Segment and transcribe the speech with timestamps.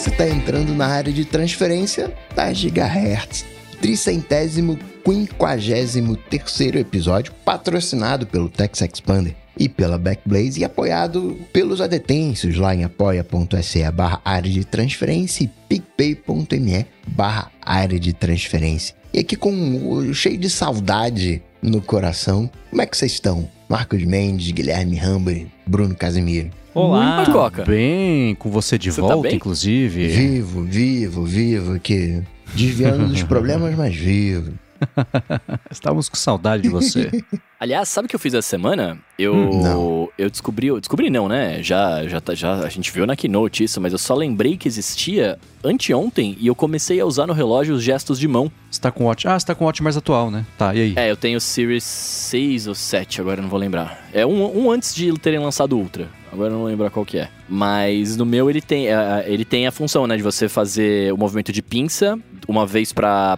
[0.00, 3.44] você está entrando na área de transferência da Gigahertz.
[3.82, 12.56] Tricentésimo quinquagésimo terceiro episódio, patrocinado pelo Tex Expander e pela Backblaze e apoiado pelos adetêncios
[12.56, 18.96] lá em apoia.se barra área de transferência e picpay.me barra área de transferência.
[19.12, 23.50] E aqui com cheio de saudade no coração, como é que vocês estão?
[23.68, 25.32] Marcos Mendes, Guilherme Ramba,
[25.66, 26.58] Bruno Casimiro.
[26.74, 27.64] Olá, Muito Coca.
[27.64, 29.36] bem com você de Você tá volta, bem?
[29.36, 30.06] inclusive.
[30.08, 32.22] Vivo, vivo, vivo aqui.
[32.54, 34.52] Desviando dos problemas, mas vivo.
[35.70, 37.10] Estávamos com saudade de você.
[37.60, 38.98] Aliás, sabe o que eu fiz essa semana?
[39.18, 40.08] Eu, Hum, não.
[40.16, 41.62] eu descobri, eu descobri não, né?
[41.62, 44.66] Já, já, tá- já a gente viu na Keynote isso, mas eu só lembrei que
[44.66, 48.50] existia anteontem e eu comecei a usar no relógio os gestos de mão.
[48.70, 49.28] você tá com Watch.
[49.28, 50.46] Ah, você tá com Watch mais atual, né?
[50.56, 50.92] Tá, e aí?
[50.96, 54.08] É, eu tenho o Series 6 ou 7, agora eu não vou lembrar.
[54.14, 56.08] É um, um antes de terem lançado o Ultra.
[56.32, 57.28] Agora eu não lembro qual que é.
[57.46, 60.16] Mas no meu ele tem, é, ele tem a função, né?
[60.16, 63.36] De você fazer o movimento de pinça, uma vez pra,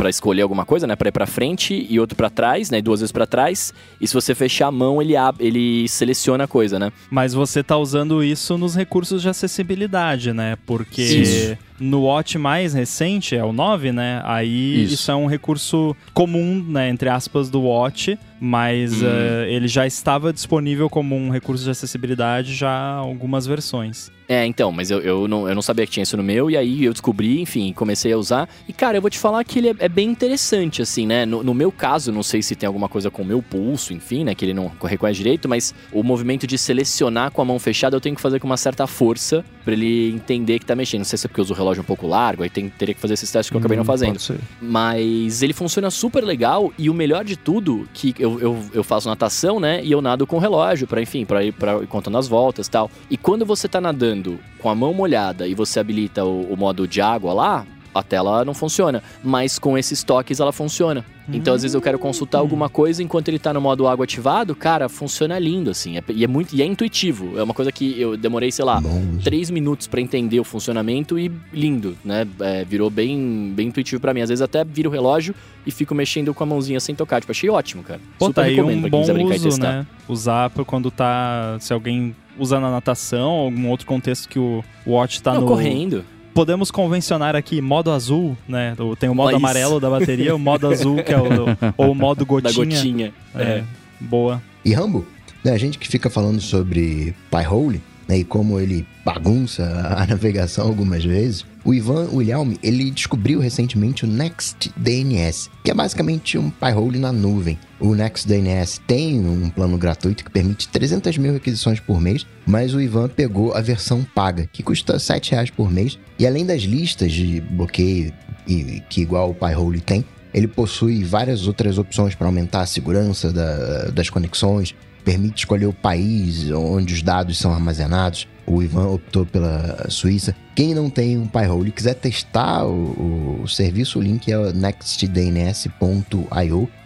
[0.00, 0.96] pra escolher alguma coisa, né?
[0.96, 2.78] Pra ir pra frente e outro pra trás, né?
[2.78, 3.74] E duas vezes pra trás.
[4.00, 6.90] E se você fechar a mão, ele, ab- ele seleciona a coisa, né?
[7.10, 10.56] Mas você tá usando isso nos recursos de acessibilidade, né?
[10.64, 11.58] Porque Isso.
[11.80, 14.20] No Watch mais recente, é o 9, né?
[14.24, 14.94] Aí Isso.
[14.94, 16.88] isso, é um recurso comum, né?
[16.90, 19.06] Entre aspas, do Watch, mas Hum.
[19.06, 24.10] eh, ele já estava disponível como um recurso de acessibilidade já há algumas versões.
[24.28, 26.56] É, então, mas eu, eu, não, eu não sabia que tinha isso no meu, e
[26.56, 28.48] aí eu descobri, enfim, comecei a usar.
[28.68, 31.26] E, cara, eu vou te falar que ele é, é bem interessante, assim, né?
[31.26, 34.22] No, no meu caso, não sei se tem alguma coisa com o meu pulso, enfim,
[34.22, 34.32] né?
[34.32, 38.00] Que ele não reconhece direito, mas o movimento de selecionar com a mão fechada eu
[38.00, 41.00] tenho que fazer com uma certa força pra ele entender que tá mexendo.
[41.00, 42.94] Não sei se é porque eu uso o relógio um pouco largo, aí tem, teria
[42.94, 44.12] que fazer esses testes que eu acabei não Hum, fazendo.
[44.12, 44.38] pode ser.
[44.60, 49.08] Mas ele funciona super legal e o melhor de tudo, que eu, eu, eu faço
[49.08, 49.84] natação, né?
[49.84, 52.66] E eu nado com o relógio pra, enfim, pra ir pra, ir contando as voltas
[52.66, 52.90] e tal.
[53.10, 56.88] E quando você tá nadando com a mão molhada e você habilita o, o modo
[56.88, 59.02] de água lá, a tela não funciona.
[59.22, 61.04] Mas com esses toques ela funciona.
[61.32, 64.52] Então, às vezes, eu quero consultar alguma coisa enquanto ele tá no modo água ativado,
[64.52, 65.96] cara, funciona lindo, assim.
[65.96, 67.38] É- e é muito e é intuitivo.
[67.38, 71.16] É uma coisa que eu demorei, sei lá, Bom, três minutos pra entender o funcionamento
[71.16, 72.26] e lindo, né?
[72.40, 74.22] É, virou bem, bem intuitivo pra mim.
[74.22, 75.32] Às vezes até viro o relógio
[75.64, 77.20] e fico mexendo com a mãozinha sem tocar.
[77.20, 78.00] Tipo, achei ótimo, cara.
[78.18, 79.72] Pô, Super tá aí recomendo um pra quem bom quiser brincar e uso, testar.
[79.72, 79.86] né?
[80.08, 81.58] Usar pra quando tá.
[81.60, 85.46] Se alguém usa na natação, algum outro contexto que o Watch tá Não, no.
[85.46, 86.04] correndo.
[86.34, 88.76] Podemos convencionar aqui modo azul, né?
[88.98, 89.36] Tem o modo isso.
[89.36, 91.26] amarelo da bateria, o modo azul, que é o.
[91.76, 92.64] ou o modo Da gotinha.
[92.64, 93.12] gotinha.
[93.34, 93.62] É,
[94.00, 94.42] boa.
[94.64, 95.06] E Rambo,
[95.44, 99.64] né, a gente que fica falando sobre Pi-hole, né, e como ele bagunça
[99.96, 106.38] a navegação algumas vezes, o Ivan Wilhelm, ele descobriu recentemente o NextDNS, que é basicamente
[106.38, 107.58] um Pi-hole na nuvem.
[107.78, 112.80] O NextDNS tem um plano gratuito que permite 300 mil requisições por mês, mas o
[112.80, 117.12] Ivan pegou a versão paga, que custa 7 reais por mês, e além das listas
[117.12, 118.12] de bloqueio
[118.46, 123.32] e, que igual o Pi-hole tem, ele possui várias outras opções para aumentar a segurança
[123.32, 128.28] da- das conexões, permite escolher o país onde os dados são armazenados.
[128.50, 130.34] O Ivan optou pela Suíça.
[130.56, 134.52] Quem não tem um Pi-hole e quiser testar o, o serviço, o link é o
[134.52, 135.68] nextdns.io.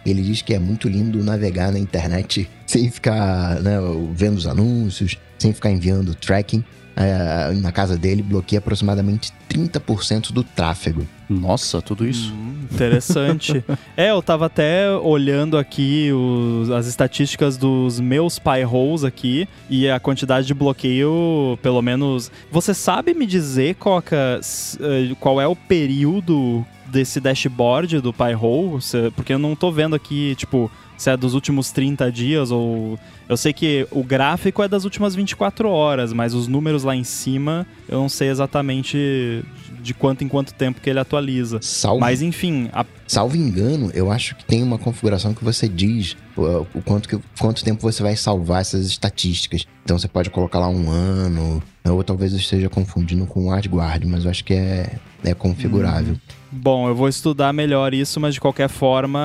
[0.05, 3.77] Ele diz que é muito lindo navegar na internet sem ficar né,
[4.13, 6.63] vendo os anúncios, sem ficar enviando tracking.
[6.97, 11.05] É, na casa dele bloqueia aproximadamente 30% do tráfego.
[11.29, 12.31] Nossa, tudo isso.
[12.33, 13.63] Hum, interessante.
[13.97, 19.89] é, eu tava até olhando aqui os- as estatísticas dos meus pie holes aqui e
[19.89, 22.31] a quantidade de bloqueio, pelo menos.
[22.51, 28.33] Você sabe me dizer, Coca, s- eh, qual é o período desse dashboard do pie
[28.39, 28.81] hole?
[28.81, 32.97] Se- Porque eu não tô vendo aqui, tipo, se é dos últimos 30 dias ou.
[33.27, 37.03] Eu sei que o gráfico é das últimas 24 horas, mas os números lá em
[37.03, 39.43] cima eu não sei exatamente
[39.81, 41.59] de quanto em quanto tempo que ele atualiza.
[41.61, 46.15] Salvo Mas enfim, a- Salvo engano, eu acho que tem uma configuração que você diz
[46.35, 49.67] o, o quanto, que, quanto tempo você vai salvar essas estatísticas.
[49.83, 54.07] Então você pode colocar lá um ano, ou talvez eu esteja confundindo com o AdGuard,
[54.07, 56.15] mas eu acho que é, é configurável.
[56.55, 59.19] Bom, eu vou estudar melhor isso, mas de qualquer forma,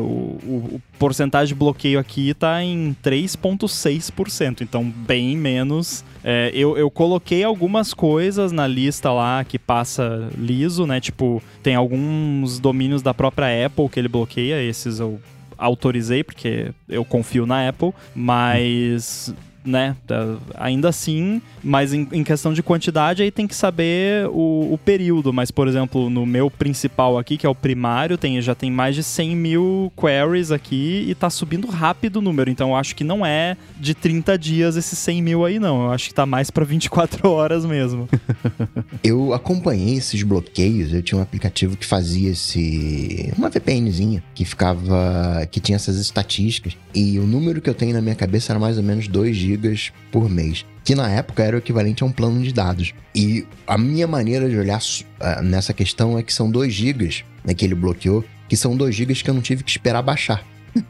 [0.00, 6.04] o, o- o porcentagem de bloqueio aqui tá em 3,6%, então bem menos.
[6.22, 11.00] É, eu, eu coloquei algumas coisas na lista lá que passa liso, né?
[11.00, 15.20] Tipo, tem alguns domínios da própria Apple que ele bloqueia, esses eu
[15.56, 19.34] autorizei porque eu confio na Apple, mas
[19.64, 24.72] né, tá- ainda assim, mas em, em questão de quantidade aí tem que saber o,
[24.72, 25.32] o período.
[25.32, 28.94] Mas, por exemplo, no meu principal aqui, que é o primário, tem, já tem mais
[28.94, 32.50] de 100 mil queries aqui e tá subindo rápido o número.
[32.50, 35.84] Então eu acho que não é de 30 dias esses 100 mil aí, não.
[35.84, 38.08] Eu acho que tá mais pra 24 horas mesmo.
[39.02, 43.32] Eu acompanhei esses bloqueios, eu tinha um aplicativo que fazia esse.
[43.36, 45.46] uma VPNzinha que ficava.
[45.50, 46.76] que tinha essas estatísticas.
[46.94, 49.92] E o número que eu tenho na minha cabeça era mais ou menos 2 GB
[50.10, 50.64] por mês.
[50.84, 52.92] Que na época era o equivalente a um plano de dados.
[53.14, 54.80] E a minha maneira de olhar
[55.20, 58.94] ah, nessa questão é que são 2 GB né, que ele bloqueou, que são 2
[58.94, 60.44] GB que eu não tive que esperar baixar.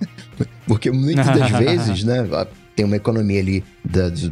[0.67, 2.27] Porque muitas das vezes, né,
[2.81, 4.31] tem uma economia ali da- do,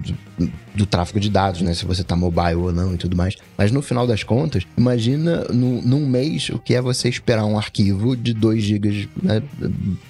[0.74, 3.34] do- tráfego de dados, né, se você tá mobile ou não e tudo mais.
[3.58, 7.58] Mas no final das contas, imagina no, num mês o que é você esperar um
[7.58, 9.42] arquivo de 2 GB né,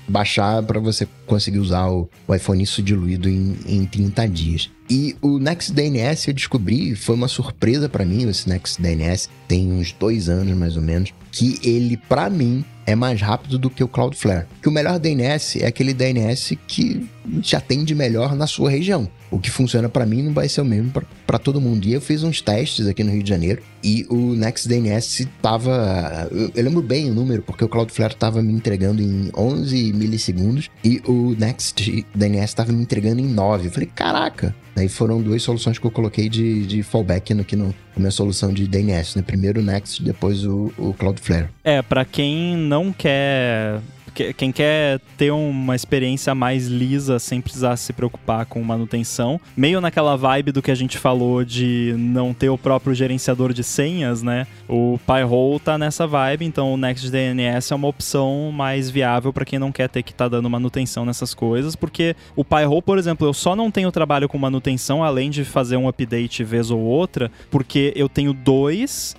[0.07, 4.71] baixar para você conseguir usar o, o iPhone isso diluído em, em 30 dias.
[4.89, 10.29] E o NextDNS eu descobri, foi uma surpresa para mim, esse NextDNS, tem uns dois
[10.29, 14.47] anos mais ou menos, que ele, para mim, é mais rápido do que o Cloudflare.
[14.63, 17.07] Que o melhor DNS é aquele DNS que
[17.41, 19.09] te atende melhor na sua região.
[19.31, 20.93] O que funciona para mim não vai ser o mesmo
[21.27, 21.87] para todo mundo.
[21.87, 26.29] E eu fiz uns testes aqui no Rio de Janeiro e o NextDNS tava.
[26.31, 30.71] Eu, eu lembro bem o número, porque o Cloudflare tava me entregando em 11 milissegundos
[30.83, 33.67] e o NextDNS tava me entregando em 9.
[33.67, 34.55] Eu falei, caraca!
[34.75, 38.11] Daí foram duas soluções que eu coloquei de, de fallback no, aqui no, na minha
[38.13, 39.25] solução de DNS, né?
[39.27, 41.49] Primeiro o Next, depois o, o Cloudflare.
[41.65, 43.81] É, pra quem não quer.
[44.15, 49.81] Que- Quem quer ter uma experiência mais lisa sem precisar se preocupar com manutenção, meio
[49.81, 54.23] naquela vibe do que a gente falou de não ter o próprio gerenciador de senhas,
[54.23, 54.47] né?
[54.69, 59.59] O Pi-hole tá nessa vibe, então o NextDNS é uma opção mais viável pra quem
[59.59, 63.33] não quer ter que estar dando manutenção nessas coisas, porque o Pi-hole, por exemplo, eu
[63.33, 67.93] só não tenho trabalho com manutenção além de fazer um update vez ou outra, porque
[67.97, 69.17] eu tenho dois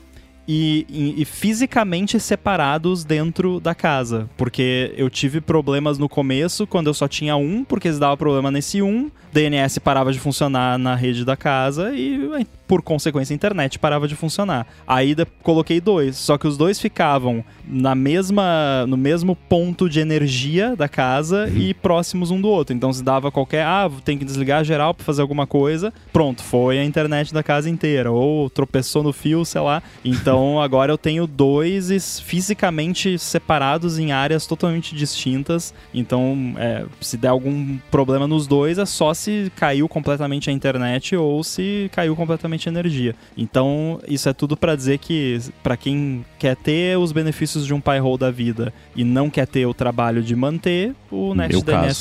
[0.51, 4.27] e, e- e fisicamente separados dentro da casa.
[4.35, 8.49] Porque eu tive problemas no começo, quando eu só tinha um, porque se dava problema
[8.49, 13.77] nesse um, DNS parava de funcionar na rede da casa e, por consequência, a internet
[13.77, 14.65] parava de funcionar.
[14.87, 20.75] Aí coloquei dois, só que os dois ficavam na mesma, no mesmo ponto de energia
[20.75, 22.75] da casa e próximos um do outro.
[22.75, 26.79] Então se dava qualquer, ah, tem que desligar geral para fazer alguma coisa, pronto, foi
[26.79, 28.11] a internet da casa inteira.
[28.11, 29.83] Ou tropeçou no fio, sei lá.
[30.03, 35.73] Então agora eu tenho dois fisicamente separados em áreas totalmente distintas.
[35.93, 41.15] Então, é, se der algum problema nos dois, é só se caiu completamente a internet
[41.15, 43.15] ou se caiu completamente a energia.
[43.37, 47.79] Então, isso é tudo pra dizer que pra quem quer ter os benefícios de um
[47.81, 51.33] Pi-hole da vida e não quer ter o trabalho de manter, o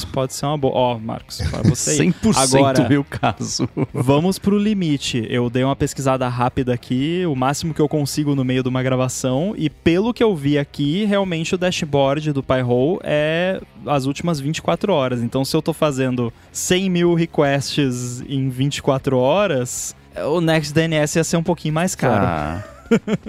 [0.02, 0.06] caso.
[0.08, 0.75] pode ser uma boa.
[0.75, 1.99] Ó, Marcos, pra você aí.
[2.12, 3.69] 100% Agora- meu caso.
[3.93, 5.26] Vamos pro limite.
[5.29, 8.83] Eu dei uma pesquisada rápida aqui, o máximo que eu consigo no meio de uma
[8.83, 14.41] gravação, e pelo que eu vi aqui, realmente o dashboard do Pi-hole é as últimas
[14.41, 15.23] 24 horas.
[15.23, 19.95] Então, se eu tô fazendo 100 mil requests em 24 horas,
[20.27, 22.25] o NextDNS ia ser um pouquinho mais caro.
[22.25, 22.65] Tá.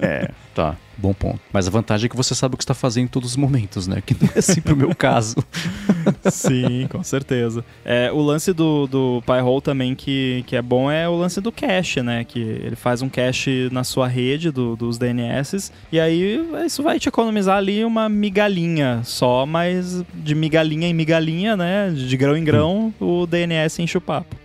[0.01, 0.77] É, tá.
[1.01, 1.39] Bom ponto.
[1.53, 3.87] Mas a vantagem é que você sabe o que está fazendo em todos os momentos,
[3.87, 4.01] né?
[4.05, 5.35] Que não é sempre o meu caso.
[6.29, 7.63] Sim, com certeza.
[7.85, 11.51] É, o lance do, do Pi-hole também que, que é bom é o lance do
[11.51, 12.23] cache, né?
[12.25, 16.99] Que ele faz um cache na sua rede do- dos DNS e aí isso vai
[16.99, 21.91] te economizar ali uma migalhinha só, mas de migalhinha em migalhinha, né?
[21.95, 24.35] De grão em grão, o DNS enche o papo.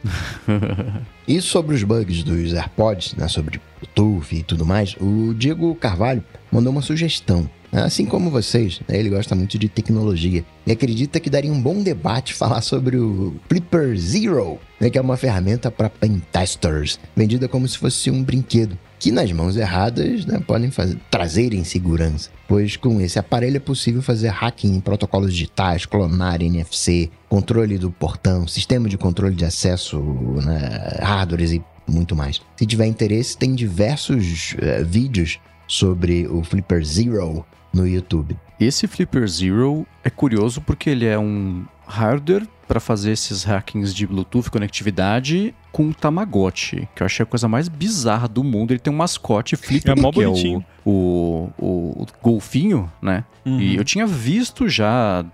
[1.27, 6.23] E sobre os bugs dos AirPods, né, sobre Bluetooth e tudo mais, o Diego Carvalho
[6.53, 7.49] mandou uma sugestão.
[7.73, 11.83] Assim como vocês, né, ele gosta muito de tecnologia e acredita que daria um bom
[11.83, 17.49] debate falar sobre o Flipper Zero, né, que é uma ferramenta para pen testers, vendida
[17.49, 22.77] como se fosse um brinquedo, que nas mãos erradas né, podem fazer, trazer insegurança, pois
[22.77, 28.47] com esse aparelho é possível fazer hacking em protocolos digitais, clonar NFC, controle do portão,
[28.47, 29.99] sistema de controle de acesso,
[30.45, 32.41] né, hardwares e muito mais.
[32.57, 38.37] Se tiver interesse, tem diversos eh, vídeos sobre o Flipper Zero no YouTube.
[38.59, 44.07] Esse Flipper Zero é curioso porque ele é um hardware para fazer esses hackings de
[44.07, 48.73] Bluetooth conectividade com um Tamagotchi, que eu achei a coisa mais bizarra do mundo.
[48.73, 53.25] Ele tem um mascote Flipper, É que é o, o, o, o golfinho, né?
[53.45, 53.61] Uhum.
[53.61, 55.25] E eu tinha visto já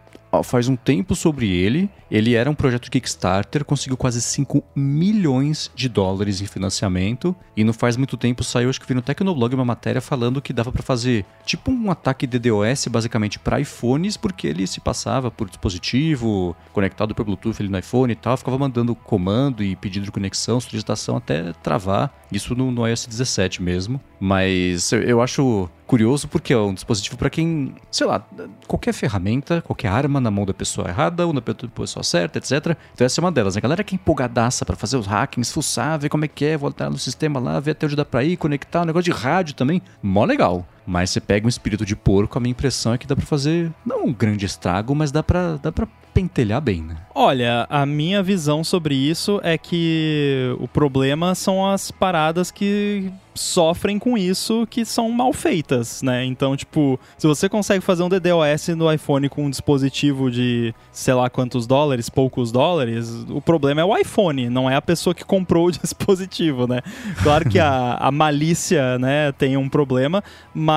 [0.42, 1.90] faz um tempo sobre ele.
[2.10, 7.34] Ele era um projeto Kickstarter, conseguiu quase 5 milhões de dólares em financiamento.
[7.56, 10.52] E não faz muito tempo saiu, acho que vi no Tecnoblog uma matéria falando que
[10.52, 15.48] dava para fazer tipo um ataque DDoS basicamente para iPhones, porque ele se passava por
[15.48, 20.12] dispositivo conectado por Bluetooth ali no iPhone e tal, ficava mandando comando e pedido de
[20.12, 22.12] conexão, solicitação até travar.
[22.32, 24.00] Isso no, no iOS 17 mesmo.
[24.20, 28.24] Mas eu, acho curioso porque é um dispositivo para quem, sei lá,
[28.66, 32.76] qualquer ferramenta, qualquer arma na mão da pessoa errada ou na pessoa certa, etc.
[32.94, 33.56] Então essa é uma delas.
[33.56, 36.56] A galera que é empolgadaça para fazer os hackings, fuçar, ver como é que é,
[36.56, 39.54] voltar no sistema lá, ver até onde dá pra ir, conectar, um negócio de rádio
[39.54, 40.66] também, mó legal.
[40.86, 43.70] Mas você pega um espírito de porco, a minha impressão é que dá para fazer,
[43.84, 46.96] não um grande estrago, mas dá pra, dá pra pentelhar bem, né?
[47.14, 53.98] Olha, a minha visão sobre isso é que o problema são as paradas que sofrem
[53.98, 56.24] com isso que são mal feitas, né?
[56.24, 61.14] Então, tipo, se você consegue fazer um DDoS no iPhone com um dispositivo de sei
[61.14, 65.24] lá quantos dólares, poucos dólares, o problema é o iPhone, não é a pessoa que
[65.24, 66.80] comprou o dispositivo, né?
[67.22, 70.22] Claro que a, a malícia, né, tem um problema,
[70.52, 70.69] mas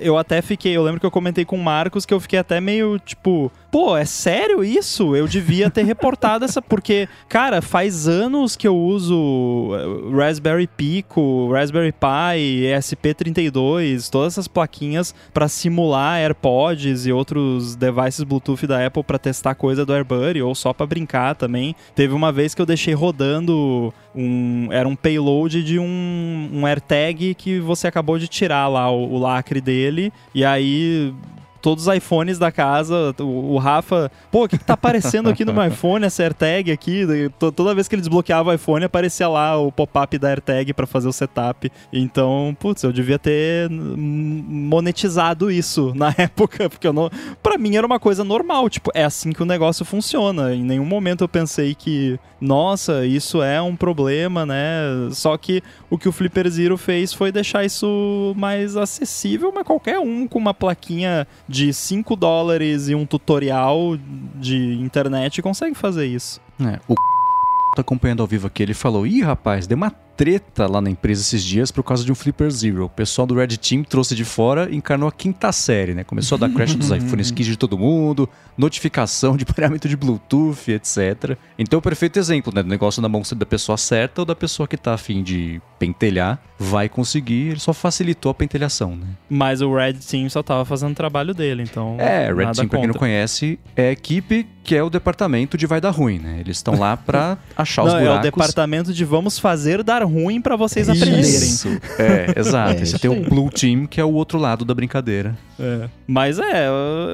[0.00, 2.60] eu até fiquei, eu lembro que eu comentei com o Marcos que eu fiquei até
[2.60, 5.14] meio, tipo, pô, é sério isso?
[5.14, 11.50] Eu devia ter reportado essa, porque, cara, faz anos que eu uso eh, Raspberry Pico,
[11.52, 19.02] Raspberry Pi, ESP32, todas essas plaquinhas para simular AirPods e outros devices Bluetooth da Apple
[19.02, 21.74] para testar coisa do AirBuddy ou só para brincar também.
[21.94, 27.34] Teve uma vez que eu deixei rodando um, era um payload de um, um AirTag
[27.34, 31.12] que você acabou de tirar lá o, o lacre dele e aí
[31.60, 33.14] todos os iPhones da casa.
[33.18, 36.72] O, o Rafa, pô, o que, que tá aparecendo aqui no meu iPhone, essa AirTag
[36.72, 37.06] aqui?
[37.38, 41.08] Toda vez que ele desbloqueava o iPhone, aparecia lá o pop-up da AirTag para fazer
[41.08, 41.70] o setup.
[41.92, 47.10] Então, putz, eu devia ter monetizado isso na época, porque eu não.
[47.42, 50.54] Pra mim era uma coisa normal, tipo, é assim que o negócio funciona.
[50.54, 55.08] Em nenhum momento eu pensei que, nossa, isso é um problema, né?
[55.12, 59.98] Só que o que o Flipper Zero fez foi deixar isso mais acessível, mas qualquer
[59.98, 63.96] um com uma plaquinha de 5 dólares e um tutorial
[64.34, 66.40] de internet consegue fazer isso.
[66.60, 66.94] É, o
[67.74, 71.22] tá acompanhando ao vivo aqui, ele falou: Ih, rapaz, deu uma treta lá na empresa
[71.22, 72.86] esses dias por causa de um Flipper Zero.
[72.86, 76.02] O pessoal do Red Team trouxe de fora e encarnou a quinta série, né?
[76.02, 80.72] Começou a dar crash dos iPhones 15 de todo mundo, notificação de pareamento de Bluetooth,
[80.72, 81.38] etc.
[81.56, 82.64] Então, o perfeito exemplo, né?
[82.64, 86.40] Do negócio na mão da pessoa certa ou da pessoa que tá afim de pentelhar,
[86.58, 89.06] vai conseguir, ele só facilitou a pentelhação, né?
[89.30, 91.96] Mas o Red Team só tava fazendo o trabalho dele, então.
[92.00, 95.66] É, Red Team, pra quem não conhece, é a equipe que é o departamento de
[95.66, 96.40] vai dar ruim, né?
[96.40, 98.22] Eles estão lá pra achar os Não, é o buracos.
[98.22, 101.20] departamento de vamos fazer dar ruim pra vocês aprenderem.
[101.20, 101.68] Isso.
[101.98, 102.82] É, exato.
[102.82, 103.28] É, Você tem o.
[103.28, 105.36] Blue Team, que é o outro lado da brincadeira.
[105.60, 105.88] É.
[106.06, 106.66] Mas é,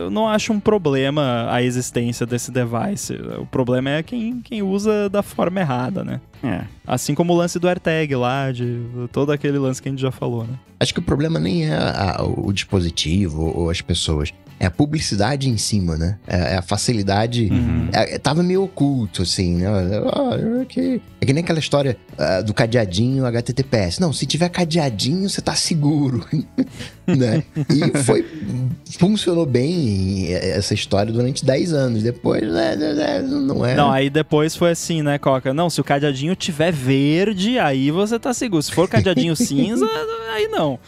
[0.05, 3.15] eu não acho um problema a existência desse device.
[3.39, 6.21] O problema é quem, quem usa da forma errada, né?
[6.43, 6.63] É.
[6.87, 8.81] Assim como o lance do AirTag lá, de
[9.13, 10.55] todo aquele lance que a gente já falou, né?
[10.79, 14.31] Acho que o problema nem é a- o dispositivo ou as pessoas.
[14.59, 16.19] É a publicidade em cima, né?
[16.27, 17.49] É, é a facilidade.
[17.51, 17.89] Uhum.
[17.93, 19.67] É, tava meio oculto, assim, né?
[19.67, 24.01] Ah, é, que, é que nem aquela história ah, do cadeadinho HTTPS.
[24.01, 26.25] Não, se tiver cadeadinho, você tá seguro,
[27.07, 27.43] né?
[27.69, 28.25] E foi...
[28.99, 32.03] Funcionou bem essa história durante 10 anos.
[32.03, 33.75] Depois, né, né, né, não é...
[33.75, 35.53] Não, aí depois foi assim, né, Coca?
[35.53, 38.63] Não, se o cadeadinho tiver verde, aí você tá seguro.
[38.63, 39.87] Se for cadeadinho cinza,
[40.33, 40.79] aí não.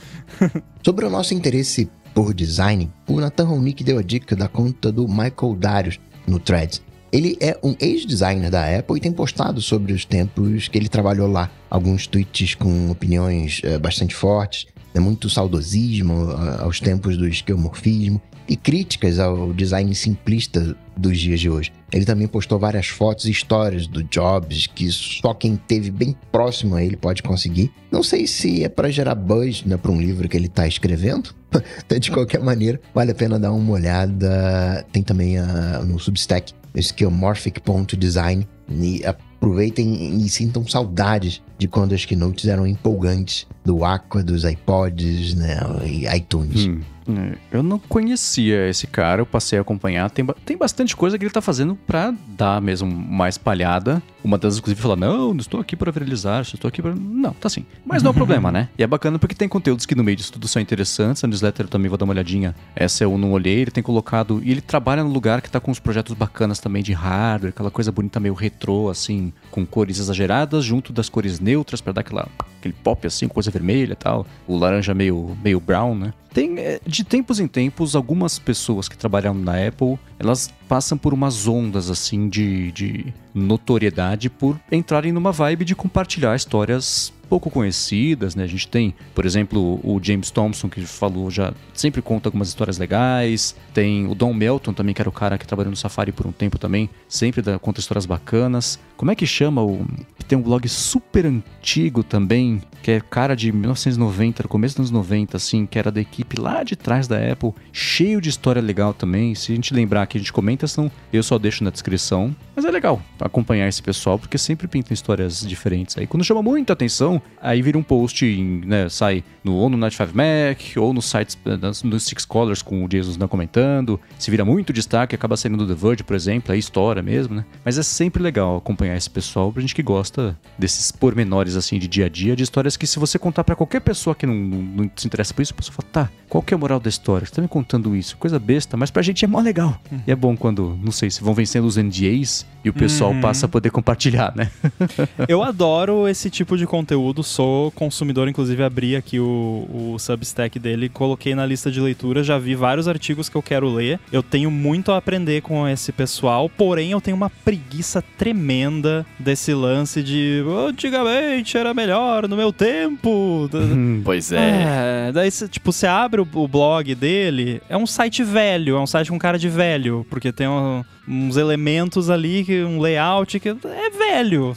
[0.85, 5.07] Sobre o nosso interesse por design, o Nathan Ronick deu a dica da conta do
[5.07, 6.81] Michael Darius no Threads.
[7.13, 11.31] Ele é um ex-designer da Apple e tem postado sobre os tempos que ele trabalhou
[11.31, 11.51] lá.
[11.69, 18.57] Alguns tweets com opiniões eh, bastante fortes, né, muito saudosismo aos tempos do esquemorfismo e
[18.57, 21.73] críticas ao design simplista dos dias de hoje.
[21.93, 26.75] Ele também postou várias fotos e histórias do Jobs que só quem teve bem próximo
[26.75, 27.71] a ele pode conseguir.
[27.91, 31.35] Não sei se é para gerar buzz né, para um livro que ele está escrevendo.
[32.00, 34.85] De qualquer maneira, vale a pena dar uma olhada.
[34.93, 38.47] Tem também a- no Substack, skillmorphic.design.
[38.69, 45.35] E aproveitem e sintam saudades de quando as keynotes eram empolgantes do Aqua, dos iPods,
[45.35, 46.67] né, e iTunes.
[46.67, 46.81] Hum.
[47.09, 50.11] É, Eu não conhecia esse cara, eu passei a acompanhar.
[50.11, 54.03] Tem, tem bastante coisa que ele tá fazendo pra dar mesmo uma espalhada.
[54.25, 56.93] Uma das, inclusive, fala: Não, não estou aqui pra viralizar, só estou aqui pra.
[56.97, 57.65] Não, tá sim.
[57.85, 58.69] Mas não é um problema, né?
[58.77, 61.23] E é bacana porque tem conteúdos que no meio disso tudo são interessantes.
[61.23, 62.55] A newsletter eu também vou dar uma olhadinha.
[62.75, 64.41] Essa eu não olhei, ele tem colocado.
[64.45, 67.71] E ele trabalha num lugar que tá com uns projetos bacanas também de hardware, aquela
[67.71, 72.29] coisa bonita meio retrô, assim, com cores exageradas, junto das cores neutras para dar aquela,
[72.59, 74.26] aquele pop assim, coisa vermelha e tal.
[74.47, 76.12] O laranja meio, meio brown, né?
[76.35, 81.15] Tem, é, de tempos em tempos, algumas pessoas que trabalham na Apple, elas passam por
[81.15, 88.35] umas ondas assim de, de notoriedade por entrarem numa vibe de compartilhar histórias pouco conhecidas,
[88.35, 88.45] né?
[88.45, 92.78] A gente tem, por exemplo, o James Thompson, que falou já, sempre conta algumas histórias
[92.78, 93.54] legais.
[93.75, 96.33] Tem o Don Melton também, que era o cara que trabalhou no Safari por um
[96.33, 98.78] tempo também, sempre dá, conta histórias bacanas.
[98.97, 99.87] Como é que chama o...
[100.26, 104.90] Tem um blog super antigo também, que é cara de 1990, no começo dos anos
[104.90, 108.92] 90, assim, que era da equipe lá de trás da Apple, cheio de história legal
[108.92, 109.35] também.
[109.35, 112.35] Se a gente lembrar que a gente comenta, senão eu só deixo na descrição.
[112.56, 115.97] Mas é legal acompanhar esse pessoal, porque sempre pintam histórias diferentes.
[115.99, 119.77] Aí quando chama muita atenção, aí vira um post, em, né, sai no, ou no
[119.77, 121.39] Night 5 Mac, ou nos sites,
[121.85, 124.01] nos Six Colors com o Jesus não comentando.
[124.19, 127.45] Se vira muito destaque, acaba saindo do The Verge, por exemplo, aí história mesmo, né?
[127.65, 131.87] Mas é sempre legal acompanhar esse pessoal, pra gente que gosta desses pormenores, assim, de
[131.87, 134.63] dia a dia, de histórias que se você contar para qualquer pessoa que não, não,
[134.63, 136.89] não, se interessa por isso, a pessoa fala, tá, qual que é a moral da
[136.89, 137.27] história?
[137.27, 138.17] Você tá me contando isso?
[138.17, 139.81] Coisa besta, mas pra gente é mó legal.
[139.91, 140.01] Uhum.
[140.07, 143.21] E é bom quando, não sei, se vão vencendo os NDAs e o pessoal uhum.
[143.21, 144.51] passa a poder compartilhar, né?
[145.29, 150.89] Eu adoro esse tipo de conteúdo, sou consumidor, inclusive abri aqui o, o Substack dele,
[150.89, 153.99] coloquei na lista de leitura, já vi vários artigos que eu quero ler.
[154.13, 159.53] Eu tenho muito a aprender com esse pessoal, porém eu tenho uma preguiça tremenda desse
[159.55, 163.49] lance de antigamente era melhor no meu tempo.
[163.67, 165.09] Hum, pois é.
[165.09, 168.87] é daí, tipo, você abre o, o blog dele, é um site velho, é um
[168.87, 173.86] site com cara de velho, porque tem um uns elementos ali, um layout que é
[174.17, 174.57] velho,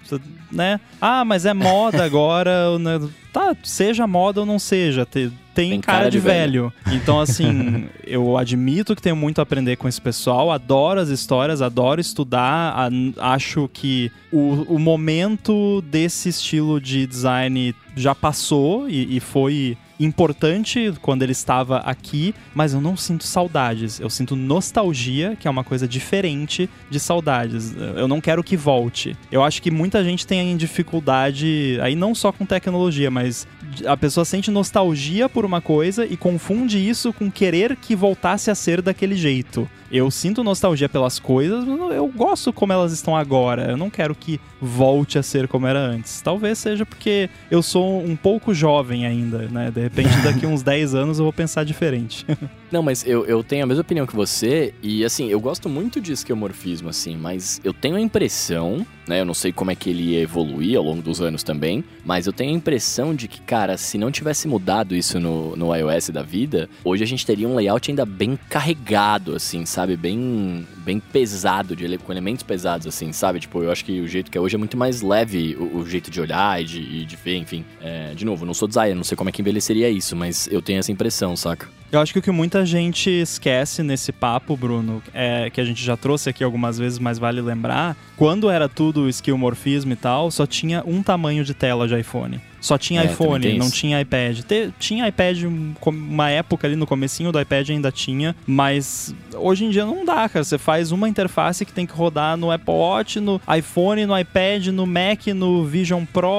[0.52, 0.80] né?
[1.00, 3.00] Ah, mas é moda agora, né?
[3.32, 6.74] tá, seja moda ou não seja, tem, tem cara, cara, de, de velho.
[6.86, 6.98] velho.
[6.98, 11.62] Então, assim, eu admito que tenho muito a aprender com esse pessoal, adoro as histórias,
[11.62, 19.18] adoro estudar, a, acho que o, o momento desse estilo de design já passou e,
[19.18, 24.00] e foi importante quando ele estava aqui, mas eu não sinto saudades.
[24.00, 27.76] Eu sinto nostalgia, que é uma coisa diferente de saudades.
[27.76, 29.16] Eu não quero que volte.
[29.32, 33.48] Eu acho que muita gente tem dificuldade, aí não só com tecnologia, mas
[33.86, 38.56] a pessoa sente nostalgia por uma coisa e confunde isso com querer que voltasse a
[38.56, 39.70] ser daquele jeito.
[39.92, 43.72] Eu sinto nostalgia pelas coisas, mas eu gosto como elas estão agora.
[43.72, 46.22] Eu não quero que volte a ser como era antes.
[46.22, 49.72] Talvez seja porque eu sou um pouco jovem ainda, né?
[49.72, 52.26] De repente, daqui uns 10 anos eu vou pensar diferente.
[52.72, 56.00] Não, mas eu, eu tenho a mesma opinião que você, e assim, eu gosto muito
[56.00, 59.20] de esquemorfismo, assim, mas eu tenho a impressão, né?
[59.22, 62.28] Eu não sei como é que ele ia evoluir ao longo dos anos também, mas
[62.28, 66.10] eu tenho a impressão de que, cara, se não tivesse mudado isso no, no iOS
[66.10, 69.98] da vida, hoje a gente teria um layout ainda bem carregado, assim, sabe?
[69.98, 73.40] Bem, bem pesado, de, com elementos pesados, assim, sabe?
[73.40, 75.90] Tipo, eu acho que o jeito que é hoje é muito mais leve o, o
[75.90, 77.66] jeito de olhar e de, e de ver, enfim.
[77.82, 80.62] É, de novo, não sou designer, não sei como é que envelheceria isso, mas eu
[80.62, 81.79] tenho essa impressão, saca?
[81.92, 85.84] Eu acho que o que muita gente esquece nesse papo, Bruno, é que a gente
[85.84, 90.46] já trouxe aqui algumas vezes, mas vale lembrar, quando era tudo esquimorfismo e tal, só
[90.46, 92.40] tinha um tamanho de tela de iPhone.
[92.62, 94.40] Só tinha é, iPhone, não tinha iPad.
[94.42, 95.44] Te, tinha iPad
[95.86, 100.28] uma época ali no comecinho do iPad ainda tinha, mas hoje em dia não dá,
[100.28, 100.44] cara.
[100.44, 104.68] Você faz uma interface que tem que rodar no Apple Watch, no iPhone, no iPad,
[104.68, 106.30] no Mac, no Vision Pro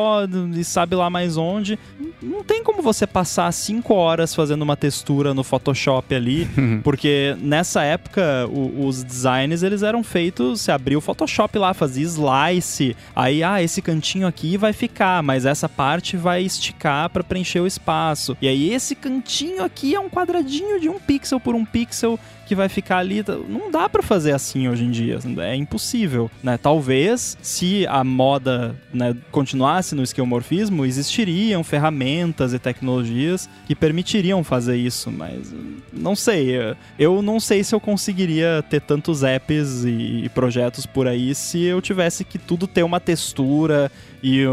[0.55, 1.79] e sabe lá mais onde.
[2.23, 6.49] Não tem como você passar cinco horas fazendo uma textura no Photoshop ali,
[6.85, 12.05] porque nessa época o, os designs eles eram feitos, você abria o Photoshop lá, fazia
[12.05, 17.61] slice, aí ah, esse cantinho aqui vai ficar, mas essa parte vai esticar para preencher
[17.61, 18.37] o espaço.
[18.41, 22.19] E aí esse cantinho aqui é um quadradinho de um pixel por um pixel
[22.51, 23.25] que vai ficar ali.
[23.49, 25.21] Não dá para fazer assim hoje em dia.
[25.39, 26.59] É impossível, né?
[26.59, 34.77] Talvez, se a moda né, continuasse no esquemorfismo, existiriam ferramentas e tecnologias que permitiriam fazer
[34.77, 35.55] isso, mas
[35.93, 36.75] não sei.
[36.99, 41.81] Eu não sei se eu conseguiria ter tantos apps e projetos por aí se eu
[41.81, 43.93] tivesse que tudo ter uma textura
[44.23, 44.51] e um,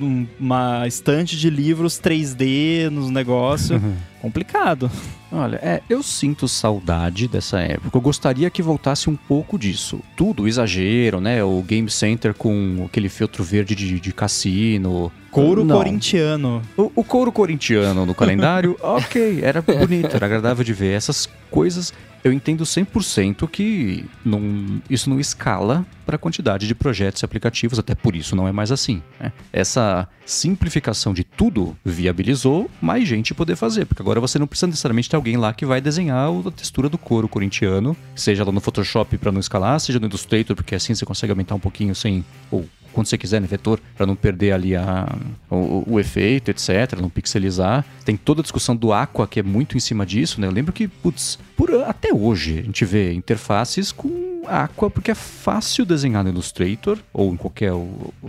[0.00, 3.80] um, uma estante de livros 3D nos negócios.
[4.20, 4.90] complicado.
[5.30, 7.96] Olha, é, eu sinto saudade dessa época.
[7.96, 10.00] Eu gostaria que voltasse um pouco disso.
[10.16, 11.42] Tudo exagero, né?
[11.42, 15.12] O Game Center com aquele filtro verde de, de cassino.
[15.30, 15.76] Couro Não.
[15.76, 16.62] corintiano.
[16.76, 20.92] O, o couro corintiano no calendário, ok, era bonito, era agradável de ver.
[20.92, 21.92] Essas coisas
[22.26, 27.78] eu entendo 100% que não, isso não escala para a quantidade de projetos e aplicativos,
[27.78, 29.00] até por isso não é mais assim.
[29.20, 29.32] Né?
[29.52, 35.08] Essa simplificação de tudo viabilizou mais gente poder fazer, porque agora você não precisa necessariamente
[35.08, 39.16] ter alguém lá que vai desenhar a textura do couro corintiano, seja lá no Photoshop
[39.18, 42.68] para não escalar, seja no Illustrator, porque assim você consegue aumentar um pouquinho sem ou
[42.92, 45.06] quando você quiser, né, vetor, para não perder ali a,
[45.50, 47.84] o, o, efeito, etc, não pixelizar.
[48.06, 50.46] Tem toda a discussão do Aqua, que é muito em cima disso, né?
[50.46, 55.14] Eu lembro que, putz, por, até hoje a gente vê interfaces com Aqua porque é
[55.14, 57.72] fácil desenhar no Illustrator ou em qualquer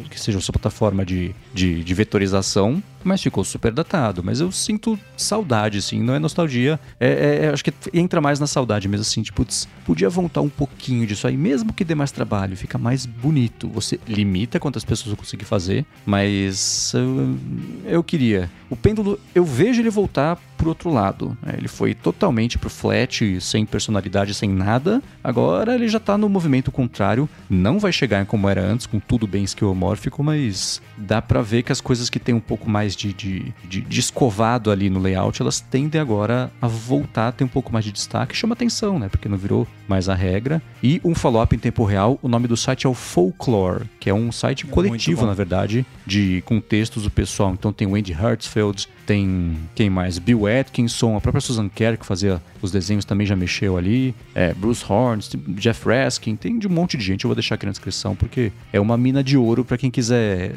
[0.10, 4.24] que seja a sua plataforma de, de, de, vetorização, mas ficou super datado.
[4.24, 6.80] Mas eu sinto saudade, assim, não é nostalgia.
[7.00, 10.42] É, é, é acho que entra mais na saudade mesmo, assim, tipo, putz, podia voltar
[10.42, 13.70] um pouquinho disso aí, mesmo que dê mais trabalho, fica mais bonito.
[13.70, 17.38] Você limita quantas pessoas eu conseguir fazer, mas eu,
[17.86, 18.50] eu queria.
[18.70, 21.38] O pêndulo, eu vejo ele voltar pro outro lado.
[21.42, 21.56] Né?
[21.58, 25.02] Ele foi totalmente pro flat, sem personalidade, sem nada.
[25.24, 27.30] Agora ele já tá no movimento contrário.
[27.50, 31.72] Não vai chegar como era antes, com tudo bem esquiomórfico, mas dá para ver que
[31.72, 35.42] as coisas que tem um pouco mais de, de, de, de, escovado ali no layout,
[35.42, 38.36] elas tendem agora a voltar ter um pouco mais de destaque.
[38.36, 39.08] Chama atenção, né?
[39.10, 40.62] Porque não virou mais a regra.
[40.82, 44.14] E um follow-up em tempo real, o nome do site é o Folklore, que é
[44.14, 47.54] um site é coletivo, na verdade, de com textos do pessoal.
[47.54, 50.20] Então tem o Andy Hartsfield, tem quem mais?
[50.20, 54.16] Bill Atkinson, a própria Susan Kerr, que fazia os desenhos, também já mexeu ali.
[54.34, 57.26] É, Bruce Horns, Jeff Raskin, tem de um monte de gente.
[57.26, 60.56] Eu vou deixar aqui na descrição, porque é uma mina de ouro para quem quiser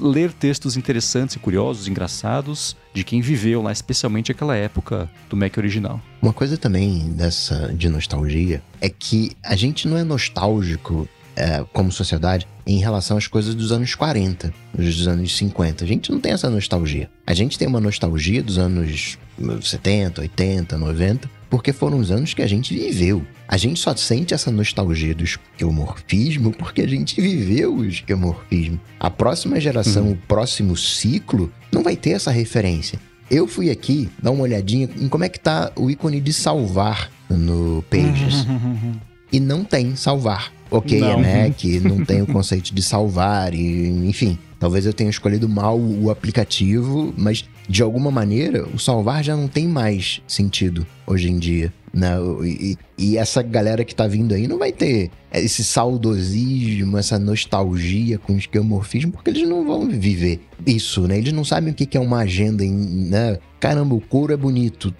[0.00, 5.56] ler textos interessantes e curiosos, engraçados, de quem viveu lá, especialmente aquela época do Mac
[5.56, 6.00] original.
[6.20, 11.90] Uma coisa também dessa de nostalgia é que a gente não é nostálgico é, como
[11.90, 15.84] sociedade em relação às coisas dos anos 40, dos anos 50.
[15.84, 17.10] A gente não tem essa nostalgia.
[17.26, 19.18] A gente tem uma nostalgia dos anos
[19.62, 23.24] 70, 80, 90, porque foram os anos que a gente viveu.
[23.46, 28.80] A gente só sente essa nostalgia do esquemorfismo porque a gente viveu o esquemorfismo.
[28.98, 30.12] A próxima geração, uhum.
[30.12, 32.98] o próximo ciclo, não vai ter essa referência.
[33.30, 37.10] Eu fui aqui dar uma olhadinha em como é que tá o ícone de salvar
[37.28, 38.46] no Pages.
[39.34, 40.52] e não tem salvar.
[40.70, 41.08] Ok, não.
[41.08, 44.38] é Mac, não tem o conceito de salvar, e, enfim.
[44.60, 49.48] Talvez eu tenha escolhido mal o aplicativo, mas de alguma maneira o salvar já não
[49.48, 51.72] tem mais sentido hoje em dia.
[51.92, 52.10] Né?
[52.44, 58.18] E, e, essa galera que tá vindo aí não vai ter esse saudosismo, essa nostalgia
[58.18, 61.18] com esquemorfismo, porque eles não vão viver isso, né?
[61.18, 62.72] Eles não sabem o que é uma agenda, em,
[63.10, 63.38] né?
[63.60, 64.94] Caramba, o couro é bonito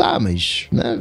[0.00, 0.98] tá, mas né?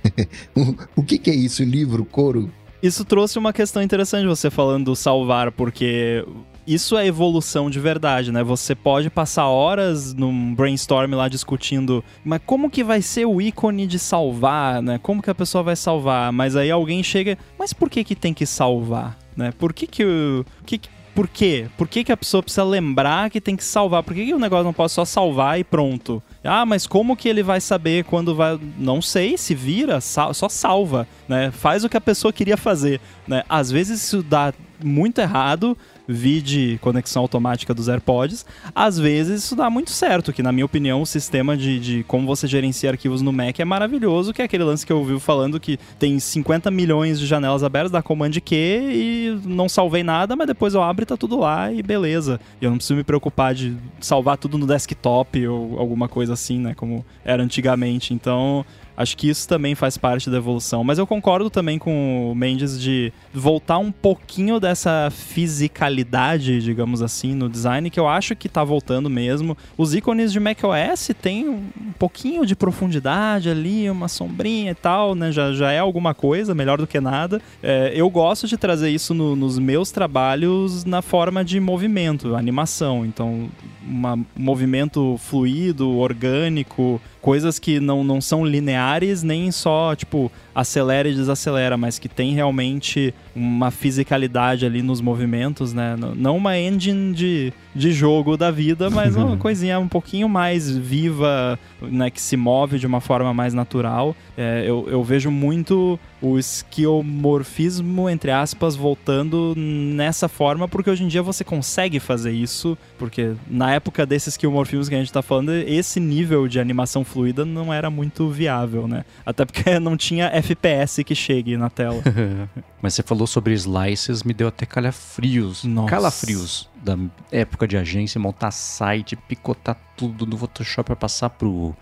[0.56, 1.62] o, o que, que é isso?
[1.62, 2.50] Livro, couro?
[2.82, 6.24] Isso trouxe uma questão interessante você falando do salvar, porque
[6.66, 8.42] isso é evolução de verdade, né?
[8.42, 13.86] Você pode passar horas num brainstorm lá discutindo, mas como que vai ser o ícone
[13.86, 14.98] de salvar, né?
[15.02, 16.32] Como que a pessoa vai salvar?
[16.32, 19.52] Mas aí alguém chega, mas por que que tem que salvar, né?
[19.58, 20.80] Por que que o que,
[21.14, 21.66] por quê?
[21.76, 24.02] Por que, que a pessoa precisa lembrar que tem que salvar?
[24.02, 26.22] Por que, que o negócio não pode só salvar e pronto?
[26.42, 28.58] Ah, mas como que ele vai saber quando vai.
[28.78, 30.32] Não sei, se vira, sal...
[30.32, 31.50] só salva, né?
[31.50, 33.42] Faz o que a pessoa queria fazer, né?
[33.48, 35.76] Às vezes isso dá muito errado,
[36.10, 38.44] vide conexão automática dos AirPods,
[38.74, 42.26] às vezes isso dá muito certo, que na minha opinião o sistema de, de como
[42.26, 45.60] você gerencia arquivos no Mac é maravilhoso, que é aquele lance que eu ouvi falando
[45.60, 50.46] que tem 50 milhões de janelas abertas, dá Command Q e não salvei nada, mas
[50.46, 52.40] depois eu abro e tá tudo lá e beleza.
[52.60, 56.58] E eu não preciso me preocupar de salvar tudo no desktop ou alguma coisa assim,
[56.58, 58.12] né, como era antigamente.
[58.12, 58.64] Então,
[59.00, 60.84] Acho que isso também faz parte da evolução.
[60.84, 67.34] Mas eu concordo também com o Mendes de voltar um pouquinho dessa fisicalidade, digamos assim,
[67.34, 69.56] no design, que eu acho que tá voltando mesmo.
[69.78, 75.32] Os ícones de macOS têm um pouquinho de profundidade ali, uma sombrinha e tal, né?
[75.32, 77.40] Já, já é alguma coisa, melhor do que nada.
[77.62, 83.06] É, eu gosto de trazer isso no, nos meus trabalhos na forma de movimento, animação.
[83.06, 83.48] Então,
[83.82, 91.14] um movimento fluido, orgânico, coisas que não, não são lineares, nem só, tipo, acelera e
[91.14, 95.96] desacelera, mas que tem realmente uma fisicalidade ali nos movimentos, né?
[96.16, 101.58] Não uma engine de, de jogo da vida, mas uma coisinha um pouquinho mais viva,
[101.80, 102.10] né?
[102.10, 104.14] Que se move de uma forma mais natural.
[104.36, 111.08] É, eu, eu vejo muito o esquiomorfismo, entre aspas, voltando nessa forma, porque hoje em
[111.08, 115.52] dia você consegue fazer isso, porque na época desses esquiomorfismos que a gente tá falando,
[115.52, 119.04] esse nível de animação fluida não era muito viável, né?
[119.24, 122.02] Até porque não tinha FPS que chegue na tela.
[122.82, 125.64] Mas você falou sobre slices, me deu até calafrios.
[125.64, 125.88] Nossa.
[125.90, 126.96] Calafrios da
[127.30, 131.74] época de agência, montar site, picotar tudo no Photoshop para passar pro.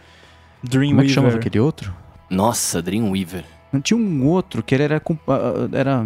[0.62, 0.90] Dreamweaver.
[0.96, 1.94] Como é que chama aquele outro?
[2.28, 3.44] Nossa, Dreamweaver.
[3.83, 5.00] Tinha um outro que era.
[5.72, 6.04] Era.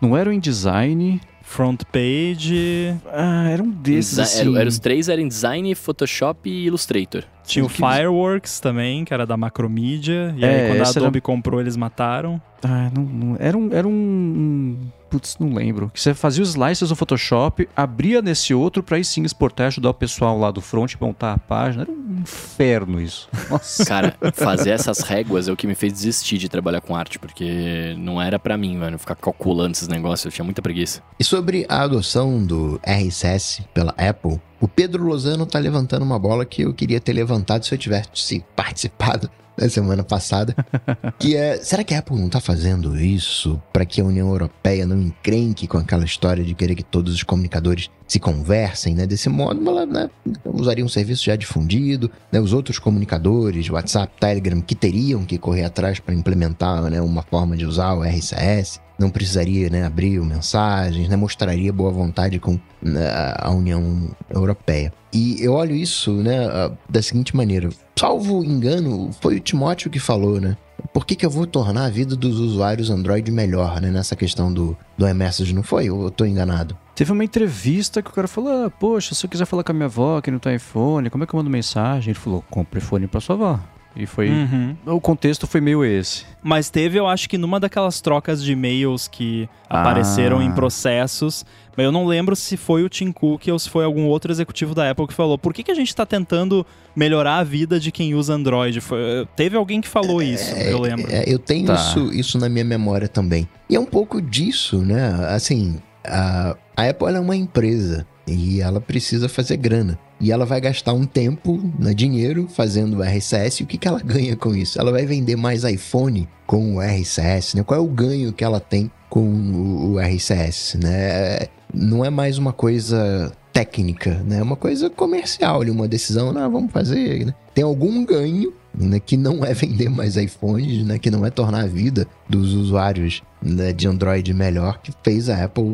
[0.00, 1.20] Não era o InDesign.
[1.42, 2.94] Front Page.
[3.10, 4.50] Ah, era um desses, Desi- assim.
[4.50, 7.24] era- era os três eram Design, Photoshop e Illustrator.
[7.48, 10.34] Tinha o Fireworks também, que era da Macromedia.
[10.36, 12.40] E É, aí, quando a era- Adobe comprou, eles mataram.
[12.62, 13.72] Ah, não, não- era um.
[13.72, 14.76] Era um,
[15.10, 15.90] Putz, não lembro.
[15.94, 19.68] Que você fazia os slices no Photoshop, abria nesse outro pra aí sim exportar e
[19.68, 21.84] ajudar o pessoal lá do front a montar a página.
[21.84, 23.26] Era um inferno isso.
[23.48, 23.86] Nossa.
[23.86, 27.94] Cara, fazer essas réguas é o que me fez desistir de trabalhar com arte, porque
[27.96, 31.00] não era pra mim, mano, ficar calculando esses negócios, eu tinha muita preguiça.
[31.18, 36.44] E sobre a adoção do RSS pela Apple, o Pedro Lozano tá levantando uma bola
[36.44, 40.54] que eu queria ter levantado se eu tivesse participado na semana passada,
[41.18, 44.86] que é, será que a Apple não tá fazendo isso para que a União Europeia
[44.86, 49.06] não encrenque com aquela história de querer que todos os comunicadores se conversem, né?
[49.06, 50.10] Desse modo, ela né,
[50.46, 52.40] usaria um serviço já difundido, né?
[52.40, 57.56] Os outros comunicadores, WhatsApp, Telegram, que teriam que correr atrás para implementar né, uma forma
[57.56, 63.08] de usar o RSS, não precisaria né, abrir mensagens, né, mostraria boa vontade com né,
[63.36, 64.92] a União Europeia.
[65.12, 66.40] E eu olho isso né,
[66.88, 67.68] da seguinte maneira:
[67.98, 70.56] salvo engano, foi o Timóteo que falou, né?
[70.92, 73.90] Por que, que eu vou tornar a vida dos usuários Android melhor, né?
[73.90, 75.90] Nessa questão do, do iMessage, não foi?
[75.90, 76.76] Ou eu tô enganado?
[76.94, 79.74] Teve uma entrevista que o cara falou: ah, Poxa, se eu quiser falar com a
[79.74, 82.10] minha avó que não tem iPhone, como é que eu mando mensagem?
[82.10, 83.60] Ele falou: Compre iPhone pra sua avó.
[83.96, 84.28] E foi.
[84.28, 84.76] Uhum.
[84.86, 86.24] O contexto foi meio esse.
[86.42, 89.80] Mas teve, eu acho que numa daquelas trocas de e-mails que Ah.
[89.80, 91.44] apareceram em processos,
[91.76, 94.74] mas eu não lembro se foi o Tim Cook ou se foi algum outro executivo
[94.74, 97.90] da Apple que falou: por que, que a gente tá tentando melhorar a vida de
[97.90, 98.80] quem usa Android?
[98.80, 101.06] Foi- teve alguém que falou isso, eu lembro.
[101.10, 101.74] É, eu tenho Tá.
[101.74, 103.48] isso, isso na minha memória também.
[103.68, 105.26] E é um pouco disso, né?
[105.28, 109.98] Assim, a, a Apple é uma empresa e ela precisa fazer grana.
[110.20, 113.62] E ela vai gastar um tempo, né, dinheiro, fazendo o RSS.
[113.62, 114.80] E o que, que ela ganha com isso?
[114.80, 117.62] Ela vai vender mais iPhone com o RSS, né?
[117.62, 121.46] Qual é o ganho que ela tem com o, RSS, né?
[121.72, 124.38] Não é mais uma coisa técnica, né?
[124.38, 127.34] É uma coisa comercial, uma decisão, não, vamos fazer, né?
[127.54, 131.64] Tem algum ganho né, que não é vender mais iPhones, né, que não é tornar
[131.64, 135.64] a vida dos usuários né, de Android melhor, que fez a Apple.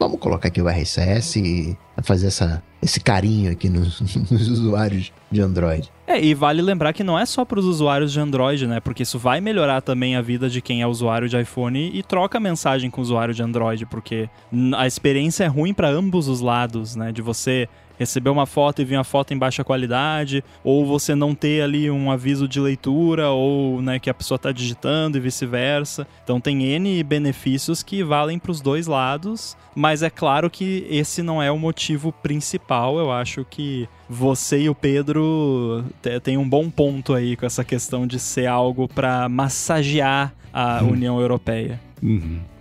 [0.00, 5.12] "Ah, Vamos colocar aqui o RSS e fazer essa, esse carinho aqui nos, nos usuários
[5.30, 5.90] de Android.
[6.06, 8.80] É, e vale lembrar que não é só para os usuários de Android, né?
[8.80, 12.40] Porque isso vai melhorar também a vida de quem é usuário de iPhone e troca
[12.40, 14.28] mensagem com o usuário de Android, porque
[14.76, 17.12] a experiência é ruim para ambos os lados, né?
[17.12, 17.68] De você
[18.00, 21.90] receber uma foto e vir a foto em baixa qualidade, ou você não ter ali
[21.90, 26.06] um aviso de leitura, ou né, que a pessoa está digitando e vice-versa.
[26.24, 31.22] Então tem N benefícios que valem para os dois lados, mas é claro que esse
[31.22, 32.98] não é o motivo principal.
[32.98, 35.84] Eu acho que você e o Pedro
[36.22, 41.20] tem um bom ponto aí com essa questão de ser algo para massagear a União
[41.20, 41.78] Europeia.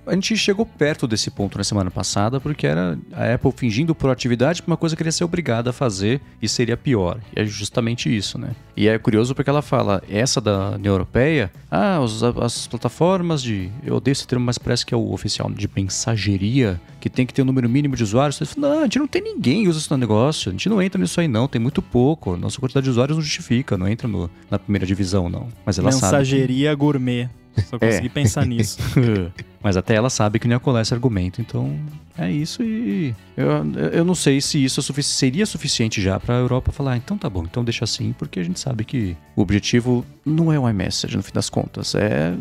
[0.10, 4.62] A gente chegou perto desse ponto na semana passada, porque era a Apple fingindo proatividade
[4.62, 7.20] pra uma coisa que queria ser obrigada a fazer e seria pior.
[7.36, 8.52] E é justamente isso, né?
[8.76, 13.70] E é curioso porque ela fala, essa da União Europeia, ah, os- as plataformas de.
[13.84, 17.34] Eu odeio esse termo, mas parece que é o oficial de mensageria, que tem que
[17.34, 18.38] ter um número mínimo de usuários.
[18.40, 21.00] Fala, não, a gente não tem ninguém que usa no negócio, a gente não entra
[21.00, 22.36] nisso aí, não, tem muito pouco.
[22.36, 25.48] Nossa quantidade de usuários não justifica, não entra no- na primeira divisão, não.
[25.66, 26.00] Mas ela sabe.
[26.00, 27.30] que- Mensageria gourmet.
[27.70, 28.10] Só consegui É.
[28.10, 28.78] pensar nisso.
[29.62, 31.78] Mas até ela sabe que não ia colar esse argumento, então
[32.18, 33.48] é isso e eu,
[33.92, 37.30] eu não sei se isso é seria suficiente já pra Europa falar, "Ah, então tá
[37.30, 41.18] bom, então deixa assim, porque a gente sabe que o objetivo não é o iMessage
[41.18, 42.34] no fim das contas, é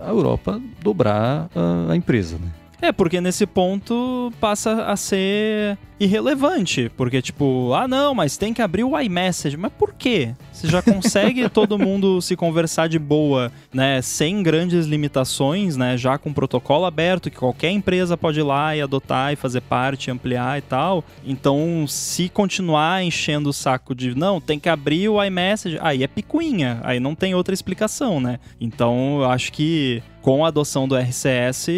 [0.00, 2.48] a Europa dobrar a, a empresa, né?
[2.86, 6.88] É, porque nesse ponto passa a ser irrelevante.
[6.96, 9.56] Porque, tipo, ah, não, mas tem que abrir o iMessage.
[9.56, 10.36] Mas por quê?
[10.52, 14.00] Você já consegue todo mundo se conversar de boa, né?
[14.02, 15.96] Sem grandes limitações, né?
[15.96, 20.08] Já com protocolo aberto, que qualquer empresa pode ir lá e adotar e fazer parte,
[20.08, 21.02] ampliar e tal.
[21.24, 26.06] Então, se continuar enchendo o saco de não, tem que abrir o iMessage, aí é
[26.06, 26.78] picuinha.
[26.84, 28.38] Aí não tem outra explicação, né?
[28.60, 31.68] Então, eu acho que com a adoção do RCS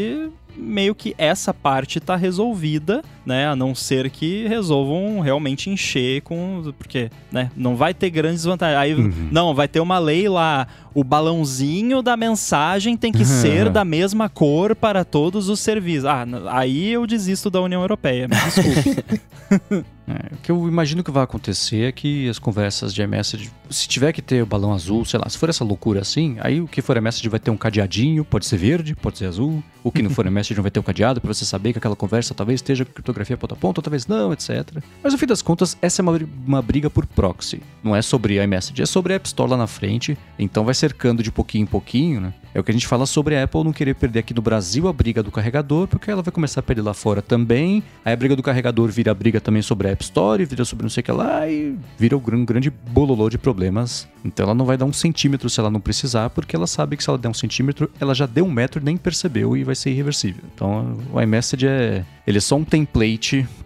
[0.58, 3.46] meio que essa parte tá resolvida, né?
[3.46, 6.72] A não ser que resolvam realmente encher com.
[6.78, 7.50] Porque, né?
[7.54, 8.78] Não vai ter grandes vantagens.
[8.80, 9.28] Aí, Uhum.
[9.30, 10.66] não, vai ter uma lei lá.
[10.94, 16.06] O balãozinho da mensagem tem que ser da mesma cor para todos os serviços.
[16.06, 18.26] Ah, aí eu desisto da União Europeia.
[18.26, 19.04] Me desculpe.
[20.10, 23.86] É, o que eu imagino que vai acontecer é que as conversas de iMessage, se
[23.86, 26.66] tiver que ter o balão azul, sei lá, se for essa loucura assim, aí o
[26.66, 29.62] que for iMessage vai ter um cadeadinho, pode ser verde, pode ser azul.
[29.84, 31.94] O que não for iMessage não vai ter um cadeado pra você saber que aquela
[31.94, 32.86] conversa talvez esteja
[33.18, 34.82] criptografia ponta a ponta, outra vez não, etc.
[35.02, 37.60] Mas no fim das contas, essa é uma, uma briga por proxy.
[37.82, 40.16] Não é sobre iMessage, é sobre a App Store lá na frente.
[40.38, 42.34] Então vai cercando de pouquinho em pouquinho, né?
[42.54, 44.88] É o que a gente fala sobre a Apple não querer perder aqui no Brasil
[44.88, 47.82] a briga do carregador, porque ela vai começar a perder lá fora também.
[48.04, 50.82] Aí a briga do carregador vira a briga também sobre a App Store, vira sobre
[50.82, 54.08] não sei o que lá, e vira um grande bololô de problemas.
[54.24, 57.04] Então ela não vai dar um centímetro se ela não precisar, porque ela sabe que
[57.04, 59.74] se ela der um centímetro, ela já deu um metro e nem percebeu e vai
[59.74, 60.42] ser irreversível.
[60.54, 62.04] Então o iMessage é.
[62.26, 63.07] Ele é só um template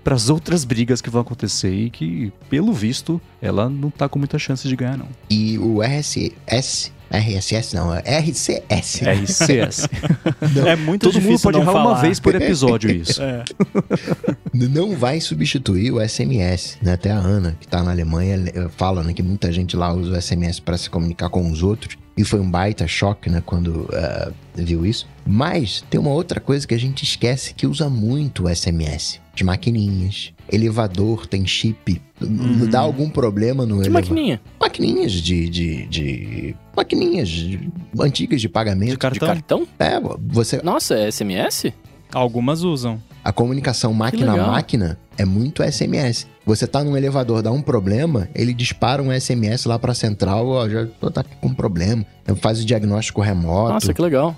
[0.05, 4.19] para as outras brigas que vão acontecer e que, pelo visto, ela não tá com
[4.19, 5.09] muita chance de ganhar, não.
[5.31, 9.03] E o RSS RSS não, é RCS.
[9.05, 9.89] RCS.
[10.67, 11.93] é muito Todo difícil mundo pode não errar falar.
[11.93, 13.23] uma vez por episódio isso.
[13.23, 13.45] É.
[14.53, 16.95] Não vai substituir o SMS, né?
[16.95, 20.17] Até a Ana, que tá na Alemanha, eh, fala né, que muita gente lá usa
[20.17, 21.99] o SMS para se comunicar com os outros.
[22.17, 25.07] E foi um baita choque, né, quando uh, viu isso.
[25.27, 29.22] Mas tem uma outra coisa que a gente esquece que usa muito o SMS.
[29.35, 30.33] De maquininhas.
[30.51, 32.01] Elevador tem chip.
[32.21, 32.67] Uhum.
[32.69, 33.93] Dá algum problema no elevador.
[34.11, 34.41] maquininha?
[34.61, 36.57] Maquininhas de, de, de.
[36.77, 38.91] Maquininhas de- antigas de pagamento.
[38.91, 39.29] De cartão?
[39.29, 39.67] De cartão?
[39.79, 40.61] É, você.
[40.63, 41.73] Nossa, é SMS?
[42.13, 43.01] Algumas usam.
[43.25, 46.27] A comunicação máquina a máquina é muito SMS.
[46.45, 50.69] Você tá num elevador, dá um problema, ele dispara um SMS lá pra central, ó,
[50.69, 52.05] já tô tá com um problema.
[52.41, 53.75] Faz o diagnóstico remoto.
[53.75, 54.37] Nossa, que legal.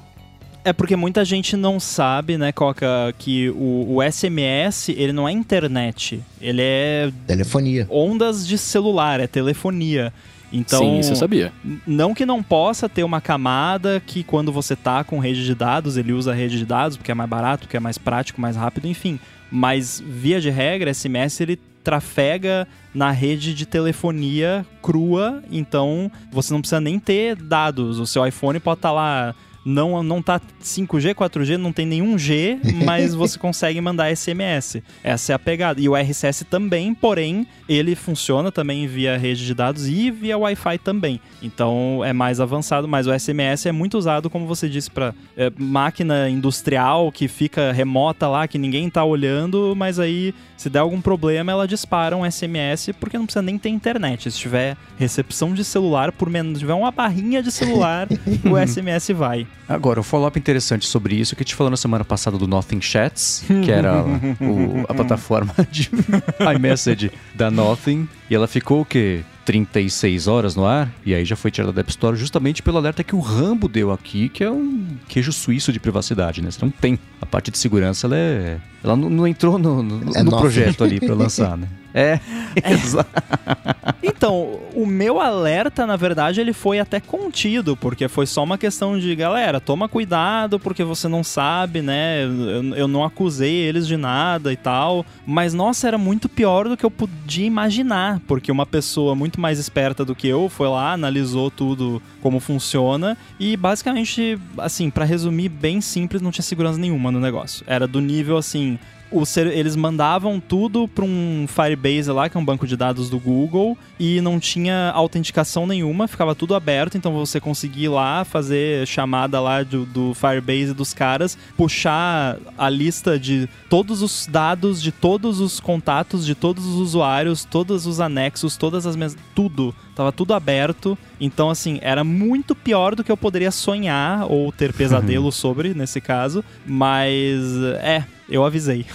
[0.64, 5.32] É porque muita gente não sabe, né, Coca, que o, o SMS, ele não é
[5.32, 6.22] internet.
[6.40, 7.86] Ele é Telefonia.
[7.90, 10.10] ondas de celular, é telefonia.
[10.50, 11.52] Então, Sim, isso eu sabia.
[11.86, 15.96] Não que não possa ter uma camada que quando você tá com rede de dados,
[15.96, 18.56] ele usa a rede de dados porque é mais barato, porque é mais prático, mais
[18.56, 19.18] rápido, enfim.
[19.50, 26.60] Mas via de regra, SMS ele trafega na rede de telefonia crua, então você não
[26.60, 27.98] precisa nem ter dados.
[27.98, 32.58] O seu iPhone pode estar lá não não tá 5G, 4G, não tem nenhum G,
[32.84, 34.82] mas você consegue mandar SMS.
[35.02, 35.80] Essa é a pegada.
[35.80, 40.78] E o RCS também, porém, ele funciona também via rede de dados e via Wi-Fi
[40.78, 41.20] também.
[41.42, 45.14] Então é mais avançado, mas o SMS é muito usado, como você disse, para
[45.56, 51.00] máquina industrial que fica remota lá, que ninguém tá olhando, mas aí se der algum
[51.00, 54.30] problema, ela dispara um SMS porque não precisa nem ter internet.
[54.30, 58.08] Se tiver recepção de celular, por menos tiver uma barrinha de celular,
[58.44, 59.46] o SMS vai.
[59.68, 62.80] Agora, um follow-up interessante sobre isso que a gente falou na semana passada do Nothing
[62.82, 64.04] Chats, que era
[64.40, 65.88] o- a plataforma de
[66.56, 68.06] iMessage da Nothing.
[68.28, 69.22] E ela ficou o quê?
[69.46, 73.04] 36 horas no ar, e aí já foi tirada da App Store justamente pelo alerta
[73.04, 76.50] que o Rambo deu aqui, que é um queijo suíço de privacidade, né?
[76.50, 76.98] Você não tem.
[77.20, 78.58] A parte de segurança, ela é.
[78.84, 81.66] Ela não, não entrou no, no, É no projeto ali pra lançar, né?
[81.94, 82.18] É,
[82.70, 83.08] exato.
[84.06, 88.98] Então, o meu alerta, na verdade, ele foi até contido, porque foi só uma questão
[88.98, 92.22] de, galera, toma cuidado, porque você não sabe, né?
[92.24, 95.06] Eu, eu não acusei eles de nada e tal.
[95.26, 99.58] Mas, nossa, era muito pior do que eu podia imaginar, porque uma pessoa muito mais
[99.58, 105.48] esperta do que eu foi lá, analisou tudo como funciona e basicamente, assim, pra resumir
[105.48, 107.64] bem simples, não tinha segurança nenhuma no negócio.
[107.66, 108.73] Era do nível assim,
[109.14, 113.08] o ser- eles mandavam tudo para um Firebase lá, que é um banco de dados
[113.08, 118.24] do Google, e não tinha autenticação nenhuma, ficava tudo aberto, então você conseguia ir lá
[118.24, 124.82] fazer chamada lá do, do Firebase dos caras, puxar a lista de todos os dados
[124.82, 129.16] de todos os contatos de todos os usuários, todos os anexos, todas as mes...
[129.34, 130.98] tudo, tava tudo aberto.
[131.20, 136.00] Então assim, era muito pior do que eu poderia sonhar ou ter pesadelo sobre nesse
[136.00, 137.40] caso, mas
[137.80, 138.86] é, eu avisei.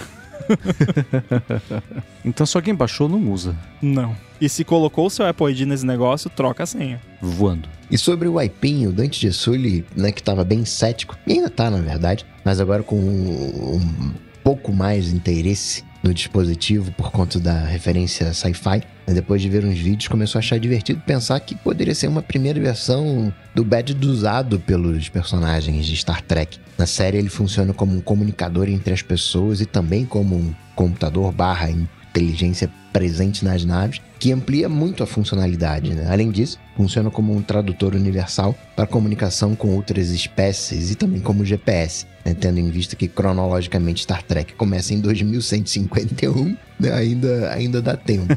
[2.24, 3.56] Então se alguém baixou, não usa.
[3.80, 4.14] Não.
[4.40, 7.00] E se colocou o seu Apple ID nesse negócio, troca a senha.
[7.20, 7.68] Voando.
[7.90, 11.48] E sobre o Aipim, o Dante de Sully, né, que tava bem cético, e ainda
[11.48, 14.14] tá, na verdade, mas agora com um, um
[14.44, 19.64] pouco mais de interesse no dispositivo por conta da referência sci-fi, né, depois de ver
[19.64, 23.96] uns vídeos, começou a achar divertido pensar que poderia ser uma primeira versão do badge
[24.02, 26.58] usado pelos personagens de Star Trek.
[26.78, 31.32] Na série ele funciona como um comunicador entre as pessoas e também como um computador
[31.32, 35.94] barra inteligência presente nas naves, que amplia muito a funcionalidade.
[35.94, 36.06] né?
[36.10, 41.44] Além disso, funciona como um tradutor universal para comunicação com outras espécies e também como
[41.44, 42.34] GPS, né?
[42.38, 46.92] tendo em vista que cronologicamente Star Trek começa em 2151, né?
[46.92, 48.36] ainda, ainda dá tempo.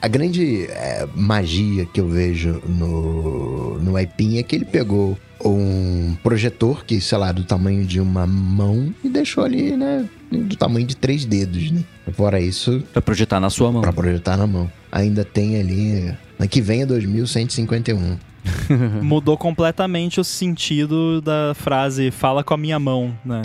[0.00, 6.16] A grande é, magia que eu vejo no, no iPin é que ele pegou um
[6.22, 10.08] projetor que, sei lá, do tamanho de uma mão e deixou ali, né?
[10.30, 11.84] Do tamanho de três dedos, né?
[12.12, 13.80] Fora isso, Pra projetar na sua mão.
[13.82, 14.70] pra projetar na mão.
[14.90, 16.14] Ainda tem ali.
[16.38, 18.16] Na que vem é 2151.
[19.02, 23.42] mudou completamente o sentido da frase fala com a minha mão, né?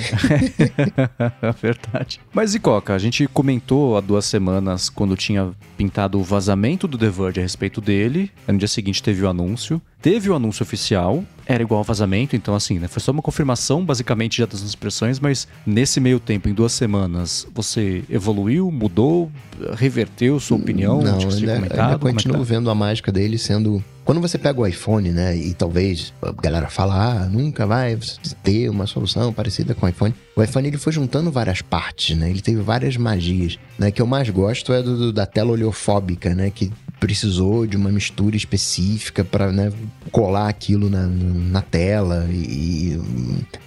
[1.61, 2.19] Verdade.
[2.33, 6.97] Mas e Coca, a gente comentou há duas semanas quando tinha pintado o vazamento do
[6.97, 8.31] The Verge a respeito dele.
[8.47, 9.81] No dia seguinte teve o anúncio.
[10.01, 12.87] Teve o anúncio oficial, era igual ao vazamento, então assim, né?
[12.87, 17.45] Foi só uma confirmação, basicamente, já das expressões, mas nesse meio tempo, em duas semanas,
[17.53, 19.29] você evoluiu, mudou,
[19.73, 21.01] reverteu sua opinião?
[21.01, 22.43] Não, ainda, ainda é continuo tá?
[22.43, 23.83] vendo a mágica dele sendo.
[24.09, 25.37] Quando você pega o iPhone, né?
[25.37, 27.95] E talvez a galera fala, ah, nunca vai
[28.41, 30.15] ter uma solução parecida com o iPhone.
[30.35, 32.27] O iPhone ele foi juntando várias partes, né?
[32.27, 33.59] Ele teve várias magias.
[33.77, 33.91] Né?
[33.91, 36.49] Que eu mais gosto é do, do- da tela oleofóbica, né?
[36.49, 39.71] Que precisou de uma mistura específica para né,
[40.11, 42.99] colar aquilo na, na tela e,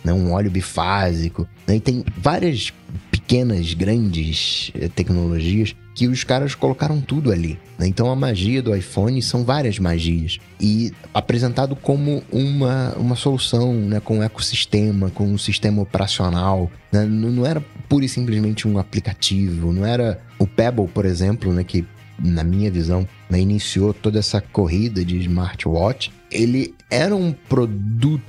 [0.05, 1.47] né, um óleo bifásico.
[1.68, 1.76] né?
[1.76, 2.72] E tem várias
[3.12, 7.59] pequenas, grandes eh, tecnologias que os caras colocaram tudo ali.
[7.78, 7.86] né?
[7.86, 10.38] Então a magia do iPhone são várias magias.
[10.61, 14.01] E apresentado como uma, uma solução, né?
[14.01, 16.70] com um ecossistema, com um sistema operacional.
[16.90, 17.05] né?
[17.05, 21.62] Não, não era pura e simplesmente um aplicativo, não era o Pebble, por exemplo, né?
[21.62, 21.84] que
[22.18, 26.12] na minha visão, né, iniciou toda essa corrida de smartwatch.
[26.30, 28.22] Ele era um produto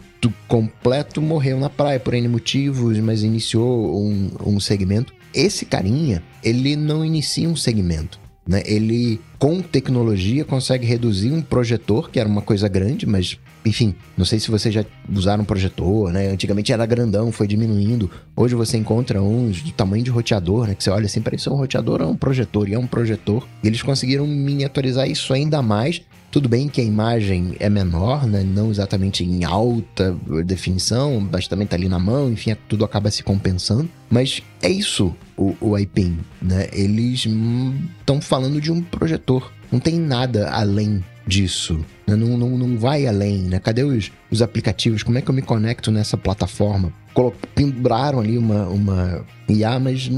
[0.47, 5.13] completo, morreu na praia por N motivos, mas iniciou um, um segmento.
[5.33, 8.19] Esse carinha, ele não inicia um segmento.
[8.45, 8.61] Né?
[8.65, 14.25] Ele, com tecnologia, consegue reduzir um projetor, que era uma coisa grande, mas, enfim, não
[14.25, 16.27] sei se vocês já usaram um projetor, né?
[16.27, 18.11] Antigamente era grandão, foi diminuindo.
[18.35, 20.75] Hoje você encontra uns do tamanho de roteador, né?
[20.75, 23.47] Que você olha assim, parece um roteador ou um projetor, e é um projetor.
[23.63, 26.01] E eles conseguiram miniaturizar isso ainda mais.
[26.33, 28.41] Tudo bem que a imagem é menor, né?
[28.43, 33.21] Não exatamente em alta definição, mas também tá ali na mão, enfim, tudo acaba se
[33.21, 33.87] compensando.
[34.09, 36.67] Mas é isso, o, o iPin, né?
[36.73, 37.27] Eles
[37.99, 39.51] estão falando de um projetor.
[39.71, 41.85] Não tem nada além disso.
[42.07, 42.15] né?
[42.15, 43.59] Não, não, não vai além, né?
[43.59, 45.03] Cadê os, os aplicativos?
[45.03, 46.91] Como é que eu me conecto nessa plataforma?
[47.13, 47.35] Colo-
[48.19, 50.09] ali uma, uma IA, mas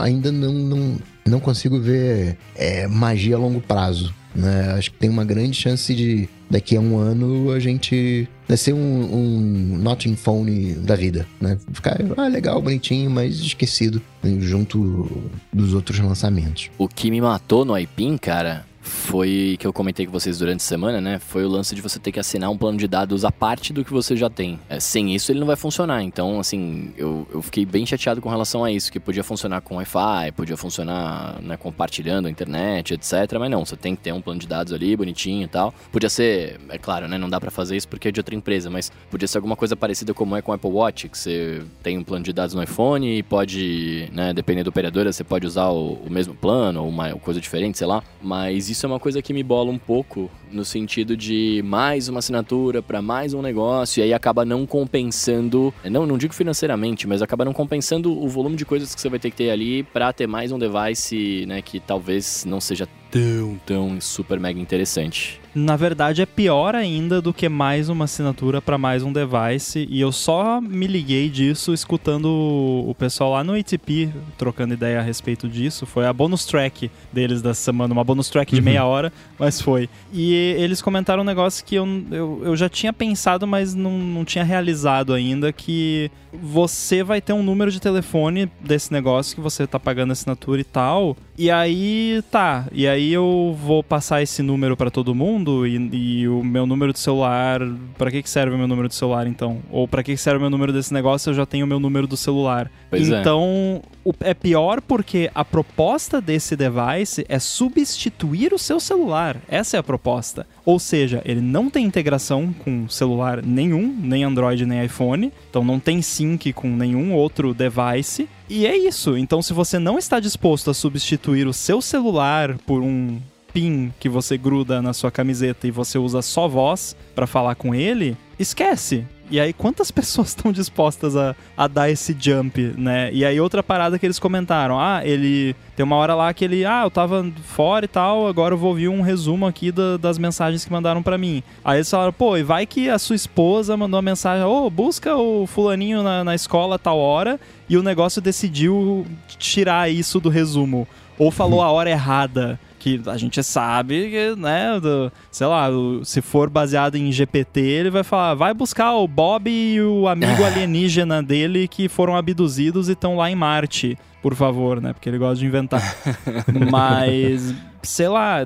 [0.00, 4.12] ainda não, não, não consigo ver é, magia a longo prazo.
[4.34, 4.72] Né?
[4.72, 8.74] Acho que tem uma grande chance de daqui a um ano a gente né, ser
[8.74, 11.58] um, um Nothing Phone da vida, né?
[11.72, 16.70] Ficar ah, legal, bonitinho, mas esquecido né, junto dos outros lançamentos.
[16.76, 20.64] O que me matou no iPin, cara, foi que eu comentei com vocês durante a
[20.64, 21.18] semana, né?
[21.18, 23.84] Foi o lance de você ter que assinar um plano de dados à parte do
[23.84, 24.58] que você já tem.
[24.68, 26.02] É, sem isso, ele não vai funcionar.
[26.02, 29.76] Então, assim, eu, eu fiquei bem chateado com relação a isso, que podia funcionar com
[29.76, 33.12] Wi-Fi, podia funcionar né, compartilhando a internet, etc.
[33.38, 35.72] Mas não, você tem que ter um plano de dados ali, bonitinho e tal.
[35.92, 37.16] Podia ser, é claro, né?
[37.16, 39.76] Não dá pra fazer isso porque é de outra empresa, mas podia ser alguma coisa
[39.76, 42.62] parecida como é com o Apple Watch, que você tem um plano de dados no
[42.62, 46.88] iPhone e pode, né, dependendo da operadora, você pode usar o, o mesmo plano ou
[46.88, 48.02] uma coisa diferente, sei lá.
[48.20, 52.18] Mas isso é uma coisa que me bola um pouco no sentido de mais uma
[52.18, 57.22] assinatura para mais um negócio e aí acaba não compensando, não, não digo financeiramente, mas
[57.22, 60.12] acaba não compensando o volume de coisas que você vai ter que ter ali para
[60.12, 65.41] ter mais um device, né, que talvez não seja tão, tão super mega interessante.
[65.54, 69.86] Na verdade, é pior ainda do que mais uma assinatura para mais um device.
[69.90, 75.02] E eu só me liguei disso escutando o pessoal lá no ATP trocando ideia a
[75.02, 75.84] respeito disso.
[75.84, 79.90] Foi a bonus track deles dessa semana, uma bonus track de meia hora, mas foi.
[80.10, 84.24] E eles comentaram um negócio que eu, eu, eu já tinha pensado, mas não, não
[84.24, 89.66] tinha realizado ainda: que você vai ter um número de telefone desse negócio que você
[89.66, 91.14] tá pagando assinatura e tal.
[91.36, 92.66] E aí, tá.
[92.72, 96.92] E aí eu vou passar esse número para todo mundo e, e o meu número
[96.92, 97.60] de celular.
[97.98, 99.60] Para que, que serve o meu número de celular então?
[99.70, 101.30] Ou para que, que serve o meu número desse negócio?
[101.30, 102.70] Eu já tenho o meu número do celular.
[102.90, 103.20] Pois é.
[103.20, 109.36] então, o- é pior porque a proposta desse device é substituir o seu celular.
[109.48, 110.46] Essa é a proposta.
[110.64, 115.32] Ou seja, ele não tem integração com celular nenhum, nem Android nem iPhone.
[115.50, 118.28] Então não tem sync com nenhum outro device.
[118.48, 119.16] E é isso.
[119.16, 123.18] Então, se você não está disposto a substituir o seu celular por um
[123.52, 127.74] pin que você gruda na sua camiseta e você usa só voz para falar com
[127.74, 129.06] ele, esquece.
[129.30, 133.10] E aí, quantas pessoas estão dispostas a, a dar esse jump, né?
[133.14, 135.56] E aí, outra parada que eles comentaram: ah, ele.
[135.74, 136.66] Tem uma hora lá que ele.
[136.66, 140.18] Ah, eu tava fora e tal, agora eu vou ouvir um resumo aqui da- das
[140.18, 141.42] mensagens que mandaram pra mim.
[141.64, 145.16] Aí eles falaram: pô, e vai que a sua esposa mandou uma mensagem: ô, busca
[145.16, 147.40] o Fulaninho na, na escola a tal hora,
[147.70, 149.06] e o negócio decidiu
[149.38, 150.86] tirar isso do resumo.
[151.18, 152.58] Ou falou a hora errada.
[152.82, 157.60] Que a gente sabe que, né, do- sei lá, o- se for baseado em GPT,
[157.60, 162.88] ele vai falar, vai buscar o Bob e o amigo alienígena dele que foram abduzidos
[162.88, 164.92] e estão lá em Marte, por favor, né?
[164.92, 165.80] Porque ele gosta de inventar.
[166.72, 167.54] Mas,
[167.84, 168.38] sei lá,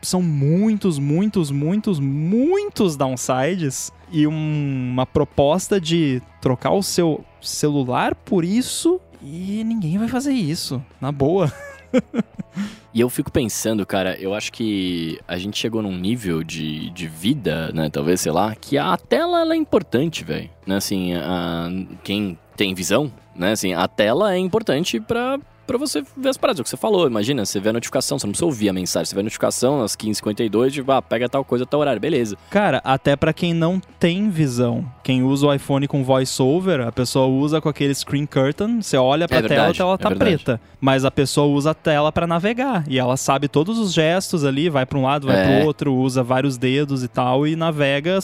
[0.00, 8.14] são muitos, muitos, muitos, muitos downsides e um- uma proposta de trocar o seu celular
[8.14, 11.52] por isso e ninguém vai fazer isso, na boa.
[12.94, 17.06] E eu fico pensando, cara, eu acho que a gente chegou num nível de, de
[17.06, 20.50] vida, né, talvez, sei lá, que a tela ela é importante, velho.
[20.66, 21.70] Né, assim, a-
[22.04, 25.38] quem tem visão, né, assim, a tela é importante pra,
[25.72, 26.58] pra você ver as paradas.
[26.58, 28.72] É o que você falou, imagina, você vê a notificação, você não precisa ouvir a
[28.72, 32.36] mensagem, você vê a notificação às 15h52, tipo, ah, pega tal coisa, tal horário, beleza.
[32.50, 37.26] Cara, até pra quem não tem visão, quem usa o iPhone com voiceover, a pessoa
[37.26, 40.08] usa com aquele screen curtain, você olha pra É tela, a verdade, tela é tá
[40.08, 40.30] verdade.
[40.36, 44.44] preta, mas a pessoa usa a tela pra navegar e ela sabe todos os gestos
[44.44, 45.58] ali, vai pra um lado, vai É.
[45.58, 48.18] pro outro, usa vários dedos e tal e navega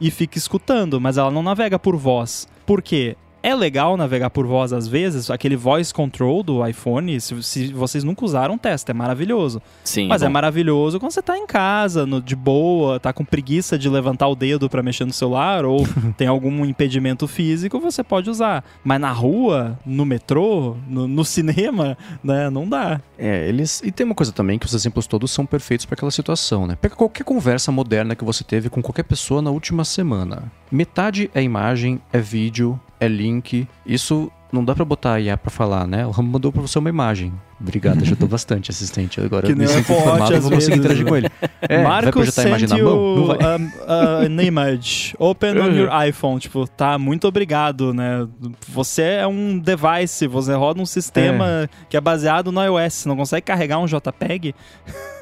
[0.00, 2.46] e fica escutando, mas ela não navega por voz.
[2.66, 3.16] Por quê?
[3.42, 8.04] É legal navegar por voz às vezes, aquele voice control do iPhone, se, se vocês
[8.04, 9.60] nunca usaram, testa, é maravilhoso.
[9.84, 10.32] Sim, Mas é, bom.
[10.32, 14.34] maravilhoso quando você tá em casa, no- de boa, tá com preguiça de levantar o
[14.36, 15.78] dedo pra mexer no celular ou
[16.16, 18.64] tem algum impedimento físico, você pode usar.
[18.84, 23.00] Mas na rua, no metrô, no, no cinema, né, não dá.
[23.18, 23.82] É, eles.
[23.84, 26.76] E tem uma coisa também que os exemplos todos são perfeitos para aquela situação, né?
[26.80, 30.50] Pega qualquer conversa moderna que você teve com qualquer pessoa na última semana.
[30.70, 33.66] Metade é imagem, é vídeo, é link.
[33.84, 36.06] Isso não dá pra botar a IA pra falar, né?
[36.06, 37.32] O Ram mandou pra você uma imagem.
[37.62, 39.20] Obrigado, ajudou bastante, assistente.
[39.20, 41.08] Agora Que me o sinto informado, às vou conseguir interagir né?
[41.10, 41.28] com ele.
[41.62, 43.16] É, vai Marcos projetar a imagem mão?
[43.16, 43.36] Não vai.
[43.36, 45.14] um, uh, an image.
[45.18, 46.40] Open on your iPhone.
[46.40, 48.26] Tipo, tá, muito obrigado, né?
[48.68, 53.06] Você é um device, você roda um sistema que é baseado no iOS.
[53.06, 54.54] Não consegue carregar um JPEG?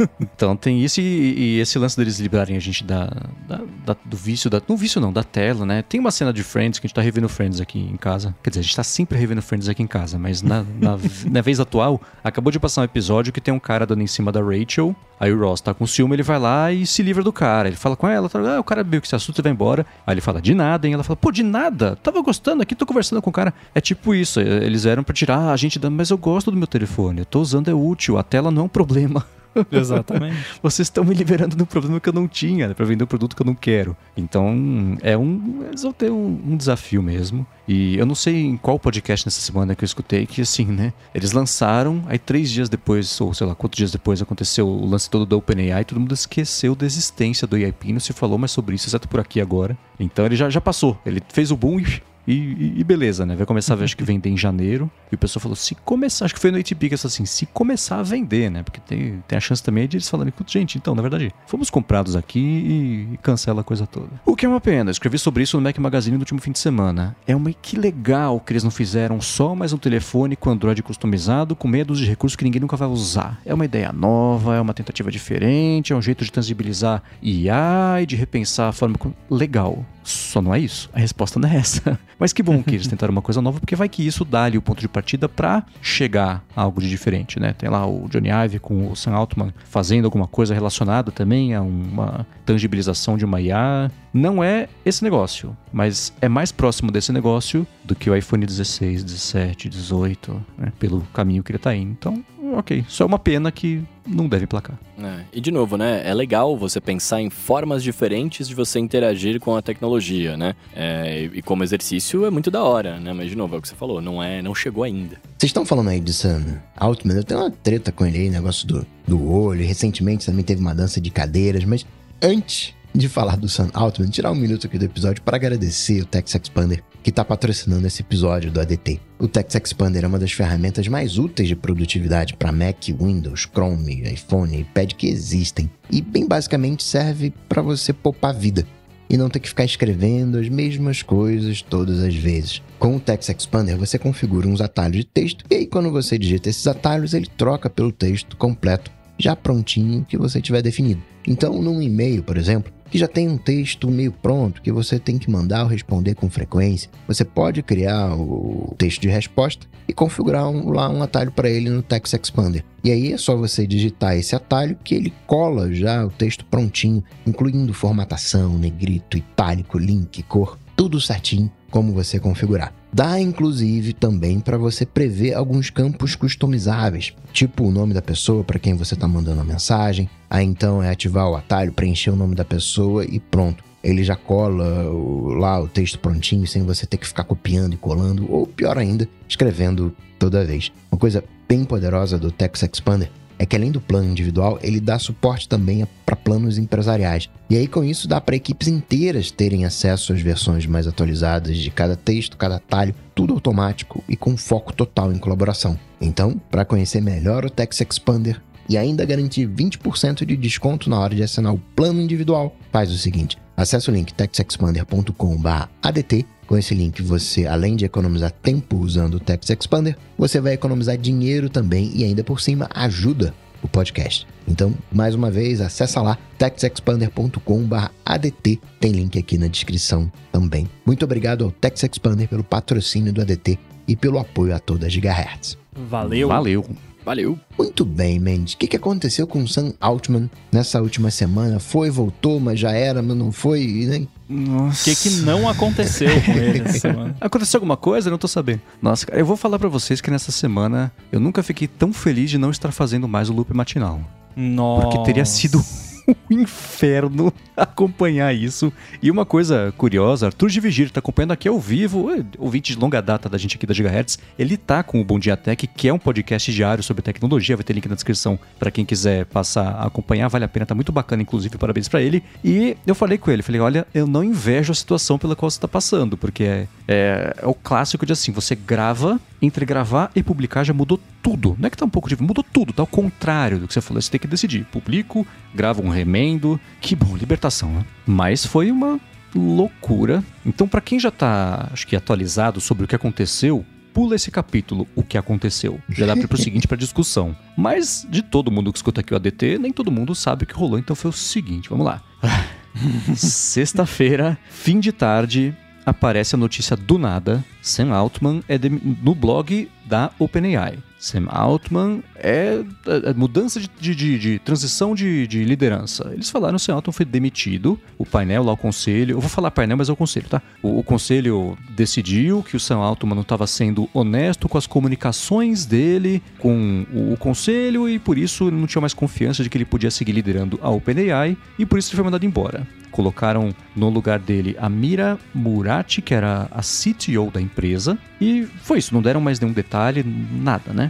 [0.18, 3.04] Então tem isso e, e esse lance deles livrarem a gente da,
[3.46, 5.82] da- da- do vício, da, não vício não, da tela, né?
[5.82, 8.34] Tem uma cena de Friends que a gente tá revendo Friends aqui em casa.
[8.42, 10.96] Quer dizer, a gente tá sempre revendo Friends aqui em casa, mas na, na,
[11.30, 14.32] na vez atual, acabou de passar um episódio que tem um cara dando em cima
[14.32, 17.32] da Rachel, aí o Ross tá com ciúme, ele vai lá e se livra do
[17.32, 17.68] cara.
[17.68, 19.84] Ele fala com ela, ah, o cara meio que se assusta e vai embora.
[20.06, 20.94] Aí ele fala, de nada, hein?
[20.94, 23.52] Ela fala, pô, de nada, tava gostando aqui, tô conversando com o cara.
[23.74, 26.66] É tipo isso, eles eram pra tirar a gente da, mas eu gosto do meu
[26.66, 29.24] telefone, eu tô usando, é útil, a tela não é um problema.
[29.70, 30.36] Exatamente.
[30.62, 33.34] Vocês estão me liberando do problema que eu não tinha, né, pra vender um produto
[33.34, 33.96] que eu não quero.
[34.16, 35.64] Então, é um.
[35.68, 37.46] Eles vão ter um, um desafio mesmo.
[37.66, 40.92] E eu não sei em qual podcast nessa semana que eu escutei que, assim, né?
[41.14, 45.08] Eles lançaram, aí três dias depois, ou sei lá, quantos dias depois aconteceu o lance
[45.08, 48.74] todo do OpenAI, todo mundo esqueceu da existência do AIP, não se falou mais sobre
[48.74, 49.78] isso, exceto por aqui agora.
[50.00, 50.98] Então ele já, já passou.
[51.06, 52.02] Ele fez o boom e.
[52.30, 53.34] E, e beleza, né?
[53.34, 54.90] Vai começar, acho que vender em janeiro.
[55.10, 58.02] E o pessoal falou: se começar, acho que foi no ATP assim: se começar a
[58.02, 58.62] vender, né?
[58.62, 62.14] Porque tem, tem a chance também de eles falarem: gente, então, na verdade, fomos comprados
[62.14, 64.08] aqui e, cancela a coisa toda.
[64.24, 66.52] O que é uma pena, eu escrevi sobre isso no Mac Magazine no último fim
[66.52, 67.16] de semana.
[67.26, 71.56] É uma que legal que eles não fizeram só mais um telefone com Android customizado
[71.56, 73.40] com dúzia de recursos que ninguém nunca vai usar.
[73.44, 78.06] É uma ideia nova, é uma tentativa diferente, é um jeito de tangibilizar IA e
[78.06, 78.96] de repensar a forma.
[79.30, 79.84] Legal.
[80.10, 80.90] Só não é isso.
[80.92, 81.98] A resposta não é essa.
[82.18, 84.58] Mas que bom que eles tentaram uma coisa nova, porque vai que isso dá ali
[84.58, 87.52] o ponto de partida pra chegar a algo de diferente, né?
[87.52, 91.62] Tem lá o Johnny Ive com o Sam Altman fazendo alguma coisa relacionada também a
[91.62, 93.90] uma tangibilização de uma IA.
[94.12, 99.02] Não é esse negócio, mas é mais próximo desse negócio do que o iPhone 16,
[99.04, 100.72] 17, 18, né?
[100.78, 101.92] Pelo caminho que ele tá indo.
[101.92, 102.24] Então,
[102.54, 102.84] ok.
[102.88, 104.78] Só é uma pena que não deve placar.
[104.98, 106.02] É, E de novo, né?
[106.04, 110.54] É legal você pensar em formas diferentes de você interagir com a tecnologia, né?
[110.74, 113.12] É, e como exercício é muito da hora, né?
[113.12, 115.16] Mas de novo, é o que você falou, não é, não chegou ainda.
[115.38, 118.66] Vocês estão falando aí de Sam Altman, eu tenho uma treta com ele aí, negócio
[118.66, 119.64] do, do olho.
[119.64, 121.86] Recentemente também teve uma dança de cadeiras, mas
[122.22, 126.06] antes de falar do Sam Altman, tirar um minuto aqui do episódio para agradecer o
[126.06, 129.00] Tex Expander que está patrocinando esse episódio do ADT.
[129.18, 134.02] O Tex Expander é uma das ferramentas mais úteis de produtividade para Mac, Windows, Chrome,
[134.02, 135.70] iPhone e iPad que existem.
[135.90, 138.66] E bem basicamente serve para você poupar vida
[139.08, 142.62] e não ter que ficar escrevendo as mesmas coisas todas as vezes.
[142.78, 146.48] Com o Text Expander, você configura uns atalhos de texto e aí quando você digita
[146.48, 151.02] esses atalhos, ele troca pelo texto completo, já prontinho que você tiver definido.
[151.26, 155.16] Então, num e-mail, por exemplo, que já tem um texto meio pronto que você tem
[155.18, 160.48] que mandar ou responder com frequência, você pode criar o texto de resposta e configurar
[160.48, 162.64] um- lá um atalho para ele no Text Expander.
[162.82, 167.02] E aí é só você digitar esse atalho que ele cola já o texto prontinho,
[167.26, 172.74] incluindo formatação, negrito, itálico, link, cor, tudo certinho como você configurar.
[172.92, 178.58] Dá inclusive também para você prever alguns campos customizáveis, tipo o nome da pessoa para
[178.58, 180.10] quem você está mandando a mensagem.
[180.28, 183.62] Aí então é ativar o atalho, preencher o nome da pessoa e pronto.
[183.82, 187.78] Ele já cola o, lá o texto prontinho sem você ter que ficar copiando e
[187.78, 190.70] colando, ou pior ainda, escrevendo toda vez.
[190.90, 193.10] Uma coisa bem poderosa do Text Expander
[193.40, 197.30] é que além do plano individual, ele dá suporte também para planos empresariais.
[197.48, 201.70] E aí com isso dá para equipes inteiras terem acesso às versões mais atualizadas de
[201.70, 205.78] cada texto, cada atalho, tudo automático e com foco total em colaboração.
[205.98, 211.14] Então, para conhecer melhor o Text Expander e ainda garantir 20% de desconto na hora
[211.14, 217.00] de assinar o plano individual, faz o seguinte: acesse o link textexpander.com/adt com esse link,
[217.00, 222.02] você, além de economizar tempo usando o Text Expander, você vai economizar dinheiro também e
[222.02, 223.32] ainda por cima ajuda
[223.62, 224.26] o podcast.
[224.48, 228.60] Então, mais uma vez, acessa lá textexpander.com/adt.
[228.80, 230.68] Tem link aqui na descrição também.
[230.84, 234.88] Muito obrigado ao Text Expander pelo patrocínio do ADT e pelo apoio a toda a
[234.88, 235.56] Gigahertz.
[235.72, 236.26] Valeu.
[236.26, 236.66] Valeu.
[237.04, 237.38] Valeu.
[237.58, 238.54] Muito bem, Mendes.
[238.54, 241.58] O que, que aconteceu com o Sam Altman nessa última semana?
[241.58, 244.06] Foi, voltou, mas já era, mas não foi, né?
[244.28, 244.82] Nossa.
[244.82, 247.16] O que, que não aconteceu com ele essa semana?
[247.20, 248.08] Aconteceu alguma coisa?
[248.08, 248.60] Eu não tô sabendo.
[248.80, 252.30] Nossa, cara, eu vou falar pra vocês que nessa semana eu nunca fiquei tão feliz
[252.30, 254.00] de não estar fazendo mais o loop matinal.
[254.36, 254.82] Nossa.
[254.86, 255.64] Porque teria sido
[256.10, 258.72] um inferno acompanhar isso.
[259.02, 262.78] E uma coisa curiosa, Arthur de Vigir tá acompanhando aqui ao vivo, é, ouvinte de
[262.78, 264.18] longa data da gente aqui da Gigahertz.
[264.38, 267.64] Ele tá com o Bom Dia Tech, que é um podcast diário sobre tecnologia, vai
[267.64, 270.92] ter link na descrição para quem quiser passar a acompanhar, vale a pena, tá muito
[270.92, 272.22] bacana, inclusive, parabéns para ele.
[272.44, 275.60] E eu falei com ele, falei, olha, eu não invejo a situação pela qual você
[275.60, 280.22] tá passando, porque é, é, é o clássico de assim, você grava, entre gravar e
[280.22, 281.56] publicar já mudou tudo.
[281.58, 282.20] Não é que tá um pouco de.
[282.20, 284.00] Mudou tudo, tá ao contrário do que você falou.
[284.00, 284.64] Você tem que decidir.
[284.66, 286.60] Publico, gravo um remendo.
[286.80, 287.84] Que bom, libertação, né?
[288.06, 289.00] Mas foi uma
[289.34, 290.24] loucura.
[290.44, 294.86] Então, para quem já tá, acho que atualizado sobre o que aconteceu, pula esse capítulo,
[294.94, 295.80] o que aconteceu.
[295.88, 297.36] Já dá para ir pro seguinte para discussão.
[297.56, 300.54] Mas de todo mundo que escuta aqui o ADT, nem todo mundo sabe o que
[300.54, 302.02] rolou, então foi o seguinte, vamos lá.
[303.14, 307.44] Sexta-feira, fim de tarde, aparece a notícia do nada.
[307.62, 308.58] Sam Altman é
[309.02, 310.78] no blog da OpenAI.
[311.00, 316.10] Sam Altman é, é- é mudança de, de- de- de transição de, de liderança.
[316.12, 317.80] Eles falaram que o Sam Altman foi demitido.
[317.96, 319.16] O painel lá, o conselho.
[319.16, 320.42] Eu vou falar painel, mas é o conselho, tá?
[320.62, 325.64] O, o conselho decidiu que o Sam Altman não estava sendo honesto com as comunicações
[325.64, 329.56] dele com o, o conselho e por isso ele não tinha mais confiança de que
[329.56, 332.66] ele podia seguir liderando a OpenAI e por isso ele foi mandado embora.
[332.90, 338.78] Colocaram no lugar dele a Mira Murati, que era a CTO da empresa, e foi
[338.78, 340.89] isso, não deram mais nenhum detalhe, nada, né?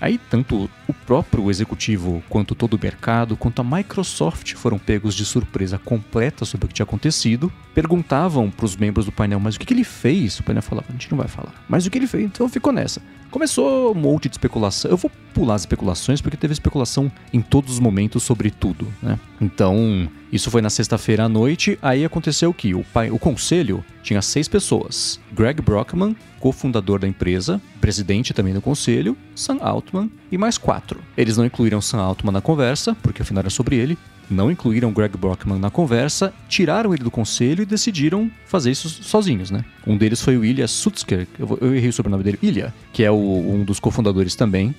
[0.00, 5.24] Aí, tanto o próprio executivo, quanto todo o mercado, quanto a Microsoft foram pegos de
[5.24, 7.52] surpresa completa sobre o que tinha acontecido.
[7.74, 10.38] Perguntavam para os membros do painel, mas o que, que ele fez?
[10.38, 11.54] O painel falava, a gente não vai falar.
[11.68, 12.24] Mas o que ele fez?
[12.24, 13.00] Então ficou nessa.
[13.30, 14.90] Começou um monte de especulação.
[14.90, 19.18] Eu vou pular as especulações, porque teve especulação em todos os momentos sobre tudo, né?
[19.40, 21.78] Então, isso foi na sexta-feira à noite.
[21.82, 27.60] Aí aconteceu que o, pai, o conselho tinha seis pessoas: Greg Brockman, cofundador da empresa,
[27.80, 31.00] presidente também do conselho, Sam Altman e mais quatro.
[31.16, 33.96] Eles não incluíram Sam Altman na conversa, porque afinal era sobre ele.
[34.28, 39.50] Não incluíram Greg Brockman na conversa, tiraram ele do conselho e decidiram fazer isso sozinhos,
[39.52, 39.64] né?
[39.86, 43.14] Um deles foi o Ilya Sutsker, eu, errei o sobrenome dele, Ilya, que é o-
[43.16, 44.74] um dos cofundadores também.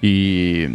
[0.00, 0.70] E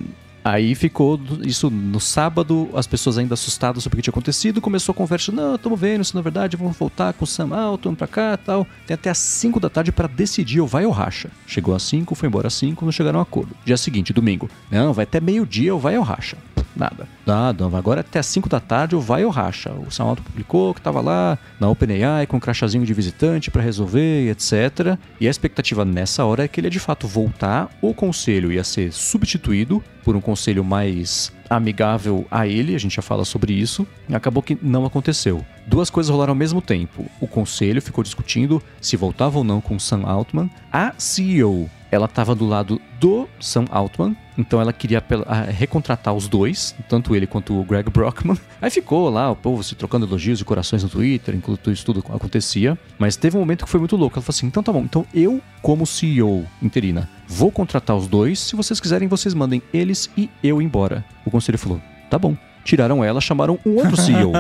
[0.48, 4.62] Aí ficou isso no sábado, as pessoas ainda assustadas sobre o que tinha acontecido.
[4.62, 7.94] Começou a conversa: não, estamos vendo se na verdade vamos voltar com o Sam Alton
[7.94, 8.66] pra cá tal.
[8.86, 11.30] Tem até às 5 da tarde para decidir ou vai ou racha.
[11.46, 13.54] Chegou às 5, foi embora às 5, não chegaram a acordo.
[13.66, 16.38] Dia seguinte, domingo: não, vai até meio-dia ou vai ou racha.
[16.78, 17.08] Nada.
[17.26, 19.72] Nada, agora até às 5 da tarde ou vai ou racha.
[19.72, 23.62] O Sam Alton publicou que estava lá na OpenAI com um crachazinho de visitante para
[23.62, 24.98] resolver, etc.
[25.20, 27.70] E a expectativa nessa hora é que ele de fato voltar.
[27.82, 33.02] O conselho ia ser substituído por um conselho mais amigável a ele, a gente já
[33.02, 33.88] fala sobre isso.
[34.12, 35.46] Acabou que não aconteceu.
[35.66, 37.06] Duas coisas rolaram ao mesmo tempo.
[37.20, 40.50] O conselho ficou discutindo se voltava ou não com Sam Altman.
[40.72, 46.14] A CEO, ela estava do lado do Sam Altman, então ela queria apela- a- recontratar
[46.14, 48.38] os dois, tanto ele quanto o Greg Brockman.
[48.62, 52.04] Aí ficou lá o povo se trocando elogios e corações no Twitter, enquanto isso tudo
[52.14, 52.78] acontecia.
[53.00, 54.16] Mas teve um momento que foi muito louco.
[54.18, 58.40] Ela falou assim: então tá bom, então eu, como CEO interina, vou contratar os dois.
[58.40, 61.06] Se vocês quiserem, vocês mandem eles e eu embora.
[61.26, 61.80] O conselho falou:
[62.10, 62.36] tá bom.
[62.68, 64.34] Tiraram ela, chamaram um outro CEO.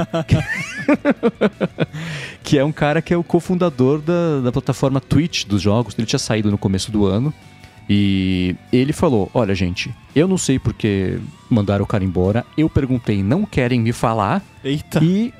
[2.43, 5.95] que é um cara que é o cofundador da, da plataforma Twitch dos jogos.
[5.97, 7.33] Ele tinha saído no começo do ano.
[7.89, 11.19] E ele falou: Olha, gente, eu não sei porque
[11.49, 12.45] mandaram o cara embora.
[12.57, 14.43] Eu perguntei, não querem me falar.
[14.61, 14.99] Eita.
[15.01, 15.33] E,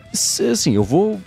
[0.49, 1.19] assim, eu vou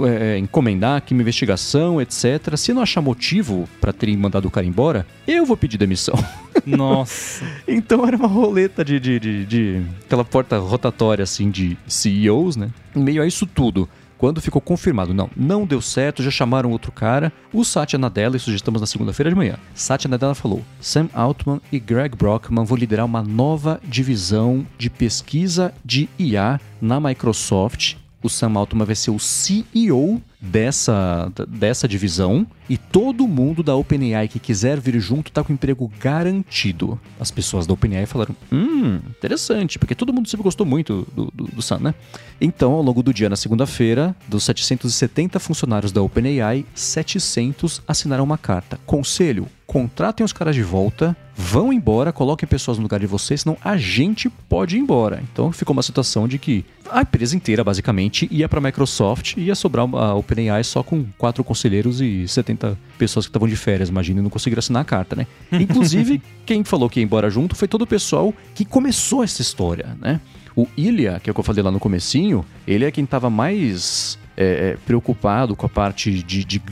[0.00, 2.56] é, encomendar aqui uma investigação, etc.
[2.56, 6.14] Se não achar motivo pra terem mandado o cara embora, eu vou pedir demissão.
[6.66, 7.44] Nossa.
[7.66, 12.70] Então era uma roleta de, de, de, de- aquela porta rotatória assim de CEOs, né?
[12.94, 13.88] Em meio a isso tudo.
[14.18, 18.50] Quando ficou confirmado, não, não deu certo, já chamaram outro cara, o Satya Nadella, isso
[18.50, 19.56] já estamos na segunda-feira de manhã.
[19.74, 25.74] Satya Nadella falou: Sam Altman e Greg Brockman vão liderar uma nova divisão de pesquisa
[25.84, 27.96] de IA na Microsoft.
[28.22, 34.26] O Sam Altman vai ser o CEO dessa, dessa divisão e todo mundo da OpenAI
[34.26, 37.00] que quiser vir junto tá com emprego garantido.
[37.20, 41.44] As pessoas da OpenAI falaram: Hum, interessante, porque todo mundo sempre gostou muito do, do,
[41.44, 41.94] do Sam, né?
[42.40, 48.38] Então, ao longo do dia, na segunda-feira, dos 770 funcionários da OpenAI, 700 assinaram uma
[48.38, 48.80] carta.
[48.84, 53.56] Conselho, contratem os caras de volta, vão embora, coloquem pessoas no lugar de vocês, senão
[53.64, 55.22] a gente pode ir embora.
[55.32, 59.44] Então ficou uma situação de que a empresa inteira, basicamente, ia para a Microsoft e
[59.44, 63.88] ia sobrar a OpenAI só com quatro conselheiros e 70 pessoas que estavam de férias,
[63.88, 65.26] imagina, e não conseguiram assinar a carta, né?
[65.50, 69.96] Inclusive, quem falou que ia embora junto foi todo o pessoal que começou essa história,
[70.02, 70.20] né?
[70.54, 73.30] O Ilya, que é o que eu falei lá no comecinho, ele é quem estava
[73.30, 76.62] mais é, é, preocupado com a parte de, de,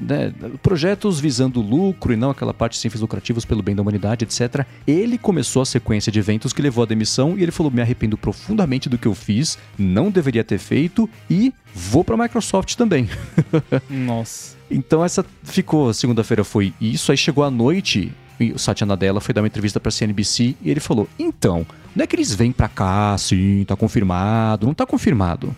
[0.00, 4.24] né, projetos visando lucro e não aquela parte sem fins lucrativos pelo bem da humanidade,
[4.24, 4.64] etc.
[4.86, 8.16] Ele começou a sequência de eventos que levou à demissão e ele falou: me arrependo
[8.16, 13.08] profundamente do que eu fiz, não deveria ter feito e vou para a Microsoft também.
[13.88, 14.56] Nossa.
[14.70, 19.34] Então essa ficou, segunda-feira foi isso, aí chegou a noite, e o Satya Nadella foi
[19.34, 22.68] dar uma entrevista pra CNBC e ele falou: "Então, não é que eles vêm pra
[22.68, 25.54] cá, sim, tá confirmado, não tá confirmado.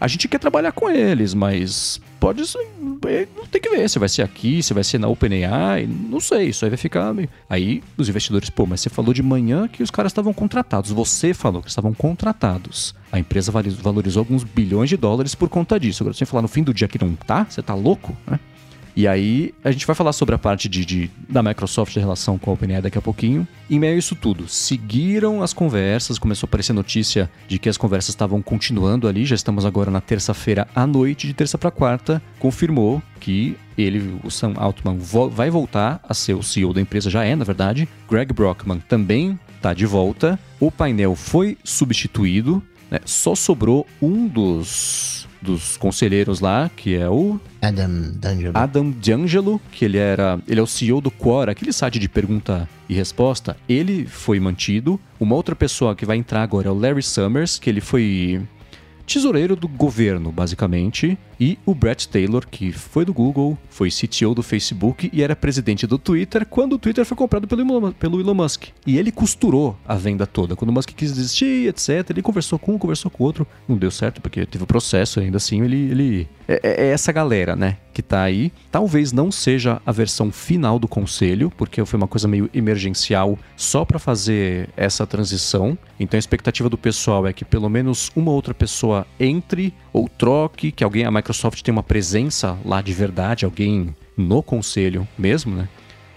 [0.00, 2.66] A gente quer trabalhar com eles, mas pode ser,
[3.06, 6.48] é, tem que ver se vai ser aqui, se vai ser na OpenAI, não sei,
[6.48, 7.28] isso aí vai ficar meio...
[7.48, 11.32] Aí os investidores, pô, mas você falou de manhã que os caras estavam contratados, você
[11.32, 12.94] falou que estavam contratados.
[13.10, 16.02] A empresa valorizou alguns bilhões de dólares por conta disso.
[16.02, 18.38] Agora você falar no fim do dia que não tá, você tá louco, né?
[18.96, 22.38] E aí, a gente vai falar sobre a parte de, de- da Microsoft em relação
[22.38, 23.46] com a OpenAI daqui a pouquinho.
[23.68, 27.76] Em meio a isso tudo, seguiram as conversas, começou a aparecer notícia de que as
[27.76, 29.26] conversas estavam continuando ali.
[29.26, 34.30] Já estamos agora na terça-feira à noite, de terça para quarta, confirmou que ele, o
[34.30, 34.96] Sam Altman,
[35.30, 37.86] vai voltar a ser o CEO da empresa, já é, na verdade.
[38.08, 40.38] Greg Brockman também tá de volta.
[40.58, 43.00] O painel foi substituído, né?
[43.04, 48.52] Só sobrou um dos, dos conselheiros lá, que é o Adam D'Angelo.
[48.54, 52.68] Adam D'Angelo, que ele era, ele é o CEO do Quora, aquele site de pergunta
[52.88, 55.00] e resposta, ele foi mantido.
[55.18, 58.42] Uma outra pessoa que vai entrar agora é o Larry Summers, que ele foi
[59.06, 64.42] tesoureiro do governo, basicamente, e o Brett Taylor, que foi do Google, foi CTO do
[64.42, 68.64] Facebook e era presidente do Twitter quando o Twitter foi comprado pelo Elon, Musk.
[68.86, 70.56] E ele costurou a venda toda.
[70.56, 73.46] Quando o Musk quis desistir, etc., ele conversou com um, conversou com outro.
[73.68, 75.76] Não deu certo, porque teve o processo, ainda assim, ele...
[75.76, 76.28] ele...
[76.48, 78.52] É, é- é essa galera, né, que tá aí.
[78.70, 83.84] Talvez não seja a versão final do conselho, porque foi uma coisa meio emergencial só
[83.84, 85.76] para fazer essa transição.
[85.98, 90.70] Então a expectativa do pessoal é que pelo menos uma outra pessoa entre ou troque,
[90.70, 95.68] que alguém, a Microsoft tenha uma presença lá de verdade, alguém no conselho mesmo, né?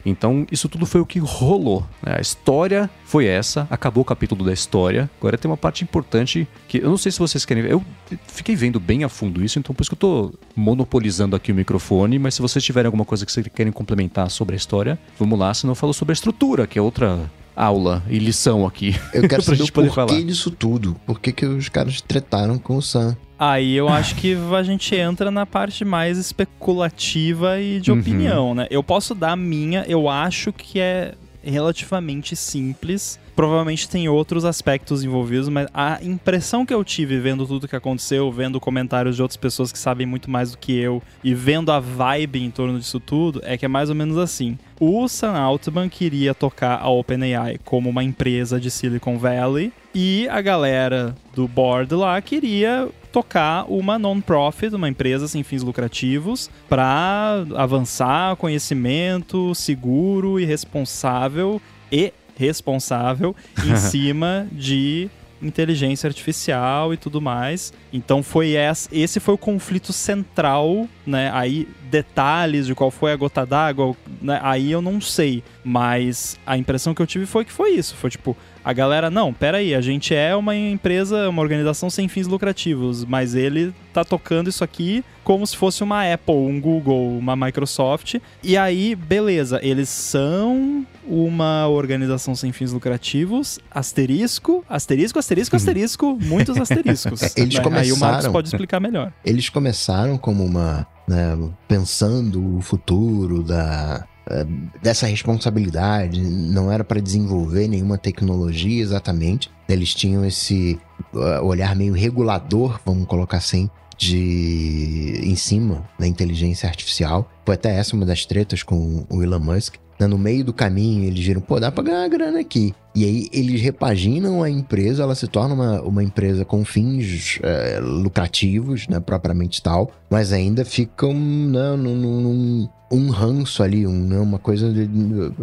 [0.09, 1.85] Então, isso tudo foi o que rolou.
[2.01, 2.15] né?
[2.17, 5.09] A história foi essa, acabou o capítulo da história.
[5.19, 7.71] Agora tem uma parte importante que eu não sei se vocês querem ver.
[7.71, 7.83] Eu
[8.27, 11.55] fiquei vendo bem a fundo isso, então por isso que eu tô monopolizando aqui o
[11.55, 12.19] microfone.
[12.19, 15.53] Mas se vocês tiverem alguma coisa que vocês querem complementar sobre a história, vamos lá,
[15.53, 17.19] senão eu falo sobre a estrutura, que é outra
[17.59, 18.95] aula e lição aqui.
[19.13, 20.21] Eu quero pra saber gente o porquê falar.
[20.23, 20.95] disso tudo.
[21.05, 23.17] Por que, que os caras tretaram com o Sam?
[23.37, 27.99] Aí eu acho que a gente entra na parte mais especulativa e de Uhum.
[27.99, 28.67] opinião, né?
[28.69, 33.19] Eu posso dar a minha, eu acho que é relativamente simples.
[33.39, 38.29] Provavelmente tem outros aspectos envolvidos, mas a impressão que eu tive vendo tudo que aconteceu,
[38.29, 41.79] vendo comentários de outras pessoas que sabem muito mais do que eu e vendo a
[41.79, 44.57] vibe em torno disso tudo, é que é mais ou menos assim.
[44.77, 50.41] O Sam Altman queria tocar a OpenAI como uma empresa de Silicon Valley e a
[50.41, 58.35] galera do board lá queria tocar uma non-profit, uma empresa sem fins lucrativos, para avançar
[58.35, 63.35] conhecimento seguro e responsável e responsável
[63.67, 65.09] em cima de
[65.41, 67.73] inteligência artificial e tudo mais.
[67.91, 71.31] Então foi essa, esse foi o conflito central, né?
[71.33, 75.43] Aí detalhes de qual foi a gota d'água, né, aí eu não sei.
[75.63, 77.95] Mas a impressão que eu tive foi que foi isso.
[77.95, 82.27] Foi tipo, a galera, não, peraí, a gente é uma empresa, uma organização sem fins
[82.27, 87.35] lucrativos, mas ele tá tocando isso aqui como se fosse uma Apple, um Google, uma
[87.35, 88.15] Microsoft.
[88.43, 96.55] E aí, beleza, eles são uma organização sem fins lucrativos, asterisco, asterisco, asterisco, asterisco, muitos
[96.61, 97.21] asteriscos.
[97.23, 97.61] É, eles Né?
[97.79, 99.11] Aí o Marcos começaram- pode explicar melhor.
[99.25, 100.85] Eles começaram como uma.
[101.07, 101.35] né,
[101.67, 104.05] pensando o futuro da.
[104.29, 104.45] eh,
[104.81, 109.49] Dessa responsabilidade, não era para desenvolver nenhuma tecnologia exatamente.
[109.67, 110.79] Eles tinham esse
[111.15, 117.29] eh, olhar meio regulador, vamos colocar assim, de em cima da inteligência artificial.
[117.45, 119.75] Foi até essa uma das tretas com o Elon Musk.
[119.99, 120.07] Né?
[120.07, 122.73] No meio do caminho, eles viram, pô, dá pra ganhar grana aqui.
[122.95, 127.79] E aí eles repaginam a empresa, ela se torna uma, uma empresa com fins eh,
[127.81, 133.93] lucrativos, né, propriamente tal, mas ainda ficam né, num, num- num- um ranço ali, um,
[134.07, 134.89] né, uma coisa de-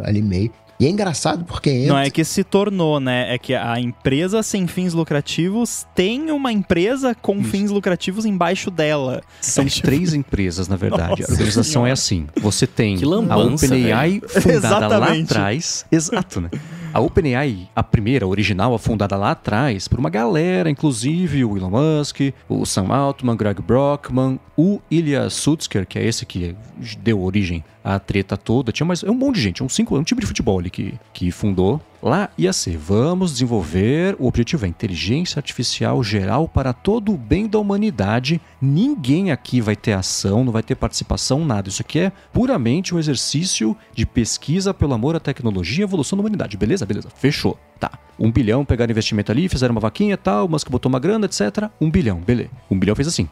[0.03, 0.51] ali meio.
[0.79, 1.89] E é engraçado porque entra...
[1.89, 3.33] Não é que se tornou, né?
[3.35, 7.51] É que a empresa sem fins lucrativos tem uma empresa com Isso.
[7.51, 9.23] fins lucrativos embaixo dela.
[9.41, 11.21] São É tipo- três empresas, na verdade.
[11.21, 11.89] Nossa a organização Senhora.
[11.91, 12.27] é assim.
[12.41, 15.87] Você tem Que a lambança, OpenAI fundada lá atrás.
[15.91, 16.51] Exato, né?
[16.97, 22.33] A OpenAI, a primeira, original, fundada lá atrás, por uma galera, inclusive o Elon Musk,
[22.49, 26.57] o Sam Altman, Greg Brockman, o Ilya Sutskever, que é esse que
[27.01, 28.73] deu origem à treta toda.
[28.73, 29.05] Tinha mais.
[29.05, 31.83] É um monte de gente, um, cinco, um time de futebol ali que, que fundou.
[32.03, 37.47] Lá ia ser, vamos desenvolver, o objetivo é inteligência artificial geral para todo o bem
[37.47, 38.41] da humanidade.
[38.61, 41.69] Ninguém aqui vai ter ação, não vai ter participação, nada.
[41.69, 46.21] Isso aqui é puramente um exercício de pesquisa pelo amor à tecnologia e evolução da
[46.21, 46.57] humanidade.
[46.57, 46.87] Beleza?
[46.87, 47.09] Beleza.
[47.15, 47.59] Fechou.
[47.81, 47.91] Tá.
[48.19, 51.27] Um bilhão, pegaram investimento ali, fizeram uma vaquinha e tal, o Musk botou uma grana,
[51.27, 51.71] etc.
[51.81, 52.51] Um bilhão, beleza.
[52.71, 53.29] Um bilhão fez assim.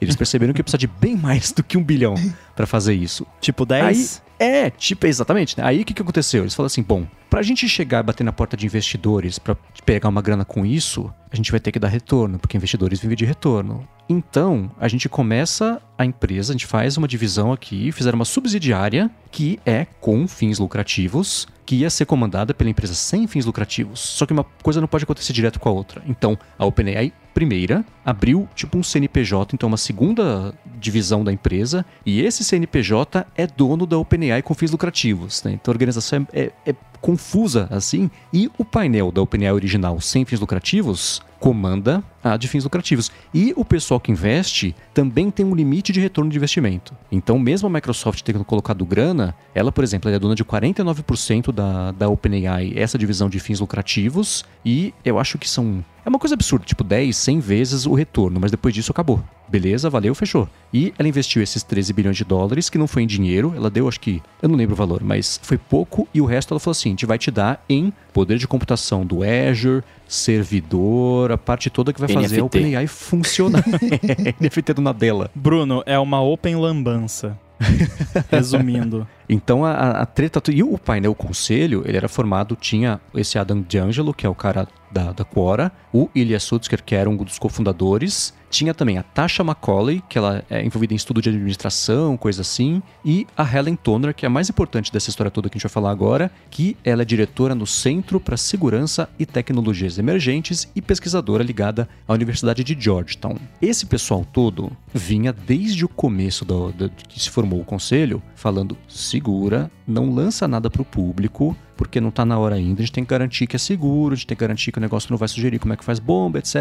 [0.00, 2.14] Eles perceberam que precisa de bem mais do que um bilhão
[2.56, 3.24] para fazer isso.
[3.40, 4.20] Tipo 10?
[4.38, 5.56] É, tipo, exatamente.
[5.58, 5.64] Né?
[5.64, 6.42] Aí o que, que aconteceu?
[6.42, 10.08] Eles falaram assim: bom, pra gente chegar e bater na porta de investidores pra pegar
[10.08, 13.24] uma grana com isso, a gente vai ter que dar retorno, porque investidores vivem de
[13.24, 13.88] retorno.
[14.08, 19.10] Então, a gente começa a empresa, a gente faz uma divisão aqui, fizeram uma subsidiária
[19.30, 24.00] que é com fins lucrativos, que ia ser comandada pela empresa sem fins lucrativos.
[24.00, 26.02] Só que uma coisa não pode acontecer direto com a outra.
[26.06, 32.20] Então, a OpenAI primeira abriu tipo um CNPJ, então uma segunda divisão da empresa, e
[32.20, 35.42] esse CNPJ é dono da OpenAI com fins lucrativos.
[35.42, 35.52] Né?
[35.52, 40.24] Então a organização é, é- é confusa assim, e o painel da OpenAI original sem
[40.24, 43.10] fins lucrativos comanda a de fins lucrativos.
[43.34, 46.94] E o pessoal que investe também tem um limite de retorno de investimento.
[47.10, 51.90] Então, mesmo a Microsoft tendo colocado grana, ela, por exemplo, é dona de 49% da,
[51.90, 55.84] da OpenAI, essa divisão de fins lucrativos, e eu acho que são.
[56.04, 59.20] É uma coisa absurda, tipo 10, 100 vezes o retorno, mas depois disso acabou.
[59.52, 60.48] Beleza, valeu, fechou.
[60.72, 63.86] E ela investiu esses 13 bilhões de dólares, que não foi em dinheiro, ela deu,
[63.86, 66.72] acho que, eu não lembro o valor, mas foi pouco, e o resto ela falou
[66.72, 71.68] assim: a gente vai te dar em poder de computação do Azure, servidor, a parte
[71.68, 72.58] toda que vai fazer a NFT.
[72.58, 73.62] OpenAI funcionar.
[74.40, 75.30] NFT do Nadella.
[75.34, 77.38] Bruno, é uma open lambança.
[78.30, 79.06] Resumindo.
[79.28, 80.42] Então a, a- a treta.
[80.50, 84.66] E o painel conselho, ele era formado, tinha esse Adam D'Angelo, que é o cara
[84.90, 89.42] da, da Quora, o Ilya Sutskever, que era um dos cofundadores, tinha também a Tasha
[89.42, 94.14] McCauley, que ela é envolvida em estudo de administração, coisa assim, e a Helen Toner,
[94.14, 96.76] que é a mais importante dessa história toda que a gente vai falar agora, que
[96.84, 102.62] ela é diretora no Centro para Segurança e Tecnologias Emergentes e pesquisadora ligada à Universidade
[102.62, 103.36] de Georgetown.
[103.60, 108.76] Esse pessoal todo vinha desde o começo do, do- que se formou o conselho, falando
[108.86, 112.92] segura, não lança nada para o público, porque não tá na hora ainda, a gente
[112.92, 115.16] tem que garantir que é seguro, a gente tem que garantir que o negócio não
[115.18, 116.54] vai sugerir como é que faz bomba, etc.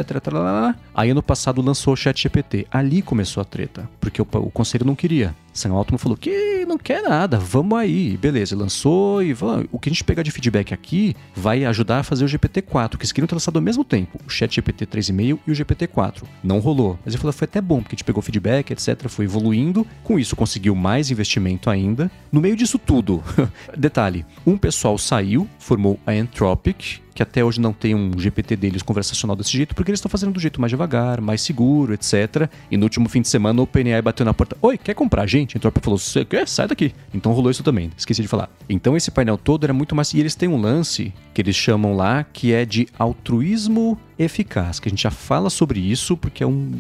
[0.96, 2.68] Aí ano passado lançou o ChatGPT.
[2.72, 5.36] Ali começou a treta, porque o, o conselho não queria.
[5.54, 8.18] Sam Altman falou que não quer nada, vamos aí.
[8.18, 9.68] Beleza, lançou e vamos.
[9.72, 13.04] o que a gente pegar de feedback aqui vai ajudar a fazer o GPT-4, que
[13.04, 16.24] eles queriam ter lançado ao mesmo tempo, o ChatGPT 3,5 e o GPT-4.
[16.44, 16.98] Não rolou.
[17.04, 19.86] Mas ele falou, foi até bom, porque a gente pegou feedback, etc, foi evoluindo.
[20.04, 22.10] Com isso conseguiu mais investimento ainda.
[22.32, 23.24] No meio disso tudo,
[23.78, 28.82] detalhe, um pessoal saiu, formou a Anthropic, que até hoje não tem um GPT deles
[28.82, 32.50] conversacional desse jeito, porque eles estão fazendo do jeito mais devagar, mais seguro, etc.
[32.70, 34.58] E no último fim de semana o OpenAI bateu na porta.
[34.62, 35.56] Oi, quer comprar a gente?
[35.56, 36.48] A Anthropic falou, você quer?
[36.48, 36.94] Sai daqui.
[37.14, 38.50] Então rolou isso também, esqueci de falar.
[38.70, 40.14] Então esse painel todo era muito mais...
[40.14, 44.88] E eles têm um lance que eles chamam lá, que é de altruísmo eficaz, que
[44.88, 46.72] a gente já fala sobre isso, porque é um,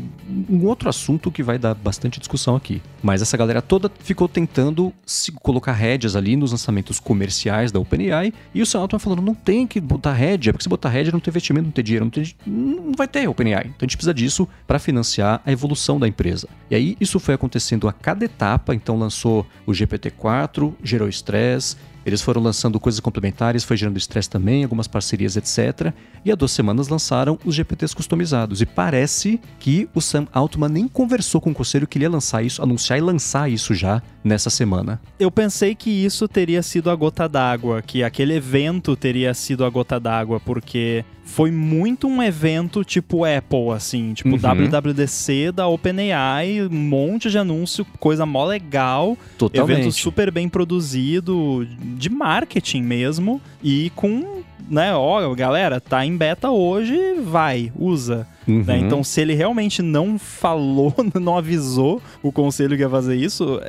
[0.49, 2.81] um outro assunto que vai dar bastante discussão aqui.
[3.01, 8.33] Mas essa galera toda ficou tentando se colocar rédeas ali nos lançamentos comerciais da OpenAI,
[8.53, 11.19] e o Sam Altman falando, não tem que botar rédea, porque se botar rédea não
[11.19, 13.65] tem investimento, não tem dinheiro, não, tem, não vai ter OpenAI.
[13.65, 16.47] Então a gente precisa disso para financiar a evolução da empresa.
[16.69, 21.75] E aí isso foi acontecendo a cada etapa, então lançou o GPT-4, gerou estresse,
[22.05, 25.93] eles foram lançando coisas complementares, foi gerando estresse também, algumas parcerias, etc.
[26.23, 28.61] E há duas semanas lançaram os GPTs customizados.
[28.61, 32.43] E parece que o Sam Altman nem conversou com o conselho que ele ia lançar
[32.43, 35.01] isso, anunciar e lançar isso já nessa semana.
[35.19, 39.69] Eu pensei que isso teria sido a gota d'água, que aquele evento teria sido a
[39.69, 44.37] gota d'água, porque foi muito um evento tipo Apple, assim, tipo Uhum.
[44.69, 49.79] WWDC da OpenAI, um monte de anúncio, coisa mó legal, Totalmente.
[49.79, 51.65] evento super bem produzido,
[51.95, 58.27] de marketing mesmo, e com, né, ó, galera, tá em beta hoje, vai, usa.
[58.47, 58.63] Uhum.
[58.63, 58.77] né?
[58.79, 63.59] Então, se ele realmente não falou, não avisou o conselho que ia fazer isso,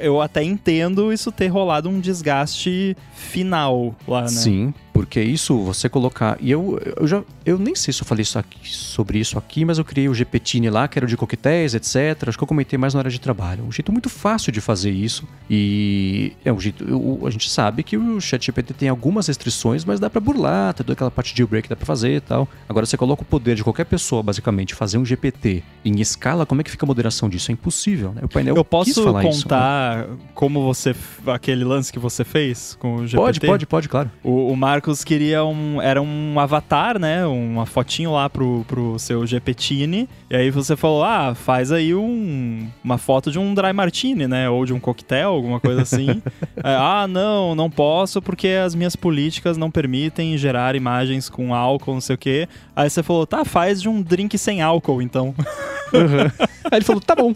[0.00, 4.28] eu até entendo isso ter rolado um desgaste final lá, né?
[4.28, 6.36] Sim, porque isso você colocar.
[6.40, 7.22] E eu, eu já.
[7.44, 10.14] Eu nem sei se eu falei isso aqui- sobre isso aqui, mas eu criei o
[10.14, 12.28] GPTine lá, que era de coquetéis, etc.
[12.28, 13.64] Acho que eu comentei mais na hora de trabalho.
[13.64, 15.26] Um jeito muito fácil de fazer isso.
[15.50, 16.84] E é um jeito.
[16.84, 20.84] eu- a gente sabe que o ChatGPT tem algumas restrições, mas dá pra burlar, tem
[20.84, 22.48] toda aquela parte de que dá pra fazer e tal.
[22.68, 26.60] Agora você coloca o poder de qualquer pessoa, basicamente, fazer um GPT em escala, como
[26.60, 27.50] é que fica a moderação disso?
[27.50, 28.22] É impossível, né?
[28.24, 29.42] O painel Eu posso falar isso, né?
[29.42, 30.94] contar como você.
[31.26, 33.16] aquele lance que você fez com o GPT?
[33.16, 34.10] Pode, pode, pode, claro.
[34.24, 35.82] O, o Marcos queria um.
[35.82, 37.26] Era um avatar, né?
[37.26, 40.08] Uma fotinho lá pro, pro seu GPTine.
[40.30, 44.48] E aí você falou: ah, faz aí um, uma foto de um dry martini, né?
[44.48, 46.08] Ou de um coquetel, alguma coisa assim.
[46.08, 46.22] Aí,
[46.64, 52.00] ah, não, não posso porque as minhas políticas não permitem gerar imagens com álcool, não
[52.00, 52.48] sei o quê.
[52.74, 55.34] Aí você falou: tá, faz de um drink sem álcool, então.
[56.70, 57.34] Aí ele falou: tá bom.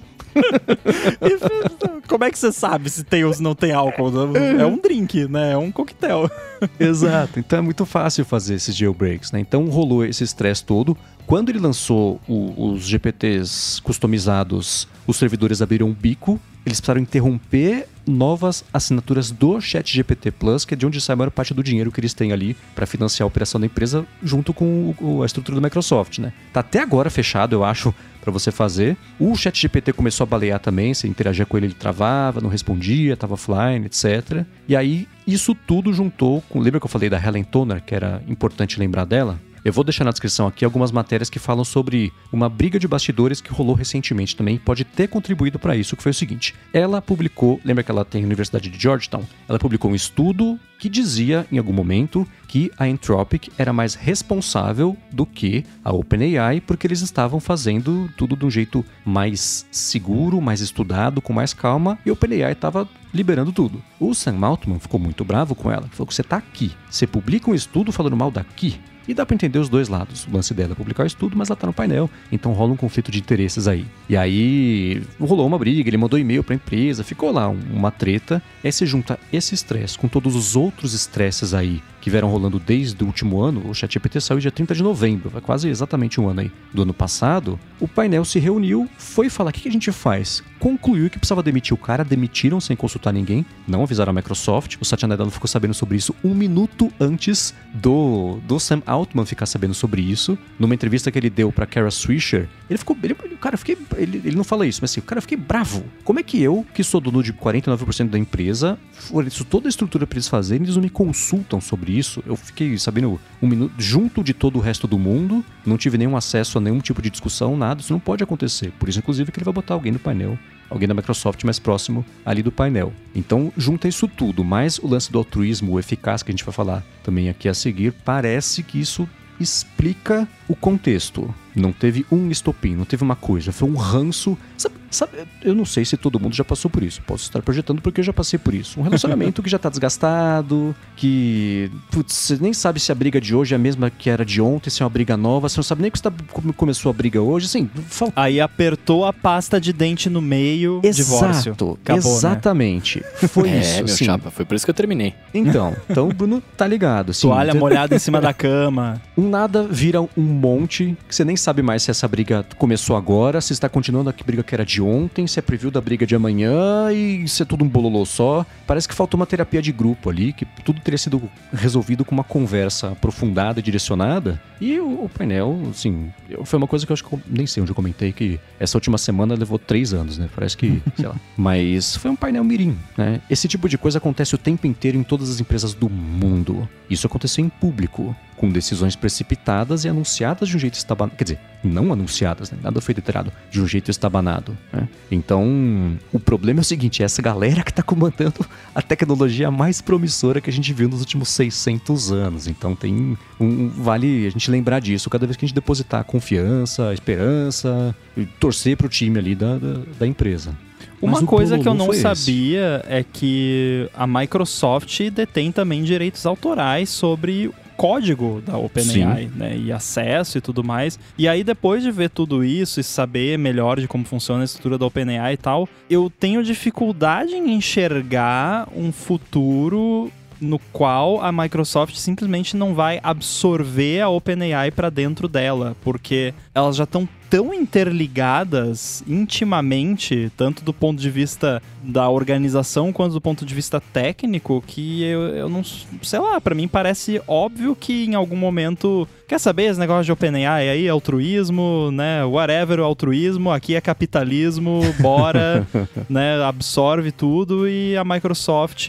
[2.07, 4.13] Como é que você sabe se tem ou se não tem álcool?
[4.37, 5.53] É um drink, né?
[5.53, 6.31] É um coquetel.
[6.79, 7.39] Exato.
[7.39, 9.41] Então é muito fácil fazer esses jailbreaks, né?
[9.41, 10.97] Então rolou esse estresse todo.
[11.27, 16.41] Quando ele lançou o- os GPTs customizados, os servidores abriram um bico.
[16.65, 21.31] Eles precisaram interromper novas assinaturas do ChatGPT Plus, que é de onde sai a maior
[21.31, 24.95] parte do dinheiro que eles têm ali para financiar a operação da empresa, junto com
[25.01, 26.33] o- a estrutura do Microsoft, né?
[26.53, 28.97] Tá até agora fechado, eu acho, para você fazer.
[29.19, 33.35] O ChatGPT começou a balear também, você interagia com ele, ele travava, não respondia, tava
[33.35, 34.45] offline, etc.
[34.69, 36.59] E aí, isso tudo juntou com.
[36.61, 39.39] Lembra que eu falei da Helen Toner, que era importante lembrar dela?
[39.67, 43.41] Eu vou deixar na descrição aqui algumas matérias que falam sobre uma briga de bastidores
[43.41, 46.55] que rolou recentemente também, pode ter contribuído para isso, que foi o seguinte.
[46.73, 49.25] Ela publicou, lembra que ela tem a Universidade de Georgetown?
[49.49, 54.97] Ela publicou um estudo que dizia, em algum momento, que a Anthropic era mais responsável
[55.11, 60.61] do que a OpenAI, porque eles estavam fazendo tudo de um jeito mais seguro, mais
[60.61, 63.83] estudado, com mais calma, e a OpenAI estava liberando tudo.
[63.99, 67.51] O Sam Altman ficou muito bravo com ela, falou que você tá aqui, você publica
[67.51, 68.79] um estudo falando mal daqui,
[69.09, 70.27] e dá pra entender os dois lados.
[70.27, 72.11] O lance dela é publicar o estudo, mas ela tá no painel.
[72.31, 73.85] Então rola um conflito de interesses aí.
[74.09, 78.43] E aí rolou uma briga, ele mandou e-mail pra empresa, ficou lá um- uma treta.
[78.65, 83.03] Aí você junta esse estresse com todos os outros estresses aí que vieram rolando desde
[83.03, 83.69] o último ano.
[83.69, 86.95] O ChatGPT saiu dia 30 de novembro, vai quase exatamente um ano aí do ano
[86.95, 87.59] passado.
[87.81, 90.41] O painel se reuniu, foi falar: o que a gente faz?
[90.61, 94.77] Concluiu que precisava demitir o cara, demitiram sem consultar ninguém, não avisaram a Microsoft.
[94.81, 99.47] O Satya Nadella ficou sabendo sobre isso um minuto antes do, do Sam Altman ficar
[99.47, 100.39] sabendo sobre isso.
[100.61, 102.97] Numa entrevista que ele deu pra Kara Swisher, ele ficou.
[103.03, 103.77] Ele, cara, fiquei.
[103.97, 105.85] Ele, ele não fala isso, mas assim, cara, eu fiquei bravo.
[106.05, 110.07] Como é que eu, que sou dono de 49% da empresa, forneço toda a estrutura
[110.07, 112.23] pra eles fazerem, eles não me consultam sobre isso?
[112.27, 116.17] Eu fiquei sabendo um minuto junto de todo o resto do mundo, não tive nenhum
[116.17, 117.81] acesso a nenhum tipo de discussão, nada.
[117.81, 118.73] Isso não pode acontecer.
[118.79, 120.39] Por isso, inclusive, que ele vai botar alguém no painel
[120.69, 122.93] alguém da Microsoft mais próximo ali do painel.
[123.15, 126.85] Então, junta isso tudo, mais o lance do altruísmo, eficaz que a gente vai falar
[127.05, 131.35] também aqui a seguir, parece que isso explica o contexto.
[131.55, 134.37] Não teve um estopim, não teve uma coisa, foi um ranço.
[134.59, 137.01] Sabe, sabe, eu não sei se todo mundo já passou por isso.
[137.07, 138.79] Posso estar projetando porque eu já passei por isso.
[138.79, 143.35] Um relacionamento que já tá desgastado, que putz, você nem sabe se a briga de
[143.35, 145.65] hoje é a mesma que era de ontem, se é uma briga nova, você não
[145.65, 149.59] sabe nem que está, como começou a briga hoje, assim, falta Aí apertou a pasta
[149.59, 151.53] de dente no meio, divórcio.
[151.53, 152.17] Exato, Acabou, né?
[152.19, 153.03] exatamente.
[153.29, 154.05] Foi É, isso, meu assim.
[154.05, 155.15] chapa, foi por isso que eu terminei.
[155.33, 157.11] Então, então o Bruno tá ligado.
[157.11, 159.01] Assim, Toalha molhada em cima da cama.
[159.17, 163.41] Um nada vira um monte que você nem sabe mais se essa briga começou agora,
[163.41, 166.15] se está continuando a briga que era de ontem, se é preview da briga de
[166.15, 168.45] amanhã e se é tudo um bololô só.
[168.67, 171.23] Parece que faltou uma terapia de grupo ali, que tudo teria sido
[171.53, 174.41] resolvido com uma conversa aprofundada e direcionada.
[174.61, 176.11] E o, o painel, assim,
[176.45, 178.77] foi uma coisa que eu acho que eu nem sei onde eu comentei que essa
[178.77, 180.29] última semana levou três anos, né?
[180.35, 181.17] Parece que, sei lá.
[181.37, 183.21] Mas foi um painel mirim, né?
[183.29, 186.69] Esse tipo de coisa acontece o tempo inteiro em todas as empresas do mundo.
[186.89, 191.17] Isso aconteceu em público, com decisões precipitadas e anunciadas de um jeito estabanado.
[191.17, 192.59] Quer dizer, não anunciadas, né?
[192.63, 193.33] Nada foi literado.
[193.51, 194.89] De um jeito estabanado, né?
[195.11, 199.81] Então, o problema é o seguinte, é essa galera que tá comandando a tecnologia mais
[199.81, 202.47] promissora que a gente viu nos últimos 600 anos.
[202.47, 206.93] Então tem um vale a gente lembrar disso cada vez que a gente depositar confiança,
[206.93, 210.57] esperança, e torcer pro time ali da, da, da empresa.
[211.01, 212.03] Uma o coisa que eu não foi esse.
[212.03, 219.57] sabia é que a Microsoft detém também direitos autorais sobre o código da OpenAI, né?
[219.57, 220.99] E acesso e tudo mais.
[221.17, 224.79] E aí, depois de ver tudo isso e saber melhor de como funciona a estrutura
[224.79, 230.11] da OpenAI e tal, eu tenho dificuldade em enxergar um futuro
[230.41, 236.77] no qual a Microsoft simplesmente não vai absorver a OpenAI para dentro dela, porque elas
[236.77, 243.45] já estão tão interligadas intimamente, tanto do ponto de vista da organização quanto do ponto
[243.45, 248.15] de vista técnico, que eu, eu não sei lá, para mim parece óbvio que em
[248.15, 253.81] algum momento quer saber esse negócio de OpenAI aí, altruísmo, né, whatever altruísmo, aqui é
[253.81, 255.67] capitalismo, bora,
[256.09, 258.89] né, absorve tudo e a Microsoft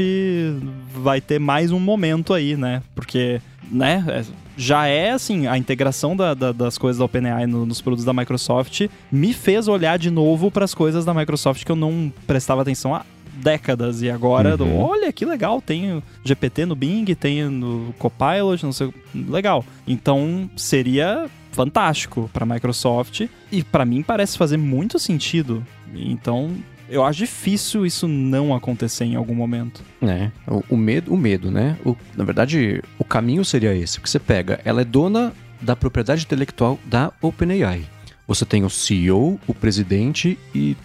[0.96, 2.82] vai ter mais um momento aí, né?
[2.96, 7.66] Porque, né, é- já é assim, a integração da- da- das coisas da OpenAI no-
[7.66, 11.72] nos produtos da Microsoft me fez olhar de novo para as coisas da Microsoft que
[11.72, 13.06] eu não prestava atenção há
[13.40, 14.80] décadas e agora, Uhum.
[14.80, 19.64] olha que legal, tem GPT no Bing, tem no Copilot, não sei, legal.
[19.88, 25.64] Então, seria fantástico para a Microsoft e para mim parece fazer muito sentido.
[25.96, 26.52] Então,
[26.90, 29.82] eu acho difícil isso não acontecer em algum momento.
[30.02, 31.78] É, o, o medo, o medo, né?
[31.86, 36.24] O- na verdade, o caminho seria esse, que você pega, ela é dona da propriedade
[36.24, 37.82] intelectual da OpenAI.
[38.28, 40.76] Você tem o CEO, o presidente e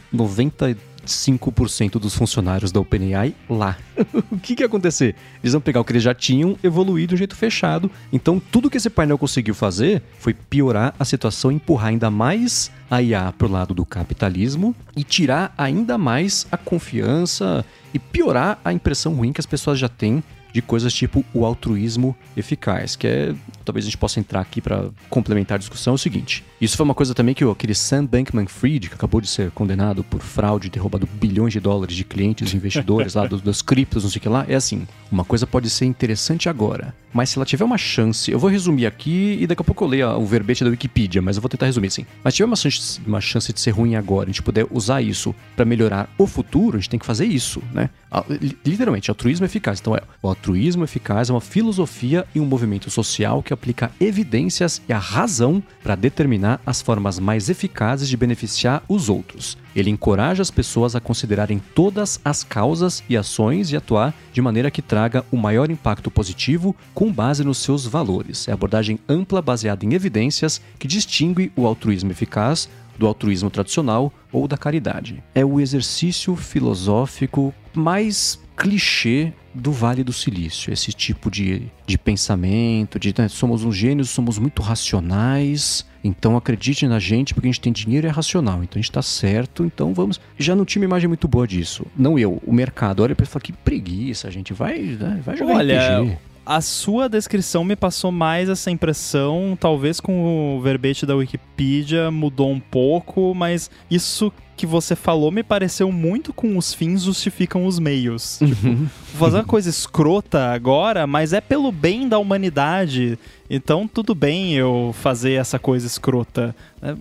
[1.06, 3.76] 95% dos funcionários da OpenAI lá.
[4.30, 5.14] o que que ia acontecer?
[5.42, 7.90] Eles vão pegar o que eles já tinham, evoluir de um jeito fechado.
[8.12, 13.02] Então, tudo que esse painel conseguiu fazer foi piorar a situação, empurrar ainda mais a
[13.02, 19.14] IA pro lado do capitalismo e tirar ainda mais a confiança e piorar a impressão
[19.14, 20.22] ruim que as pessoas já têm
[20.52, 23.34] de coisas tipo o altruísmo eficaz, que é,
[23.64, 26.44] talvez a gente possa entrar aqui para complementar a discussão, é o seguinte.
[26.60, 30.20] Isso foi uma coisa também que aquele Sam Bankman-Fried, que acabou de ser condenado por
[30.20, 34.18] fraude, ter roubado bilhões de dólares de clientes investidores lá dos, das criptos, não sei
[34.18, 37.64] o que lá, é assim, uma coisa pode ser interessante agora, mas se ela tiver
[37.64, 40.70] uma chance, eu vou resumir aqui e daqui a pouco eu leio o verbete da
[40.70, 42.06] Wikipedia, mas eu vou tentar resumir assim.
[42.24, 45.02] Mas se tiver uma chance, uma chance de ser ruim agora, a gente puder usar
[45.02, 47.90] isso para melhorar o futuro, a gente tem que fazer isso, né?
[48.28, 49.80] Li- Literalmente, altruísmo eficaz.
[49.80, 54.80] Então, é, o altruísmo eficaz é uma filosofia e um movimento social que aplica evidências
[54.88, 59.56] e a razão para determinar as formas mais eficazes de beneficiar os outros.
[59.74, 64.70] Ele encoraja as pessoas a considerarem todas as causas e ações e atuar de maneira
[64.70, 68.48] que traga o maior impacto positivo com base nos seus valores.
[68.48, 72.68] É abordagem ampla baseada em evidências que distingue o altruísmo eficaz
[72.98, 75.22] do altruísmo tradicional ou da caridade.
[75.34, 82.98] É o exercício filosófico mais clichê do Vale do Silício, esse tipo de, de pensamento,
[82.98, 87.60] de né, somos uns gênios, somos muito racionais, então acredite na gente porque a gente
[87.60, 90.20] tem dinheiro e é racional, então a gente tá certo, então vamos.
[90.38, 91.86] Já não tinha uma imagem muito boa disso.
[91.96, 93.02] Não eu, o mercado.
[93.02, 96.18] Olha pra fala que preguiça, a gente vai, né, vai jogar Olha, RPG.
[96.52, 102.50] A sua descrição me passou mais essa impressão, talvez com o verbete da Wikipedia mudou
[102.50, 107.78] um pouco, mas isso que você falou me pareceu muito com os fins justificam os
[107.78, 108.38] meios.
[108.44, 108.68] Tipo,
[109.14, 113.18] vou fazer uma coisa escrota agora, mas é pelo bem da humanidade.
[113.48, 116.54] Então tudo bem eu fazer essa coisa escrota.
[116.82, 116.94] É,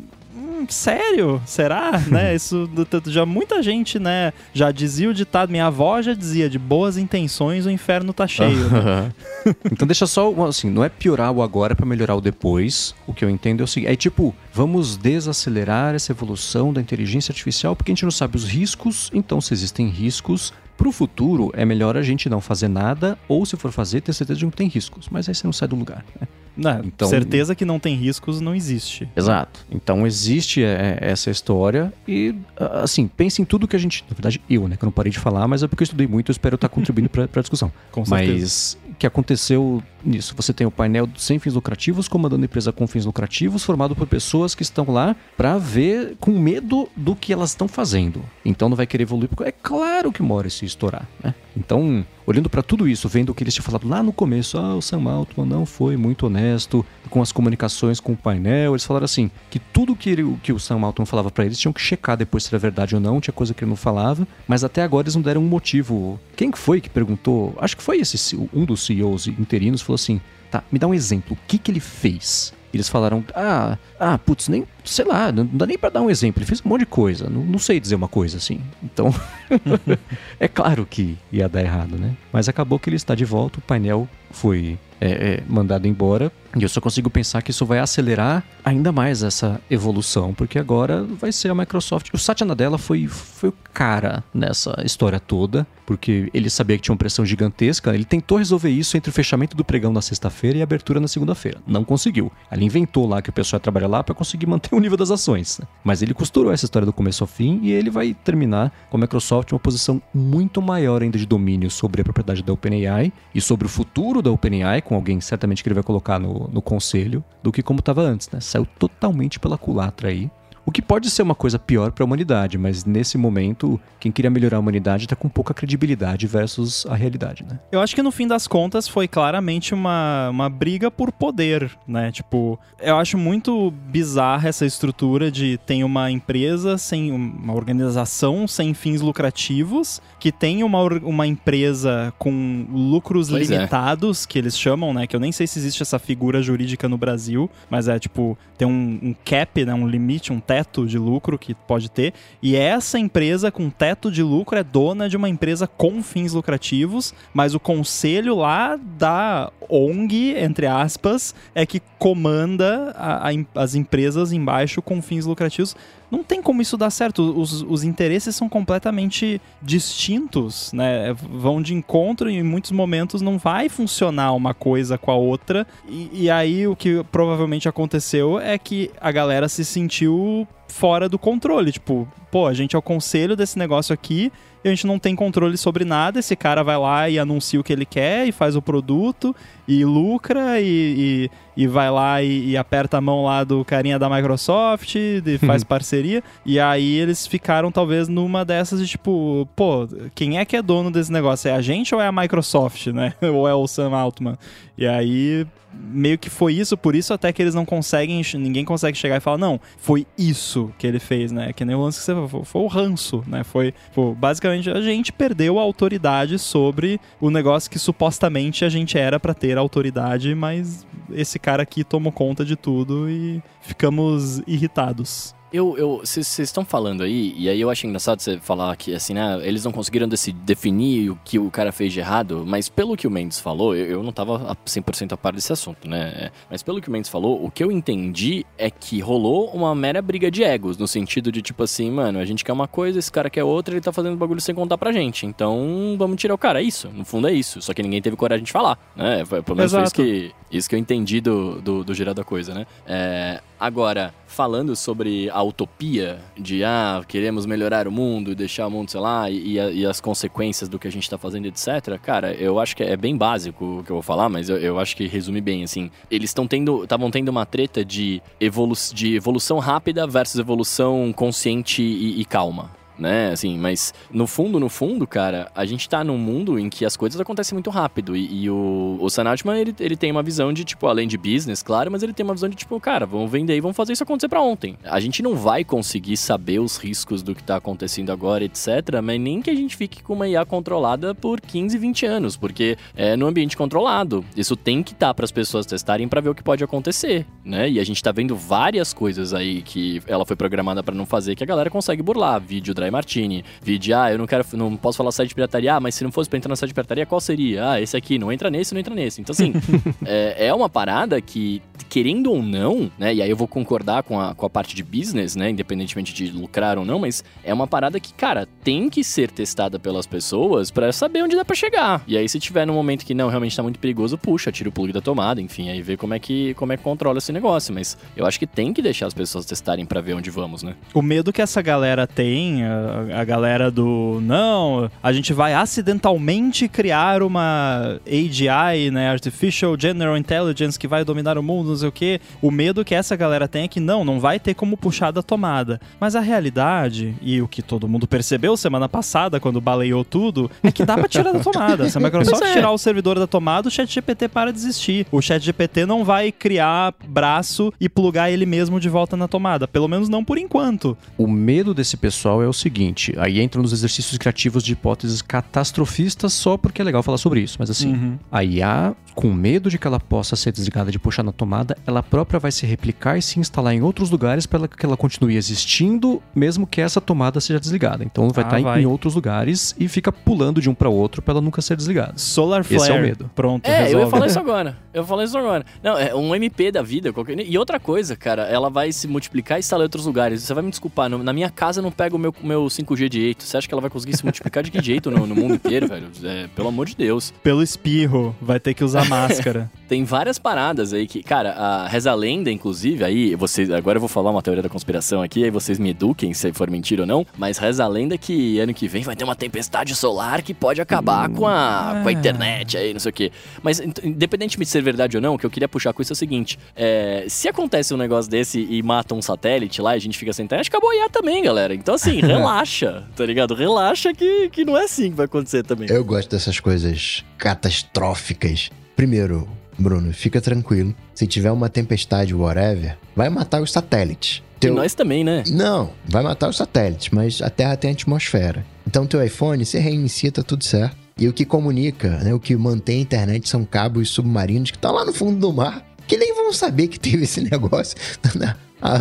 [0.61, 1.41] hum, sério?
[1.45, 1.99] Será?
[2.07, 2.35] né?
[2.35, 2.69] Isso
[3.07, 7.65] já muita gente, né, já dizia o ditado, minha avó já dizia de boas intenções
[7.65, 8.69] o inferno tá cheio.
[8.69, 9.11] né?
[9.71, 12.95] então deixa só, assim, não é piorar o agora pra melhorar o depois.
[13.07, 17.31] O que eu entendo é o seguinte, é tipo, vamos desacelerar essa evolução da inteligência
[17.31, 21.63] artificial porque a gente não sabe os riscos, então se existem riscos, pro futuro é
[21.63, 24.51] melhor a gente não fazer nada ou se for fazer, ter certeza de que não
[24.51, 26.27] tem riscos, mas aí você não sai do lugar, né?
[26.57, 29.07] Não, Então- certeza que não tem riscos não existe.
[29.15, 29.63] Exato.
[29.71, 32.35] Então existe é, essa história e,
[32.81, 34.03] assim, pense em tudo que a gente.
[34.09, 34.75] Na verdade, eu, né?
[34.75, 36.67] Que eu não parei de falar, mas é porque eu estudei muito, eu espero estar
[36.67, 37.71] contribuindo para a discussão.
[37.91, 38.33] Com certeza.
[38.33, 40.35] Mas que aconteceu nisso.
[40.37, 44.53] Você tem o painel sem fins lucrativos comandando empresa com fins lucrativos, formado por pessoas
[44.53, 48.23] que estão lá para ver com medo do que elas estão fazendo.
[48.45, 51.33] Então não vai querer evoluir, porque é claro que mora se estourar, né?
[51.57, 54.75] Então, olhando para tudo isso, vendo o que eles tinham falado lá no começo, ah,
[54.75, 59.05] o Sam Altman não foi muito honesto com as comunicações com o painel, eles falaram
[59.05, 62.17] assim, que tudo que, ele, que o Sam Altman falava para eles tinham que checar
[62.17, 65.05] depois se era verdade ou não, tinha coisa que ele não falava, mas até agora
[65.05, 66.19] eles não deram um motivo.
[66.35, 67.55] Quem foi que perguntou?
[67.59, 71.33] Acho que foi esse um dos CEOs interinos falou assim: "Tá, me dá um exemplo.
[71.33, 75.65] O que que ele fez?" Eles falaram: "Ah, ah, putz, nem, sei lá, não dá
[75.65, 76.39] nem para dar um exemplo.
[76.39, 77.29] Ele fez um monte de coisa.
[77.29, 79.13] Não, não sei dizer uma coisa assim." Então,
[80.39, 82.15] é claro que ia dar errado, né?
[82.31, 86.31] Mas acabou que ele está de volta, o painel foi é, é, mandado embora.
[86.57, 91.03] E eu só consigo pensar que isso vai acelerar ainda mais essa evolução, porque agora
[91.03, 92.09] vai ser a Microsoft.
[92.13, 96.93] O Satya Nadella foi, foi o cara nessa história toda, porque ele sabia que tinha
[96.93, 97.93] uma pressão gigantesca.
[97.93, 101.07] Ele tentou resolver isso entre o fechamento do pregão na sexta-feira e a abertura na
[101.07, 101.59] segunda-feira.
[101.65, 102.31] Não conseguiu.
[102.51, 105.11] Ele inventou lá que o pessoal ia trabalhar lá para conseguir manter o nível das
[105.11, 105.59] ações.
[105.59, 105.67] Né?
[105.83, 108.99] Mas ele costurou essa história do começo ao fim e ele vai terminar com a
[108.99, 113.65] Microsoft uma posição muito maior ainda de domínio sobre a propriedade da OpenAI e sobre
[113.65, 117.51] o futuro da OpenAI, com alguém certamente que ele vai colocar no, no conselho, do
[117.51, 118.39] que como estava antes, né?
[118.39, 120.29] Saiu totalmente pela culatra aí.
[120.65, 124.29] O que pode ser uma coisa pior para a humanidade, mas nesse momento, quem queria
[124.29, 127.59] melhorar a humanidade está com pouca credibilidade versus a realidade, né?
[127.71, 132.11] Eu acho que no fim das contas foi claramente uma, uma briga por poder, né?
[132.11, 138.73] Tipo, eu acho muito bizarra essa estrutura de tem uma empresa sem uma organização sem
[138.73, 143.55] fins lucrativos, que tem uma, uma empresa com lucros Pois é.
[143.55, 145.07] limitados, que eles chamam, né?
[145.07, 148.67] Que eu nem sei se existe essa figura jurídica no Brasil, mas é tipo, tem
[148.67, 149.73] um, um cap, né?
[149.73, 152.13] Um limite, um teto de lucro que pode ter.
[152.41, 157.13] E essa empresa com teto de lucro é dona de uma empresa com fins lucrativos,
[157.33, 164.33] mas o conselho lá da ONG, entre aspas, é que comanda a- a as empresas
[164.33, 165.73] embaixo com fins lucrativos.
[166.11, 167.21] Não tem como isso dar certo.
[167.39, 171.13] Os, os interesses são completamente distintos, né?
[171.13, 175.65] Vão de encontro e em muitos momentos não vai funcionar uma coisa com a outra.
[175.87, 181.19] E, e aí o que provavelmente aconteceu é que a galera se sentiu fora do
[181.19, 181.71] controle.
[181.71, 184.31] Tipo, pô, a gente é o conselho desse negócio aqui
[184.63, 186.19] e a gente não tem controle sobre nada.
[186.19, 189.35] Esse cara vai lá e anuncia o que ele quer e faz o produto
[189.67, 193.99] e lucra e, e, e vai lá e, e aperta a mão lá do carinha
[193.99, 196.23] da Microsoft e faz parceria.
[196.45, 200.89] E aí eles ficaram talvez numa dessas de tipo, pô, quem é que é dono
[200.89, 201.49] desse negócio?
[201.49, 203.13] É a gente ou é a Microsoft, né?
[203.21, 204.37] ou é o Sam Altman?
[204.77, 208.97] E aí meio que foi isso, por isso até que eles não conseguem, ninguém consegue
[208.97, 211.53] chegar e falar, não, foi isso que ele fez, né?
[211.53, 213.43] Que nem o lance que você falou, foi o ranço, né?
[213.43, 213.73] Foi,
[214.17, 219.33] basicamente a gente perdeu a autoridade sobre o negócio que supostamente a gente era pra
[219.33, 225.35] ter autoridade, mas esse cara aqui tomou conta de tudo e ficamos irritados.
[225.53, 229.13] Eu, eu, vocês estão falando aí, e aí eu acho engraçado você falar que, assim,
[229.13, 232.95] né, eles não conseguiram deci- definir o que o cara fez de errado, mas pelo
[232.95, 236.13] que o Mendes falou, eu, eu não tava a 100% a par desse assunto, né,
[236.15, 239.75] é, mas pelo que o Mendes falou, o que eu entendi é que rolou uma
[239.75, 242.97] mera briga de egos, no sentido de, tipo assim, mano, a gente quer uma coisa,
[242.99, 246.33] esse cara quer outra, ele tá fazendo bagulho sem contar pra gente, então vamos tirar
[246.33, 248.79] o cara, é isso, no fundo é isso, só que ninguém teve coragem de falar,
[248.95, 249.95] né, pelo menos foi isso Exato.
[250.01, 254.75] que, isso que eu entendi do, do, do geral da coisa, né, é, agora, falando
[254.75, 259.57] sobre a utopia de ah, queremos melhorar o mundo, deixar o mundo, sei lá, e,
[259.57, 261.99] e e as consequências do que a gente tá fazendo, etc.
[262.01, 264.79] Cara, eu acho que é bem básico o que eu vou falar, mas eu, eu
[264.79, 265.91] acho que resume bem, assim.
[266.09, 271.83] Eles estão tendo, estavam tendo uma treta de, evolu de evolução rápida versus evolução consciente
[271.83, 272.80] e, e calma.
[273.01, 276.85] Né, assim, mas no fundo, no fundo, cara, a gente tá num mundo em que
[276.85, 278.15] as coisas acontecem muito rápido.
[278.15, 281.17] E, e o, o Sam Altman, ele, ele tem uma visão de, tipo, além de
[281.17, 283.93] business, claro, mas ele tem uma visão de, tipo, cara, vamos vender e vamos fazer
[283.93, 284.77] isso acontecer pra ontem.
[284.83, 288.67] A gente não vai conseguir saber os riscos do que tá acontecendo agora, etc.,
[289.03, 292.77] mas nem que a gente fique com uma IA controlada por 15, 20 anos, porque
[292.95, 294.23] é no ambiente controlado.
[294.37, 297.67] Isso tem que estar para as pessoas testarem pra ver o que pode acontecer, né?
[297.67, 301.35] E a gente tá vendo várias coisas aí que ela foi programada pra não fazer
[301.35, 302.39] que a galera consegue burlar.
[302.39, 305.79] Vídeo Dry Martini, vídeo, ah, eu não quero, não posso falar site de pirataria, ah,
[305.79, 307.71] mas se não fosse pra entrar no site de pirataria, qual seria?
[307.71, 309.21] Ah, esse aqui, não entra nesse, não entra nesse.
[309.21, 309.53] Então, assim,
[310.05, 313.13] é, é uma parada que, querendo ou não, né?
[313.13, 315.49] E aí eu vou concordar com a, com a parte de business, né?
[315.49, 319.79] Independentemente de lucrar ou não, mas é uma parada que, cara, tem que ser testada
[319.79, 322.03] pelas pessoas pra saber onde dá pra chegar.
[322.05, 324.71] E aí, se tiver num momento que não, realmente tá muito perigoso, puxa, tira o
[324.71, 327.73] plug da tomada, enfim, aí vê como é que, como é que controla esse negócio.
[327.73, 330.75] Mas eu acho que tem que deixar as pessoas testarem pra ver onde vamos, né?
[330.93, 336.67] O medo que essa galera tem, A, a galera do não, a gente vai acidentalmente
[336.67, 341.91] criar uma AGI, né, Artificial General Intelligence que vai dominar o mundo, não sei o
[341.91, 342.21] quê.
[342.41, 345.21] O medo que essa galera tem é que não, não vai ter como puxar da
[345.21, 345.79] tomada.
[345.99, 350.71] Mas a realidade e o que todo mundo percebeu semana passada quando baleou tudo é
[350.71, 351.89] que dá pra tirar da tomada.
[351.89, 352.53] Se a Microsoft é.
[352.53, 355.05] tirar o servidor da tomada, o ChatGPT para de existir.
[355.11, 359.87] O ChatGPT não vai criar braço e plugar ele mesmo de volta na tomada, pelo
[359.87, 360.97] menos não por enquanto.
[361.17, 366.33] O medo desse pessoal é o seguinte: aí entram nos exercícios criativos de hipóteses catastrofistas
[366.33, 367.57] só porque é legal falar sobre isso.
[367.59, 368.19] Mas assim, Uhum.
[368.31, 372.01] a IA, com medo de que ela possa ser desligada de puxar na tomada, ela
[372.01, 376.21] própria vai se replicar e se instalar em outros lugares para que ela continue existindo,
[376.33, 378.03] mesmo que essa tomada seja desligada.
[378.03, 378.81] Então vai Ah, estar em- vai.
[378.81, 382.13] em outros lugares e fica pulando de um para outro para ela nunca ser desligada.
[382.17, 383.01] Solar Esse é o Flare.
[383.01, 383.31] medo.
[383.35, 384.05] Pronto, É, eu resolve.
[384.05, 384.77] ia falar isso agora.
[384.93, 385.65] Eu ia falar isso agora.
[385.83, 387.11] Não, é um MP da vida.
[387.13, 387.39] Qualquer...
[387.39, 390.41] E outra coisa, cara, ela vai se multiplicar e instalar em outros lugares.
[390.43, 393.43] Você vai me desculpar, na minha casa eu não pego o meu, meu 5G direito.
[393.43, 395.87] Você acha que ela vai conseguir se multiplicar de que jeito no, no mundo inteiro,
[395.87, 396.09] velho?
[396.23, 397.33] É, pelo amor de Deus.
[397.41, 399.71] Pelo espirro, vai ter que usar máscara.
[399.87, 403.69] Tem várias paradas aí que, cara, a Reza Lenda, inclusive, aí vocês.
[403.69, 406.69] Agora eu vou falar uma teoria da conspiração aqui, aí vocês me eduquem se for
[406.69, 407.25] mentira ou não.
[407.37, 411.29] Mas Reza Lenda que ano que vem vai ter uma tempestade solar que pode acabar
[411.29, 412.13] com a, com a é.
[412.13, 413.31] internet aí, não sei o quê.
[413.61, 416.15] Mas independente de ser verdade ou não, o que eu queria puxar com isso é
[416.15, 420.01] o seguinte: é, se acontece um negócio desse e mata um satélite lá e a
[420.01, 421.73] gente fica sem internet, acabou a IA também, galera.
[421.73, 423.53] Então, assim, relaxa, tá ligado?
[423.55, 425.89] Relaxa que, que não é assim que vai acontecer também.
[425.89, 428.69] Eu gosto dessas coisas catastróficas.
[428.95, 429.47] Primeiro,
[429.77, 430.93] Bruno, fica tranquilo.
[431.15, 434.43] Se tiver uma tempestade, whatever, vai matar os satélites.
[434.57, 435.43] E Teu- nós também, né?
[435.47, 438.63] Não, vai matar os satélites, mas a Terra tem atmosfera.
[438.85, 440.95] Então, teu iPhone, você reinicia, tá tudo certo.
[441.17, 444.91] E o que comunica, né, o que mantém a internet são cabos submarinos que estão
[444.93, 447.95] lá no fundo do mar, que nem vão saber que teve esse negócio.
[448.83, 448.97] Ah,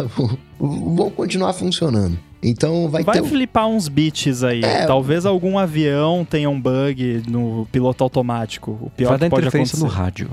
[0.58, 2.18] vão continuar funcionando.
[2.42, 3.28] Então, vai, Vai ter.
[3.28, 4.64] flipar uns bits aí.
[4.64, 4.86] É.
[4.86, 8.78] Talvez algum avião tenha um bug no piloto automático.
[8.80, 9.98] O pior vai dar que pode interferência acontecer.
[9.98, 10.30] no rádio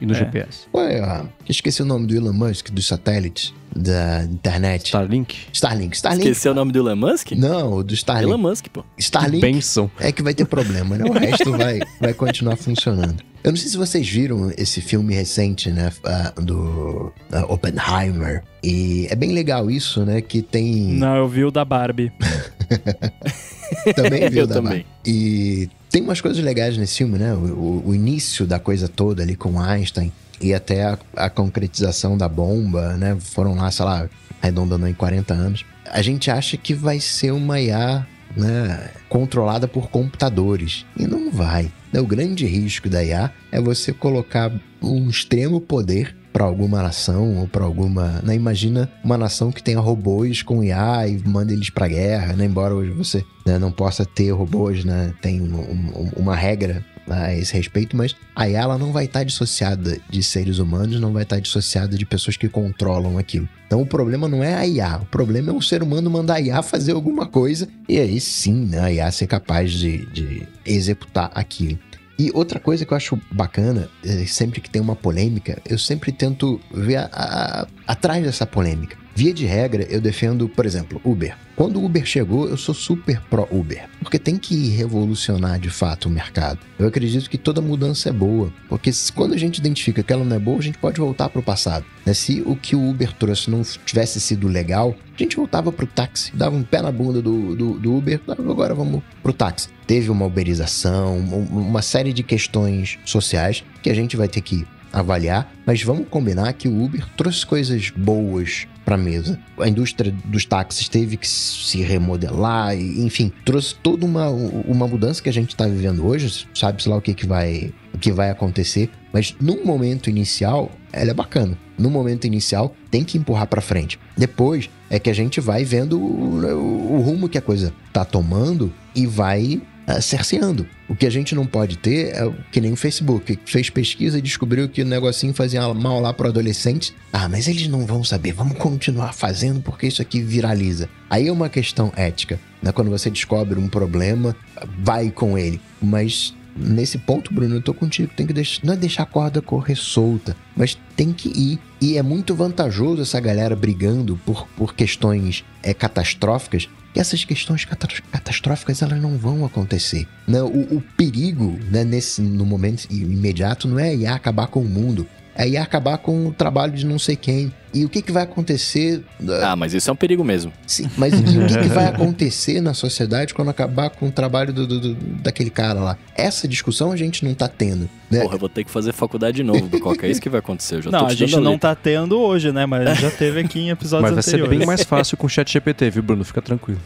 [0.00, 0.18] e no É.
[0.18, 0.66] GPS.
[0.74, 4.86] Ué, esqueci o nome do Elon Musk, dos satélites, da internet.
[4.86, 5.36] Starlink.
[5.52, 5.94] Starlink.
[5.96, 6.26] Starlink.
[6.28, 7.32] Esqueceu o nome do Elon Musk?
[7.32, 8.30] Não, o do Starlink.
[8.32, 8.84] Elon Musk, pô.
[8.98, 9.90] Starlink Benção.
[10.00, 11.04] é que vai ter problema, né?
[11.04, 13.22] O resto vai, vai continuar funcionando.
[13.44, 15.92] Eu não sei se vocês viram esse filme recente, né?
[16.04, 18.42] ah, do ah, Oppenheimer.
[18.64, 20.20] E é bem legal isso, né?
[20.20, 20.88] Que tem.
[20.94, 22.10] Não, eu vi o da Barbie.
[23.94, 24.78] Também viu Eu da também.
[24.78, 27.32] Mar- E tem umas coisas legais nesse filme, né?
[27.32, 30.12] O, o- início da coisa toda ali com Einstein
[30.42, 33.16] e até a, a concretização da bomba, né?
[33.18, 34.06] Foram lá, sei lá,
[34.42, 35.64] arredondando em 40 anos.
[35.86, 38.06] A gente acha que vai ser uma IA
[38.36, 40.84] né, controlada por computadores.
[40.98, 41.72] E não vai.
[41.94, 44.52] O grande risco da IA é você colocar
[44.82, 48.20] um extremo poder para alguma nação ou para alguma.
[48.22, 48.34] Né?
[48.34, 52.44] Imagina uma nação que tenha robôs com IA e manda eles para guerra, né?
[52.44, 55.14] Embora hoje você né, não possa ter robôs, né?
[55.22, 59.24] Tem um- um- uma regra a esse respeito, mas a IA ela não vai estar
[59.24, 63.48] dissociada de seres humanos, não vai estar dissociada de pessoas que controlam aquilo.
[63.66, 66.40] Então o problema não é a IA, o problema é o ser humano mandar a
[66.42, 71.30] IA fazer alguma coisa e aí sim né, a IA ser capaz de, de executar
[71.34, 71.78] aquilo.
[72.18, 76.10] E outra coisa que eu acho bacana, é, sempre que tem uma polêmica, eu sempre
[76.12, 78.96] tento ver a- a- atrás dessa polêmica.
[79.16, 81.34] Via de regra, eu defendo, por exemplo, Uber.
[81.56, 83.88] Quando o Uber chegou, eu sou super pró-Uber.
[83.98, 86.58] Porque tem que revolucionar de fato o mercado.
[86.78, 88.52] Eu acredito que toda mudança é boa.
[88.68, 91.40] Porque quando a gente identifica que ela não é boa, a gente pode voltar para
[91.40, 91.86] o passado.
[92.04, 92.12] né?
[92.12, 96.30] Se o que o Uber trouxe não tivesse sido legal, a gente voltava pro táxi,
[96.36, 99.68] dava um pé na bunda do, do, do Uber, agora vamos pro táxi.
[99.86, 104.66] Teve uma uberização, um- uma série de questões sociais que a gente vai ter que
[104.92, 109.38] avaliar, mas vamos combinar que o Uber trouxe coisas boas para mesa.
[109.58, 115.20] A indústria dos táxis teve que se remodelar, e, enfim, trouxe toda uma, uma mudança
[115.22, 116.46] que a gente está vivendo hoje.
[116.54, 121.10] Sabe-se lá o que, que vai o que vai acontecer, mas no momento inicial ela
[121.10, 121.58] é bacana.
[121.78, 123.98] No momento inicial tem que empurrar para frente.
[124.16, 128.04] Depois é que a gente vai vendo o, o- o rumo que a coisa tá
[128.04, 130.66] tomando e vai ah, cerceando.
[130.88, 134.18] O que a gente não pode ter é que nem o Facebook, que fez pesquisa
[134.18, 136.94] e descobriu que o negocinho fazia mal lá pro adolescente.
[137.12, 140.88] Ah, mas eles não vão saber, vamos continuar fazendo porque isso aqui viraliza.
[141.08, 142.72] Aí é uma questão ética, né?
[142.72, 144.34] Quando você descobre um problema,
[144.78, 145.60] vai com ele.
[145.80, 148.10] Mas nesse ponto, Bruno, eu tô contigo.
[148.16, 151.58] Tem que deixar, não é deixar a corda correr solta, mas tem que ir.
[151.80, 157.64] E é muito vantajoso essa galera brigando por, por questões é, catastróficas, que essas questões
[157.64, 160.06] cata- catastróficas elas não vão acontecer.
[160.26, 160.42] Né?
[160.42, 165.06] O, o perigo né, nesse, no momento imediato não é ir acabar com o mundo,
[165.34, 168.22] é ir acabar com o trabalho de não sei quem, E o que, que vai
[168.22, 169.02] acontecer?
[169.42, 170.52] Ah, mas isso é um perigo mesmo.
[170.66, 174.52] Sim, mas e o que, que vai acontecer na sociedade quando acabar com o trabalho
[174.52, 175.98] do, do- do- daquele cara lá?
[176.14, 177.88] Essa discussão a gente não tá tendo.
[178.10, 178.20] Né?
[178.20, 180.06] Porra, eu vou ter que fazer faculdade de novo, Coca.
[180.06, 180.76] É isso que vai acontecer.
[180.76, 182.64] Eu já Não, tô a te gente não tá tendo hoje, né?
[182.64, 184.58] Mas a gente já teve aqui em episódios Mas vai ser anteriores.
[184.58, 186.24] bem mais fácil com o chat GPT, viu, Bruno?
[186.24, 186.80] Fica tranquilo.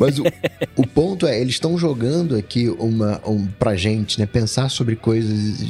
[0.00, 0.24] Mas o,
[0.74, 4.24] o ponto é, eles estão jogando aqui uma, um, pra gente, né?
[4.26, 5.62] Pensar sobre coisas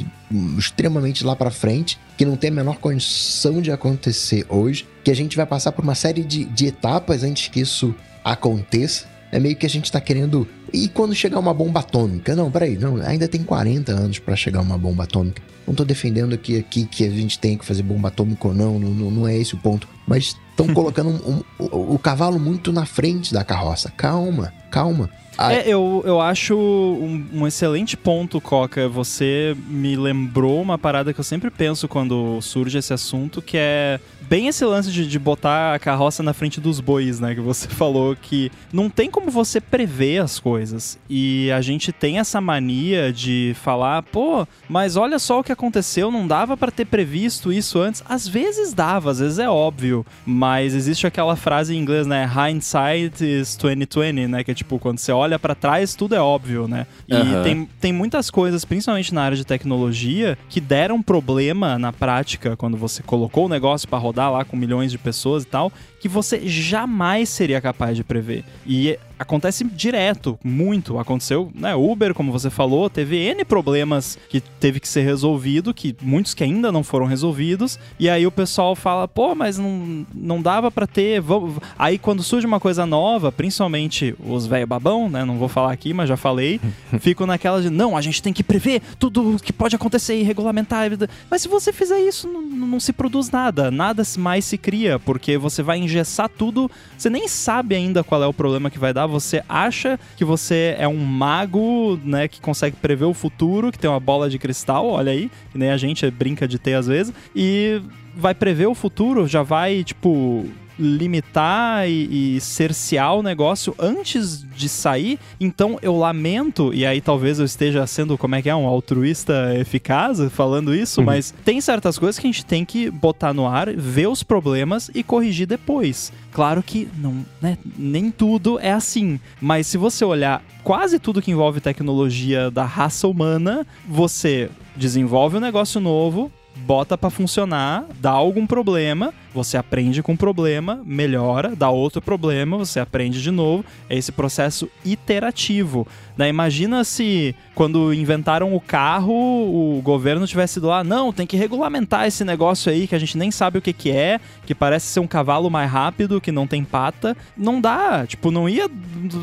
[0.57, 5.15] extremamente lá pra frente, que não tem a menor condição de acontecer hoje, que a
[5.15, 9.05] gente vai passar por uma série de, de etapas antes que isso aconteça.
[9.31, 10.45] É meio que a gente tá querendo.
[10.73, 12.35] E quando chegar uma bomba atômica?
[12.35, 15.41] Não, peraí, não, ainda tem 40 anos pra chegar uma bomba atômica.
[15.65, 18.77] Não tô defendendo aqui, aqui que a gente tem que fazer bomba atômica ou não,
[18.77, 19.87] não, não- não é esse o ponto.
[20.05, 23.89] Mas estão colocando um- um- o, o cavalo muito na frente da carroça.
[23.95, 25.09] Calma, calma.
[25.39, 28.87] Ah, É, eu, eu acho um, um excelente ponto, Coca.
[28.89, 33.99] Você me lembrou uma parada que eu sempre penso quando surge esse assunto, que é
[34.21, 37.33] bem esse lance de, de botar a carroça na frente dos bois, né?
[37.33, 40.99] Que você falou que não tem como você prever as coisas.
[41.09, 46.11] E a gente tem essa mania de falar, pô, mas olha só o que aconteceu,
[46.11, 48.03] não dava pra ter previsto isso antes.
[48.07, 52.29] Às vezes dava, às vezes é óbvio, mas existe aquela frase em inglês, né?
[52.29, 54.43] Hindsight is 2020, né?
[54.43, 56.87] Que é tipo, quando você olha pra trás, tudo é óbvio, né?
[57.07, 57.43] E Aham.
[57.43, 62.77] tem, tem muitas coisas, principalmente na área de tecnologia, que deram problema na prática quando
[62.77, 66.41] você colocou o negócio pra rodar lá com milhões de pessoas e tal, que você
[66.47, 68.43] jamais seria capaz de prever.
[68.65, 70.97] E acontece direto, muito.
[70.97, 71.75] Aconteceu, né?
[71.75, 76.43] Uber, como você falou, teve N problemas que teve que ser resolvido, que muitos que
[76.43, 77.77] ainda não foram resolvidos.
[77.99, 81.19] E aí o pessoal fala, pô, mas não, não dava pra ter.
[81.19, 85.25] vamos- Aí quando surge uma coisa nova, principalmente os velho babão, né?
[85.25, 86.61] Não vou falar aqui, mas já falei,
[87.01, 90.89] ficam naquela de, não, a gente tem que prever tudo que pode acontecer e regulamentar.
[91.29, 95.37] Mas se você fizer isso, não, não se produz nada, nada mais se cria, porque
[95.37, 99.07] você vai engessar tudo, você nem sabe ainda qual é o problema que vai dar,
[99.07, 103.89] você acha que você é um mago, né, que consegue prever o futuro, que tem
[103.89, 107.13] uma bola de cristal, olha aí, que nem a gente brinca de ter às vezes,
[107.35, 107.81] e
[108.15, 110.45] vai prever o futuro, já vai, tipo,
[110.79, 115.19] limitar e, e cercear o negócio antes de sair.
[115.39, 119.55] Então eu lamento, e aí talvez eu esteja sendo, como é que é, um altruísta
[119.57, 123.71] eficaz falando isso, mas tem certas coisas que a gente tem que botar no ar,
[123.75, 126.11] ver os problemas e corrigir depois.
[126.31, 131.31] Claro que não, né, nem tudo é assim, mas se você olhar quase tudo que
[131.31, 136.31] envolve tecnologia da raça humana, você desenvolve um negócio novo,
[136.65, 142.57] bota pra funcionar, dá algum problema, você aprende com o problema, melhora, dá outro problema,
[142.57, 143.63] você aprende de novo.
[143.89, 145.87] É esse processo iterativo.
[146.17, 146.29] Né?
[146.29, 152.07] Imagina se quando inventaram o carro, o governo tivesse ido lá, não, tem que regulamentar
[152.07, 154.99] esse negócio aí que a gente nem sabe o que, que é, que parece ser
[154.99, 157.15] um cavalo mais rápido, que não tem pata.
[157.37, 158.69] Não dá, tipo, não ia,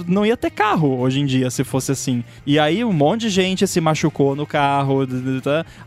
[0.07, 2.24] não ia ter carro hoje em dia se fosse assim.
[2.47, 5.01] E aí um monte de gente se machucou no carro,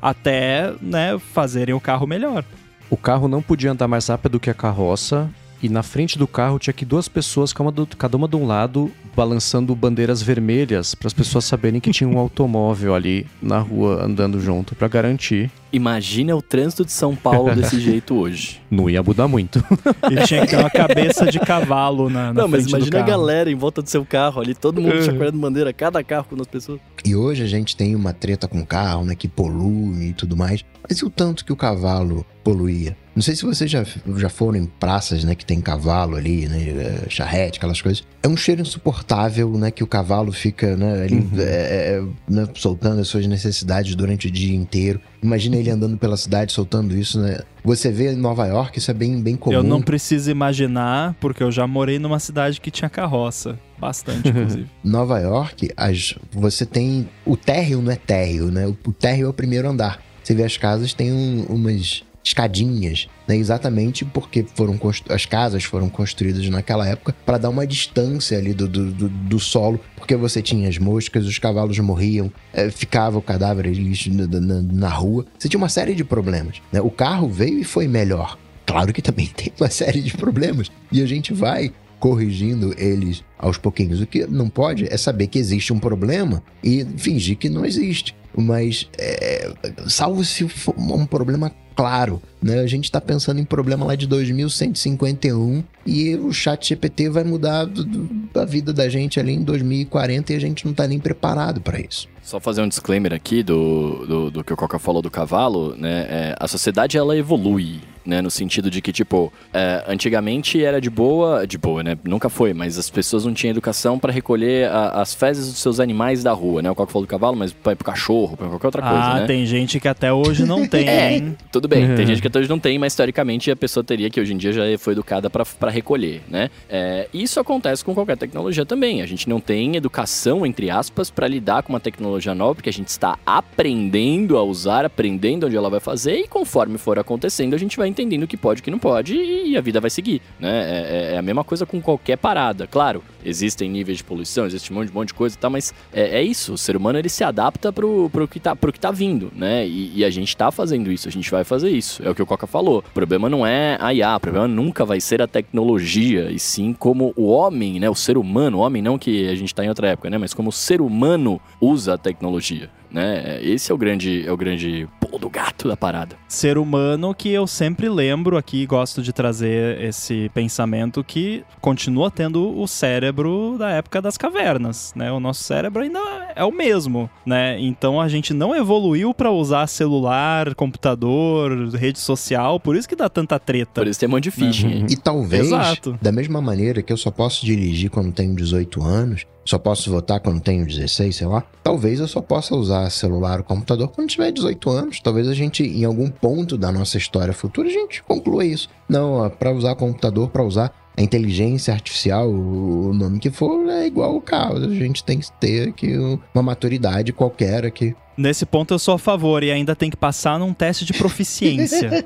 [0.01, 2.43] até, né, fazerem o carro melhor.
[2.89, 5.29] O carro não podia andar mais rápido que a carroça.
[5.61, 8.89] E na frente do carro tinha que duas pessoas, do- cada uma de um lado,
[9.13, 14.39] balançando bandeiras vermelhas, para as pessoas saberem que tinha um automóvel ali na rua andando
[14.39, 15.51] junto, para garantir.
[15.71, 18.59] Imagina o trânsito de São Paulo desse jeito hoje.
[18.71, 19.63] Não ia mudar muito.
[20.11, 23.51] E tinha que ter uma cabeça de cavalo na, na não, mas imagina a galera
[23.51, 25.01] em volta do seu carro ali, todo mundo Uhum.
[25.03, 26.79] chacoalhando bandeira, cada carro com duas pessoas.
[27.05, 29.15] E hoje a gente tem uma treta com carro, né?
[29.15, 30.63] Que polui e tudo mais.
[30.87, 32.97] Mas e o tanto que o cavalo poluía?
[33.15, 33.83] Não sei se vocês já,
[34.15, 35.35] já foram em praças, né?
[35.35, 37.03] Que tem cavalo ali, né?
[37.05, 38.03] é, Charrete, aquelas coisas.
[38.23, 39.71] É um cheiro insuportável, né?
[39.71, 41.03] Que o cavalo fica, né?
[41.03, 41.29] Ali, Uhum.
[41.37, 44.99] é, é, né, soltando as suas necessidades durante o dia inteiro.
[45.21, 47.39] Imagina ele andando pela cidade soltando isso, né?
[47.63, 49.53] Você vê em Nova York, isso é bem, bem comum.
[49.55, 53.59] Eu não preciso imaginar, porque eu já morei numa cidade que tinha carroça.
[53.77, 54.67] Bastante, inclusive.
[54.83, 57.09] Nova York, as, você tem.
[57.25, 58.65] O térreo não é térreo, né?
[58.67, 60.01] O, o térreo é o primeiro andar.
[60.23, 63.35] Você vê as casas, tem um- umas escadinhas, né?
[63.35, 68.53] Exatamente porque foram constru- as casas foram construídas naquela época para dar uma distância ali
[68.53, 73.17] do, do, do- do solo, porque você tinha as moscas, os cavalos morriam, eh, ficava
[73.17, 75.25] o cadáver ali na, na- na rua.
[75.37, 76.61] Você tinha uma série de problemas.
[76.71, 76.81] Né?
[76.81, 78.37] O carro veio e foi melhor.
[78.65, 80.69] Claro que também tem uma série de problemas.
[80.91, 83.99] E a gente vai corrigindo eles aos pouquinhos.
[83.99, 88.15] O que não pode é saber que existe um problema e fingir que não existe.
[88.41, 89.51] Mas, é,
[89.87, 92.59] salvo se for um problema claro, né?
[92.59, 97.65] A gente está pensando em problema lá de 2151 e o chat GPT vai mudar
[97.65, 100.99] do- do- a vida da gente ali em 2040 e a gente não está nem
[100.99, 102.07] preparado para isso.
[102.21, 106.05] Só fazer um disclaimer aqui do, do, do que o Coca falou do cavalo, né?
[106.09, 108.21] É, a sociedade ela evolui, né?
[108.21, 111.97] No sentido de que, tipo, é, antigamente era de boa, de boa, né?
[112.03, 115.79] Nunca foi, mas as pessoas não tinham educação para recolher a, as fezes dos seus
[115.79, 116.69] animais da rua, né?
[116.69, 119.25] O Coco falou do cavalo, mas para pro cachorro, pra qualquer outra coisa, ah, né?
[119.27, 120.87] tem gente que até hoje não tem.
[120.87, 121.87] É, tudo bem.
[121.87, 122.05] Tem Uhum.
[122.05, 124.51] gente que até hoje não tem, mas teoricamente a pessoa teria, que hoje em dia
[124.53, 126.49] já foi educada para recolher, né?
[126.69, 129.01] É, isso acontece com qualquer tecnologia também.
[129.01, 132.73] A gente não tem educação, entre aspas, para lidar com uma tecnologia nova, porque a
[132.73, 137.57] gente está aprendendo a usar, aprendendo onde ela vai fazer, e conforme for acontecendo, a
[137.57, 139.89] gente vai entendendo o que pode e o que não pode, e a vida vai
[139.89, 140.49] seguir, né?
[140.49, 142.67] É, é- é a mesma coisa com qualquer parada.
[142.67, 145.73] Claro, existem níveis de poluição, existe um monte, um monte de coisa e tal, mas
[145.91, 146.53] é, é isso.
[146.53, 149.67] O ser humano ele se adapta pro, pro, que, tá, pro que tá vindo, né?
[149.67, 152.01] E, e a gente tá fazendo isso, a gente vai fazer isso.
[152.03, 152.79] É o que o Coca falou.
[152.79, 156.73] O problema não é a IA, o problema nunca vai ser a tecnologia, e sim
[156.73, 157.89] como o homem, né?
[157.89, 160.17] O ser humano, o homem não que a gente tá em outra época, né?
[160.17, 162.69] Mas como o ser humano usa a tecnologia.
[162.91, 163.39] Né?
[163.43, 166.15] Esse é o grande é o grande pulo do gato da parada.
[166.27, 172.57] ser humano que eu sempre lembro aqui, gosto de trazer esse pensamento que continua tendo
[172.59, 175.11] o cérebro da época das cavernas, né?
[175.11, 175.99] O nosso cérebro ainda
[176.35, 177.59] é o mesmo, né?
[177.59, 183.09] Então a gente não evoluiu para usar celular, computador, rede social, por isso que dá
[183.09, 183.81] tanta treta.
[183.81, 184.67] Por isso tem um monte de phishing.
[184.67, 184.85] aí.
[184.89, 185.97] E talvez, Exato.
[186.01, 190.19] da mesma maneira que eu só posso dirigir quando tenho 18 anos, só posso votar
[190.19, 194.31] quando tenho 16, sei lá, talvez eu só possa usar celular ou computador quando tiver
[194.31, 194.99] 18 anos.
[194.99, 198.69] Talvez a gente, em algum ponto da nossa história futura, a gente conclua isso.
[198.87, 204.17] Não, para usar computador, para usar a inteligência artificial, o nome que for, é igual
[204.17, 204.57] o carro.
[204.57, 205.95] A gente tem que ter aqui
[206.33, 207.95] uma maturidade qualquer aqui.
[208.17, 212.05] Nesse ponto eu sou a favor e ainda tem que passar num teste de proficiência.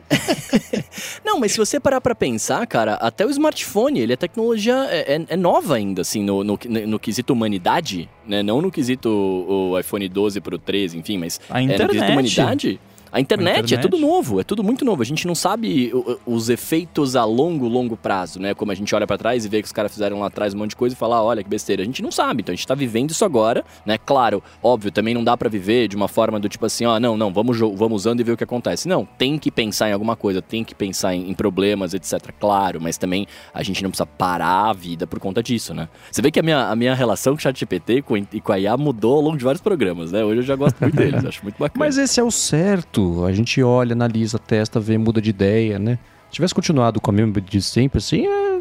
[1.25, 5.15] Não, mas se você parar pra pensar, cara, até o smartphone, ele é tecnologia, é,
[5.15, 8.43] é- é nova ainda, assim, no, no, no quesito humanidade, né?
[8.43, 12.11] Não no quesito o iPhone 12 pro 13, enfim, mas A é, no quesito internet.
[12.11, 12.79] humanidade.
[13.13, 13.73] A internet, A internet.
[13.75, 15.03] é tudo novo, é tudo muito novo.
[15.03, 15.91] A gente não sabe
[16.25, 18.55] os efeitos a longo, longo prazo, né?
[18.55, 20.57] Como a gente olha pra trás e vê que os caras fizeram lá atrás um
[20.57, 21.83] monte de coisa e fala, "Ah, olha que besteira.
[21.83, 23.99] A gente não sabe, então a gente tá vivendo isso agora, né?
[24.03, 27.15] Claro, óbvio, também não dá pra viver de uma forma do tipo assim, ó, não,
[27.15, 28.87] não, vamos, vamos usando e ver o que acontece.
[28.87, 32.31] Não, tem que pensar em alguma coisa, tem que pensar em, em problemas, etc.
[32.39, 35.87] Claro, mas também a gente não precisa parar a vida por conta disso, né?
[36.11, 38.03] Você vê que a minha, a minha relação com o ChatGPT
[38.33, 40.25] e com a IA mudou ao longo de vários programas, né?
[40.25, 41.85] Hoje eu já gosto muito deles, acho muito bacana.
[41.85, 43.02] Mas esse é o certo.
[43.25, 45.97] A gente olha, analisa, testa, vê, muda de ideia, né?
[46.29, 48.53] Se tivesse continuado com a mesma de sempre, assim, é...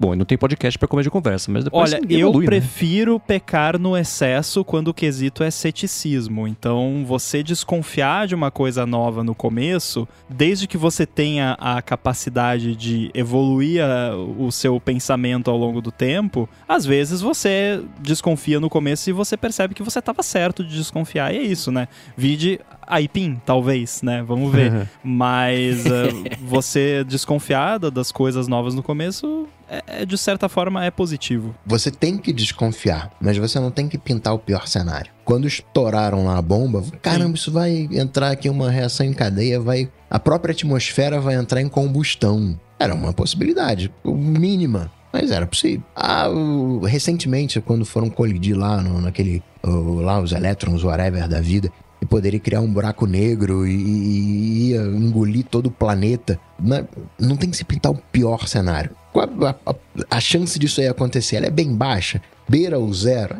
[0.00, 2.46] Bom, não tem podcast pra comer de conversa, mas depois Olha, eu evolui, né?
[2.46, 6.48] prefiro pecar no excesso quando o quesito é ceticismo.
[6.48, 12.74] Então, você desconfiar de uma coisa nova no começo, desde que você tenha a capacidade
[12.74, 18.68] de evoluir a- o seu pensamento ao longo do tempo, às vezes você desconfia no
[18.68, 21.32] começo e você percebe que você estava certo de desconfiar.
[21.32, 21.86] E é isso, né?
[22.16, 24.22] Vide Aipim, talvez, né?
[24.26, 24.88] Vamos ver.
[25.04, 30.84] Mas eh, você desconfiar da- das coisas novas no começo, é, é, de certa forma,
[30.84, 31.54] é positivo.
[31.64, 35.10] Você tem que desconfiar, mas você não tem que pintar o pior cenário.
[35.24, 39.88] Quando estouraram lá a bomba, caramba, isso vai entrar aqui uma reação em cadeia, vai.
[40.10, 42.58] A própria atmosfera vai entrar em combustão.
[42.78, 44.90] Era uma possibilidade, mínima.
[45.12, 45.82] Mas era possível.
[45.94, 49.42] Ah, o- recentemente, quando foram colidir lá no, naquele.
[49.62, 51.70] o- lá os elétrons, whatever da vida,
[52.02, 56.36] e poderia criar um buraco negro e, e engolir todo o planeta.
[56.60, 56.86] Não,
[57.18, 58.90] não tem que se pintar o pior cenário.
[59.14, 59.74] A, a-
[60.10, 61.36] a chance disso aí acontecer?
[61.36, 62.20] Ela é bem baixa.
[62.48, 63.36] Beira o zero.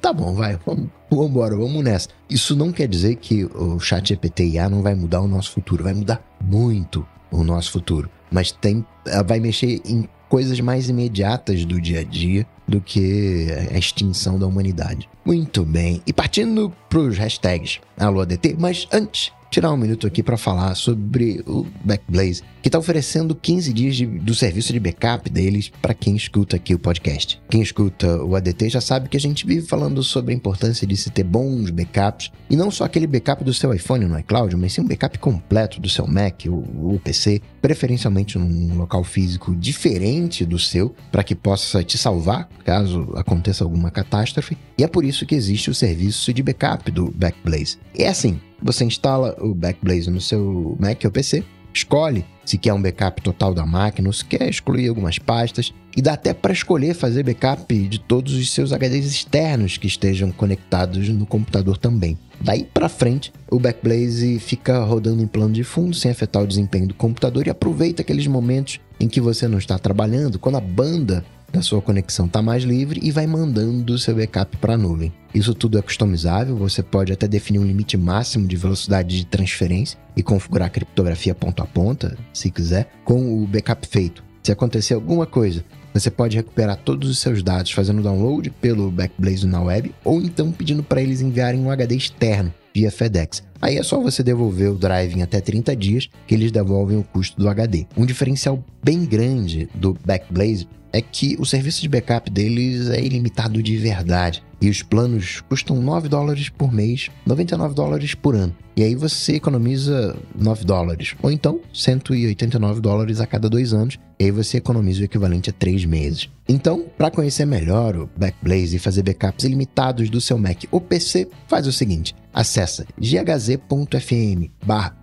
[0.00, 0.58] Tá bom, vai.
[0.64, 2.08] Vamos, vamos embora, vamos nessa.
[2.30, 5.84] Isso não quer dizer que o chat GPT IA não vai mudar o nosso futuro.
[5.84, 8.08] Vai mudar muito o nosso futuro.
[8.30, 8.84] Mas tem,
[9.26, 14.46] vai mexer em coisas mais imediatas do dia a dia do que a extinção da
[14.46, 15.08] humanidade.
[15.24, 16.02] Muito bem.
[16.06, 20.74] E partindo para os hashtags Alô ADT, mas antes, tirar um minuto aqui para falar
[20.74, 25.94] sobre o Backblaze, que está oferecendo 15 dias de- do serviço de backup deles para
[25.94, 27.40] quem escuta aqui o podcast.
[27.48, 30.96] Quem escuta o ADT já sabe que a gente vive falando sobre a importância de
[30.96, 34.72] se ter bons backups, e não só aquele backup do seu iPhone no iCloud, mas
[34.72, 40.44] sim um backup completo do seu Mac ou, ou PC, preferencialmente num local físico diferente
[40.44, 44.58] do seu, para que possa te salvar caso aconteça alguma catástrofe.
[44.76, 47.78] E é por isso que existe o serviço de backup do Backblaze.
[47.96, 51.44] E é assim, você instala o Backblaze no seu Mac ou PC,
[51.76, 55.72] escolhe se quer um backup total da máquina ou se quer excluir algumas pastas.
[55.96, 60.30] E dá até para escolher fazer backup de todos os seus HDs externos que estejam
[60.30, 62.18] conectados no computador também.
[62.40, 66.88] Daí para frente, o Backblaze fica rodando em plano de fundo sem afetar o desempenho
[66.88, 71.24] do computador e aproveita aqueles momentos em que você não está trabalhando, quando a banda
[71.56, 75.12] da sua conexão está mais livre e vai mandando o seu backup para a nuvem.
[75.34, 79.98] Isso tudo é customizável, você pode até definir um limite máximo de velocidade de transferência
[80.14, 84.22] e configurar a criptografia ponta a ponta, se quiser, com o backup feito.
[84.42, 89.46] Se acontecer alguma coisa, você pode recuperar todos os seus dados fazendo download pelo Backblaze
[89.46, 93.42] na web ou então pedindo para eles enviarem um HD externo via FedEx.
[93.62, 97.02] Aí é só você devolver o drive em até 30 dias que eles devolvem o
[97.02, 97.86] custo do HD.
[97.96, 103.62] Um diferencial bem grande do Backblaze é que o serviço de backup deles é ilimitado
[103.62, 104.42] de verdade.
[104.62, 108.56] E os planos custam 9 dólares por mês, 99 dólares por ano.
[108.74, 114.24] E aí você economiza 9 dólares, ou então 189 dólares a cada dois anos, e
[114.24, 116.30] aí você economiza o equivalente a 3 meses.
[116.48, 121.28] Então, para conhecer melhor o Backblaze e fazer backups ilimitados do seu Mac ou PC,
[121.46, 124.50] faz o seguinte: acessa ghz.fm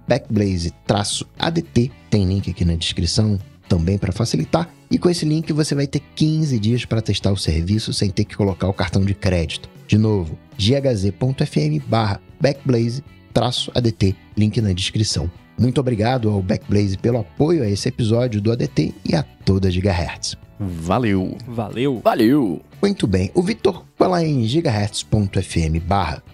[0.08, 3.38] backblaze-adt, tem link aqui na descrição
[3.70, 7.38] também para facilitar, e com esse link você vai ter 15 dias para testar o
[7.38, 9.68] serviço sem ter que colocar o cartão de crédito.
[9.88, 11.84] De novo, ghz.fm
[12.40, 15.32] backblaze-adt, link na descrição.
[15.58, 20.38] Muito obrigado ao Backblaze pelo apoio a esse episódio do ADT e a toda Gigahertz.
[20.60, 21.40] Valeu.
[21.48, 22.00] Valeu.
[22.04, 22.62] Valeu!
[22.84, 25.80] Muito bem, o Vitor foi lá em gigahertz.fm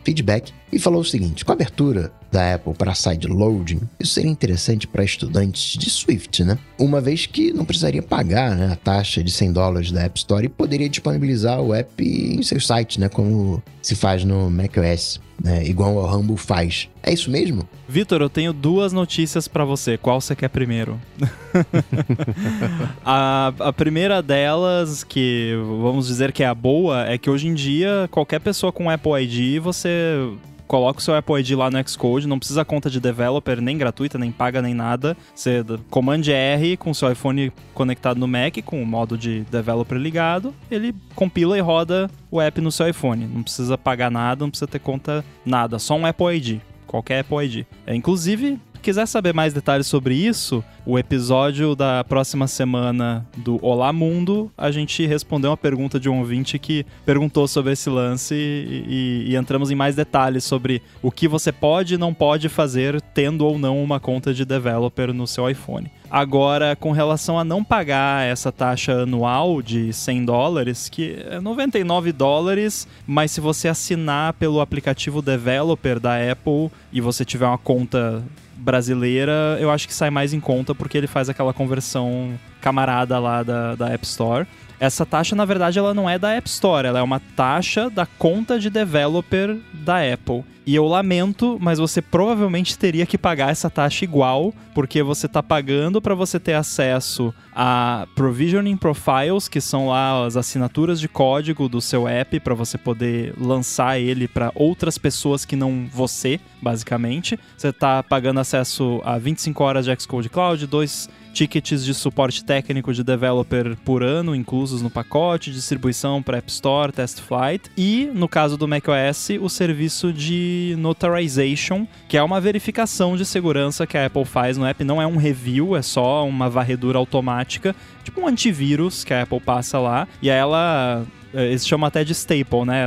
[0.04, 4.88] feedback e falou o seguinte, com a abertura da Apple para sideloading, isso seria interessante
[4.88, 6.58] para estudantes de Swift, né?
[6.80, 10.44] Uma vez que não precisaria pagar né, a taxa de 100 dólares da App Store
[10.44, 13.10] e poderia disponibilizar o app em seu site, né?
[13.10, 15.66] Como se faz no macOS, né?
[15.66, 16.90] Igual ao Humble faz.
[17.02, 17.68] É isso mesmo?
[17.88, 19.98] Vitor, eu tenho duas notícias pra você.
[19.98, 21.00] Qual você quer primeiro?
[23.06, 27.54] a, a primeira delas, que vamos dizer que é a boa, é que hoje em
[27.54, 30.30] dia qualquer pessoa com Apple ID, você
[30.70, 34.20] coloca o seu Apple ID lá no Xcode, não precisa conta de developer, nem gratuita,
[34.20, 35.18] nem paga, nem nada.
[35.34, 40.54] Você Command R com seu iPhone conectado no Mac, com o modo de developer ligado,
[40.70, 43.26] ele compila e roda o app no seu iPhone.
[43.26, 46.60] Não precisa pagar nada, não precisa ter conta nada, só um Apple ID.
[46.86, 47.66] Qualquer Apple ID.
[47.88, 53.92] É, inclusive, quiser saber mais detalhes sobre isso, o episódio da próxima semana do Olá
[53.94, 58.84] Mundo, a gente respondeu uma pergunta de um ouvinte que perguntou sobre esse lance e,
[58.88, 63.00] e- e entramos em mais detalhes sobre o que você pode e não pode fazer
[63.14, 65.92] tendo ou não uma conta de developer no seu iPhone.
[66.12, 72.12] Agora, com relação a não pagar essa taxa anual de 100 dólares, que é 99
[72.12, 78.24] dólares, mas se você assinar pelo aplicativo developer da Apple e você tiver uma conta
[78.70, 83.42] brasileira, eu acho que sai mais em conta porque ele faz aquela conversão camarada lá
[83.42, 84.46] da, da App Store.
[84.80, 88.06] Essa taxa, na verdade, ela não é da App Store, ela é uma taxa da
[88.06, 90.44] conta de developer da Apple.
[90.70, 95.42] E eu lamento, mas você provavelmente teria que pagar essa taxa igual, porque você está
[95.42, 101.68] pagando para você ter acesso a Provisioning Profiles, que são lá as assinaturas de código
[101.68, 107.40] do seu app para você poder lançar ele para outras pessoas que não você, basicamente.
[107.58, 112.94] Você está pagando acesso a 25 horas de Xcode Cloud, dois tickets de suporte técnico
[112.94, 118.28] de developer por ano inclusos no pacote, distribuição para App Store, Test Flight e, no
[118.28, 124.06] caso do macOS, o serviço de notarization, que é uma verificação de segurança que a
[124.06, 124.84] Apple faz no app.
[124.84, 129.40] Não é um review, é só uma varredura automática, tipo um antivírus que a Apple
[129.40, 130.08] passa lá.
[130.22, 132.86] E aí ela eles chamam até de staple, né?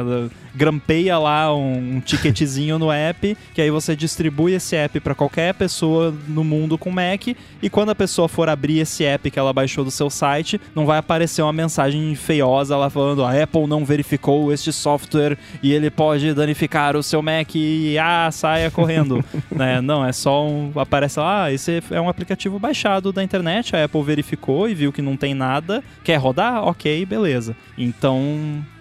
[0.55, 5.55] Grampeia lá um, um ticketzinho no app, que aí você distribui esse app para qualquer
[5.55, 7.29] pessoa no mundo com Mac,
[7.63, 10.85] e quando a pessoa for abrir esse app que ela baixou do seu site, não
[10.85, 15.91] vai aparecer uma mensagem feiosa lá falando a Apple não verificou este software e ele
[15.91, 19.81] pode danificar o seu Mac e ah, saia correndo, né?
[19.81, 23.85] Não, é só um aparece lá, ah, esse é um aplicativo baixado da internet, a
[23.85, 26.67] Apple verificou e viu que não tem nada, quer rodar?
[26.67, 27.57] OK, beleza.
[27.77, 28.32] Então,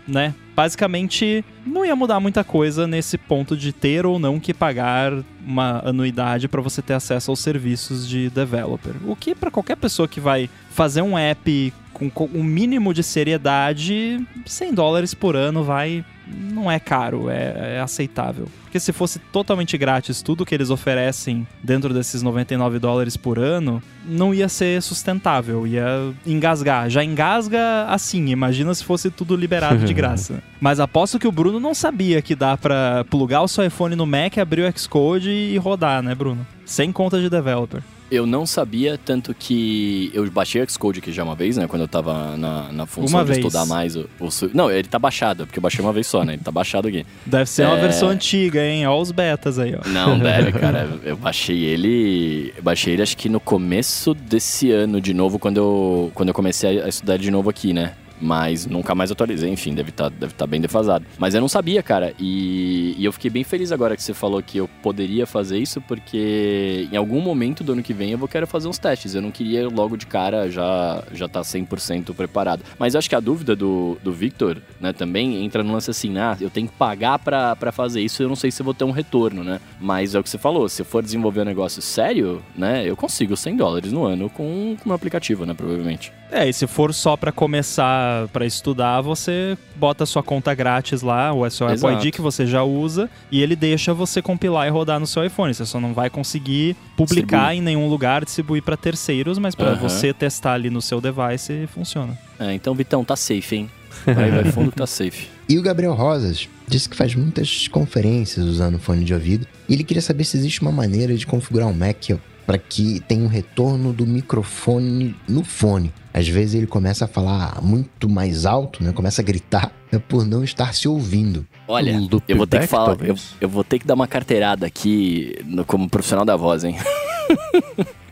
[0.08, 0.34] né?
[0.56, 5.14] Basicamente, não ia mudar muita coisa nesse ponto de ter ou não que pagar
[5.46, 8.94] uma anuidade para você ter acesso aos serviços de developer.
[9.06, 13.04] O que para qualquer pessoa que vai fazer um app com com um mínimo de
[13.04, 18.48] seriedade, 100 dólares por ano vai não é caro, é, é aceitável.
[18.64, 23.84] Porque se fosse totalmente grátis tudo que eles oferecem dentro desses 99 dólares por ano,
[24.06, 26.90] não ia ser sustentável, ia engasgar.
[26.90, 30.42] Já engasga assim, imagina se fosse tudo liberado de graça.
[30.60, 34.06] Mas aposto que o Bruno não sabia que dá pra plugar o seu iPhone no
[34.06, 36.48] Mac, abrir o Xcode e rodar, né, Bruno?
[36.66, 37.82] Sem conta de developer.
[38.12, 41.66] Eu não sabia, tanto que eu baixei o Xcode aqui já uma vez, né?
[41.66, 43.38] Quando eu tava na, na função Uma de vez.
[43.46, 46.34] estudar mais o, o Não, ele tá baixado, porque eu baixei uma vez só, né?
[46.34, 47.06] Ele tá baixado aqui.
[47.26, 47.82] Deve ser uma É.
[47.82, 48.86] versão antiga, hein?
[48.86, 49.88] Olha os betas aí, ó.
[49.88, 50.90] Não deve, cara.
[51.04, 52.54] Eu baixei ele.
[52.58, 56.34] Eu baixei ele acho que no começo desse ano de novo, quando eu, quando eu
[56.36, 57.94] comecei a estudar de novo aqui, né?
[58.22, 61.06] Mas nunca mais atualizei, enfim, deve estar deve tá bem defasado.
[61.18, 62.14] Mas eu não sabia, cara.
[62.20, 65.82] E, e eu fiquei bem feliz agora que você falou que eu poderia fazer isso,
[65.82, 69.16] porque em algum momento do ano que vem eu vou querer fazer uns testes.
[69.16, 72.64] Eu não queria logo de cara já já tá 100% preparado.
[72.78, 76.38] Mas acho que a dúvida do, do Victor, né, também entra no lance assim, ah,
[76.40, 78.92] eu tenho que pagar para fazer isso, eu não sei se eu vou ter um
[78.92, 79.60] retorno, né?
[79.80, 82.96] Mas é o que você falou, se eu for desenvolver um negócio sério, né, eu
[82.96, 86.12] consigo 100 dólares no ano com, com um aplicativo, né, provavelmente.
[86.32, 91.02] É, e se for só para começar para estudar, você bota a sua conta grátis
[91.02, 94.70] lá, o seu Apple ID que você já usa, e ele deixa você compilar e
[94.70, 95.54] rodar no seu iPhone.
[95.54, 97.58] Você só não vai conseguir publicar Distribui.
[97.58, 99.78] em nenhum lugar, distribuir para terceiros, mas para uhum.
[99.78, 102.18] você testar ali no seu device funciona.
[102.40, 103.70] É, então, Vitão, tá safe, hein?
[104.06, 105.28] Vai, vai fundo, tá safe.
[105.52, 109.46] E o Gabriel Rosas disse que faz muitas conferências usando fone de ouvido.
[109.68, 112.12] E ele queria saber se existe uma maneira de configurar o Mac
[112.46, 115.92] para que tenha um retorno do microfone no fone.
[116.14, 118.92] Às vezes ele começa a falar muito mais alto, né?
[118.92, 121.46] Começa a gritar é por não estar se ouvindo.
[121.68, 125.36] Olha, eu vou ter que falar, eu, eu, vou ter que dar uma carteirada aqui
[125.46, 126.76] no, como profissional da voz, hein?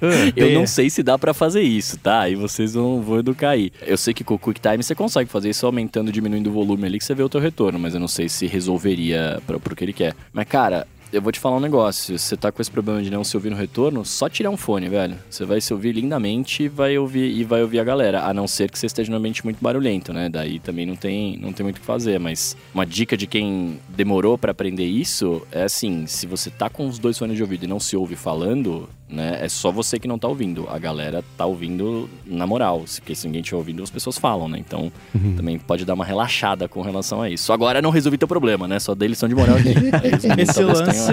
[0.02, 2.22] Ah, eu não sei se dá para fazer isso, tá?
[2.22, 3.70] Aí vocês vão, vão educar aí.
[3.86, 6.98] Eu sei que com o QuickTime você consegue fazer isso aumentando, diminuindo o volume ali
[6.98, 9.84] que você vê o teu retorno, mas eu não sei se resolveria para pro que
[9.84, 10.16] ele quer.
[10.32, 12.18] Mas cara, eu vou te falar um negócio.
[12.18, 14.58] Se você tá com esse problema de não se ouvir no retorno, só tirar um
[14.58, 15.18] fone, velho.
[15.30, 18.24] Você vai se ouvir lindamente e vai ouvir, e vai ouvir a galera.
[18.26, 20.30] A não ser que você esteja num ambiente muito barulhento, né?
[20.30, 22.20] Daí também não tem, não tem muito o que fazer.
[22.20, 26.88] Mas uma dica de quem demorou para aprender isso é assim: se você tá com
[26.88, 29.40] os dois fones de ouvido e não se ouve falando, né?
[29.42, 30.68] É só você que não tá ouvindo.
[30.70, 32.86] A galera tá ouvindo na moral.
[32.96, 34.60] Porque se ninguém estiver ouvindo, as pessoas falam, né?
[34.60, 35.36] Então uhum.
[35.36, 37.52] também pode dar uma relaxada com relação a isso.
[37.52, 38.80] Agora não resolvi teu problema, né?
[38.80, 39.74] Só deles são de moral aqui.
[40.42, 41.12] Esse lance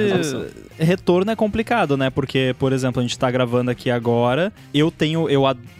[0.79, 2.11] retorno é complicado, né?
[2.11, 4.53] Porque, por exemplo, a gente tá gravando aqui agora.
[4.75, 5.29] Eu tenho.
[5.29, 5.77] Eu adoro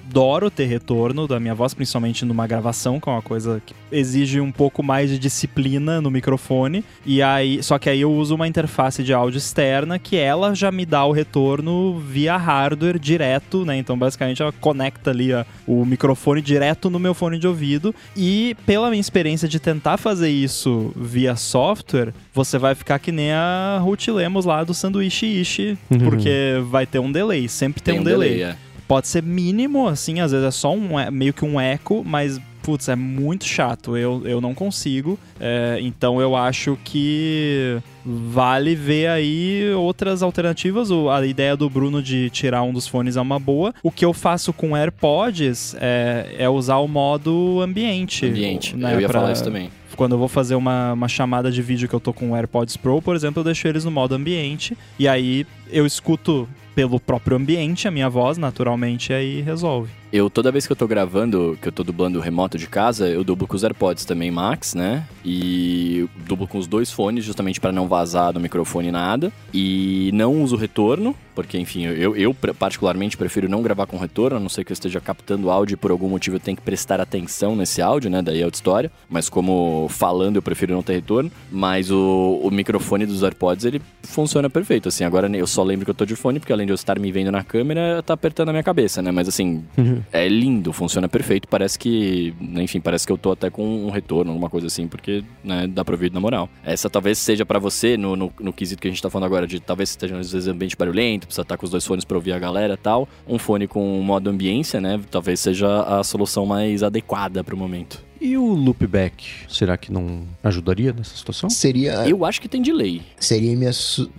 [0.55, 4.51] ter retorno da minha voz, principalmente numa gravação, que é uma coisa que exige um
[4.51, 6.85] pouco mais de disciplina no microfone.
[7.05, 10.71] E aí, só que aí eu uso uma interface de áudio externa que ela já
[10.73, 13.77] me dá o retorno via hardware direto, né?
[13.77, 17.95] Então, basicamente, ela conecta ali a, o microfone direto no meu fone de ouvido.
[18.17, 23.33] E pela minha experiência de tentar fazer isso via software, você vai ficar que nem
[23.33, 25.99] a Ruth Lemos lá do sanduíche ishi, uhum.
[25.99, 28.31] porque vai ter um delay, sempre tem, tem um, um delay.
[28.31, 28.66] delay é.
[28.89, 32.41] Pode ser mínimo, assim, às vezes é só um, é, meio que um eco, mas
[32.67, 35.17] putz, é muito chato, eu, eu não consigo.
[35.39, 40.91] É, então eu acho que vale ver aí outras alternativas.
[40.91, 43.73] A ideia do Bruno de tirar um dos fones é uma boa.
[43.85, 48.27] O que eu faço com AirPods é, é usar o modo ambiente.
[48.27, 49.21] Ambiente, né, eu ia pra...
[49.21, 52.13] falar isso também quando eu vou fazer uma, uma chamada de vídeo que eu tô
[52.13, 55.87] com o AirPods Pro, por exemplo, eu deixo eles no modo ambiente e aí eu
[55.87, 56.47] escuto
[56.77, 59.91] pelo próprio ambiente a minha voz, naturalmente, aí resolve.
[60.13, 63.25] Eu, toda vez que eu tô gravando, que eu tô dublando remoto de casa, eu
[63.25, 65.05] dublo com os AirPods também Max, né?
[65.25, 69.33] E dublo com os dois fones, justamente para não vazar do microfone nada.
[69.53, 74.41] E não uso retorno, porque, enfim, eu, eu particularmente prefiro não gravar com retorno, a
[74.41, 77.01] não ser que eu esteja captando áudio e por algum motivo eu tenho que prestar
[77.01, 78.23] atenção nesse áudio, né?
[78.23, 78.93] Daí é outra história.
[79.11, 81.31] Mas como falando, eu prefiro não ter retorno.
[81.51, 84.89] Mas o, o microfone dos AirPods, ele funciona perfeito.
[84.89, 86.99] Assim, agora eu só lembro que eu tô de fone, porque além de eu estar
[86.99, 89.11] me vendo na câmera, tá apertando a minha cabeça, né?
[89.11, 89.65] Mas assim,
[89.97, 91.49] uhum é lindo, funciona perfeito.
[91.49, 95.23] Parece que, enfim, parece que eu tô até com um retorno, alguma coisa assim, porque
[95.45, 96.49] né, dá pra ouvir na moral.
[96.65, 99.47] Essa talvez seja para você, no, no, no, quesito que a gente tá falando agora,
[99.47, 102.17] de talvez esteja às vezes ambiente barulhento, precisa estar tá com os dois fones pra
[102.17, 103.09] ouvir a galera e tal.
[103.27, 105.01] Um fone com modo ambiência, né?
[105.11, 108.06] Talvez seja a solução mais adequada pro momento.
[108.27, 111.49] E o loopback, será que não ajudaria nessa situação?
[111.49, 112.09] Seria.
[112.09, 113.01] Eu acho que tem delay.
[113.21, 114.11] Seria a minha, su...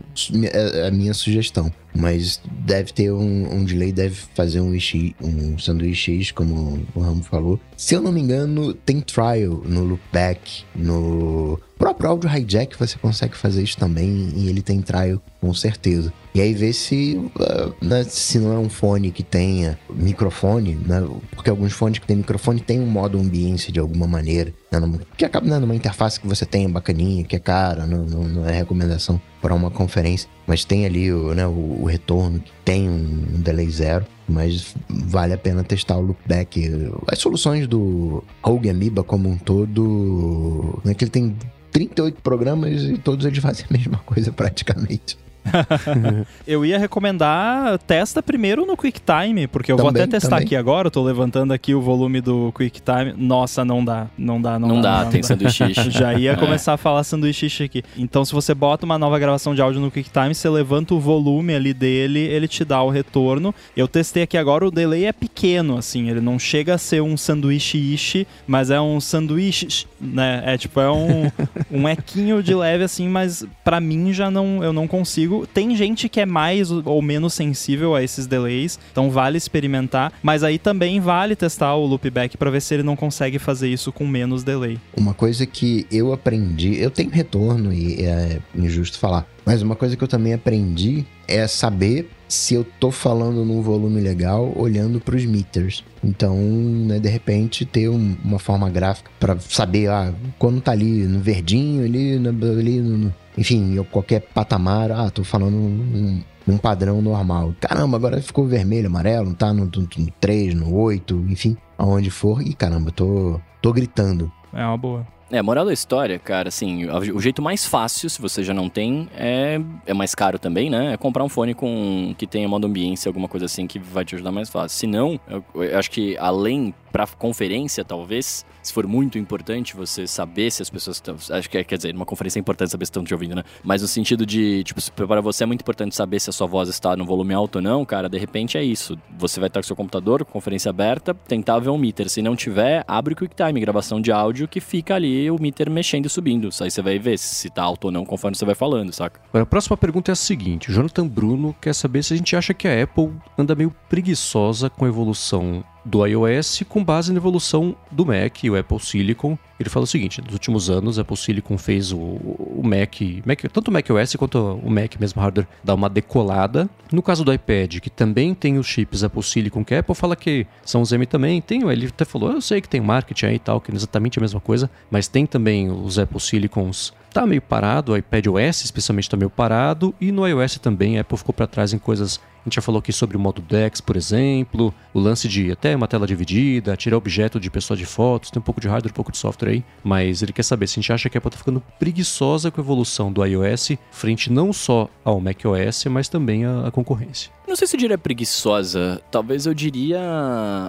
[0.88, 1.70] a minha sugestão.
[1.94, 7.02] Mas deve ter um, um delay, deve fazer um, ishi, um sanduíche X, como o
[7.02, 7.60] Ramo falou.
[7.76, 13.36] Se eu não me engano, tem trial no loopback, no próprio áudio hijack você consegue
[13.36, 16.12] fazer isso também e ele tem trial com certeza.
[16.34, 21.04] E aí ver se, uh, né, se não é um fone que tenha microfone, né,
[21.32, 25.00] porque alguns fones que tem microfone tem um modo ambiência de alguma maneira, né, numa,
[25.16, 28.48] que acaba dando uma interface que você tem bacaninha, que é cara, não, não, não
[28.48, 32.90] é recomendação para uma conferência, mas tem ali o, né, o, o retorno, que tem
[32.90, 36.70] um, um delay zero mas vale a pena testar o loopback.
[37.08, 41.34] As soluções do Rogue Amoeba como um todo, né, que ele tem
[41.78, 45.16] 38 programas e todos eles fazem a mesma coisa praticamente.
[46.46, 50.46] Eu ia recomendar, testa primeiro no QuickTime, porque eu vou Também, até testar também.
[50.46, 53.14] aqui agora, eu tô levantando aqui o volume do QuickTime.
[53.18, 55.74] Nossa, não dá, não dá, não, Não, dá, não tem sanduíche.
[55.92, 56.36] Já ia É.
[56.36, 57.84] começar a falar sanduíche aqui.
[57.98, 61.54] Então, se você bota uma nova gravação de áudio no QuickTime, você levanta o volume
[61.56, 63.54] ali dele, ele te dá o retorno.
[63.76, 67.18] Eu testei aqui agora, o delay é pequeno, assim, ele não chega a ser um
[67.18, 70.42] sanduíche ishi, mas é um sanduíche, né?
[70.46, 71.30] É tipo, é um,
[71.72, 75.37] um equinho de leve, assim, mas pra mim já não, eu não consigo.
[75.54, 80.44] Tem gente que é mais ou menos sensível a esses delays, então vale experimentar, mas
[80.44, 84.08] aí também vale testar o loopback pra ver se ele não consegue fazer isso com
[84.08, 84.78] menos delay.
[84.96, 89.96] Uma coisa que eu aprendi, eu tenho retorno e é injusto falar, mas uma coisa
[89.96, 95.26] que eu também aprendi é saber se eu tô falando num volume legal olhando pros
[95.26, 95.84] meters.
[96.04, 101.04] Então, né, de repente ter um- uma forma gráfica pra saber, ah, quando tá ali
[101.06, 107.02] no verdinho, ali, no, ali no- enfim, qualquer patamar, ah, tô falando num, num padrão
[107.02, 107.54] normal.
[107.60, 112.42] Caramba, agora ficou vermelho, amarelo, tá no, no, no 3, no 8, enfim, aonde for.
[112.42, 114.32] E caramba, tô, tô gritando.
[114.54, 115.06] É uma boa.
[115.30, 119.10] É, moral da história, cara, assim, o jeito mais fácil, se você já não tem,
[119.14, 120.94] é, é mais caro também, né?
[120.94, 124.16] É comprar um fone com que tenha modo ambiência, alguma coisa assim que vai te
[124.16, 124.78] ajudar mais fácil.
[124.78, 130.08] Se não, eu, eu acho que além pra conferência, talvez, se for muito importante você
[130.08, 131.16] saber se as pessoas estão.
[131.30, 133.44] Acho que é, quer dizer, numa conferência é importante saber se estão te ouvindo, né?
[133.64, 136.70] Mas no sentido de, tipo, para você é muito importante saber se a sua voz
[136.70, 138.98] está no volume alto ou não, cara, de repente é isso.
[139.16, 142.10] Você vai estar com seu computador, conferência aberta, tentar ver um meter.
[142.10, 146.08] Se não tiver, abre o QuickTime, gravação de áudio, que fica ali o meter mexendo
[146.08, 146.50] e subindo.
[146.62, 149.22] Aí você vai ver se tá alto ou não conforme você vai falando, saca?
[149.30, 152.36] Agora, a próxima pergunta é a seguinte: o Jonathan Bruno quer saber se a gente
[152.36, 157.18] acha que a Apple anda meio preguiçosa com a evolução do iOS com base na
[157.18, 159.38] evolução do Mac e o Apple Silicon.
[159.60, 163.42] Ele fala o seguinte: nos últimos anos, a Apple Silicon fez o, o Mac, Mac,
[163.52, 166.70] tanto o Mac OS quanto o Mac mesmo hardware, dar uma decolada.
[166.92, 170.16] No caso do iPad, que também tem os chips Apple Silicon, que a Apple fala
[170.16, 173.36] que são os M também, tem, ele até falou, eu sei que tem marketing aí
[173.36, 176.94] e tal, que não é exatamente a mesma coisa, mas tem também os Apple Silicons
[177.14, 181.02] tá meio parado, o iPad OS especialmente tá meio parado, e no iOS também a
[181.02, 182.20] Apple ficou para trás em coisas.
[182.42, 185.76] A gente já falou aqui sobre o modo DeX, por exemplo, o lance de até
[185.76, 188.96] uma tela dividida, tirar objeto de pessoa de fotos, tem um pouco de hardware, um
[188.96, 191.32] pouco de software aí, mas ele quer saber se a gente acha que a Apple
[191.32, 196.46] tá ficando preguiçosa com a evolução do iOS frente não só ao macOS, mas também
[196.46, 197.32] à, à concorrência.
[197.48, 200.00] Não sei se eu diria preguiçosa, talvez eu diria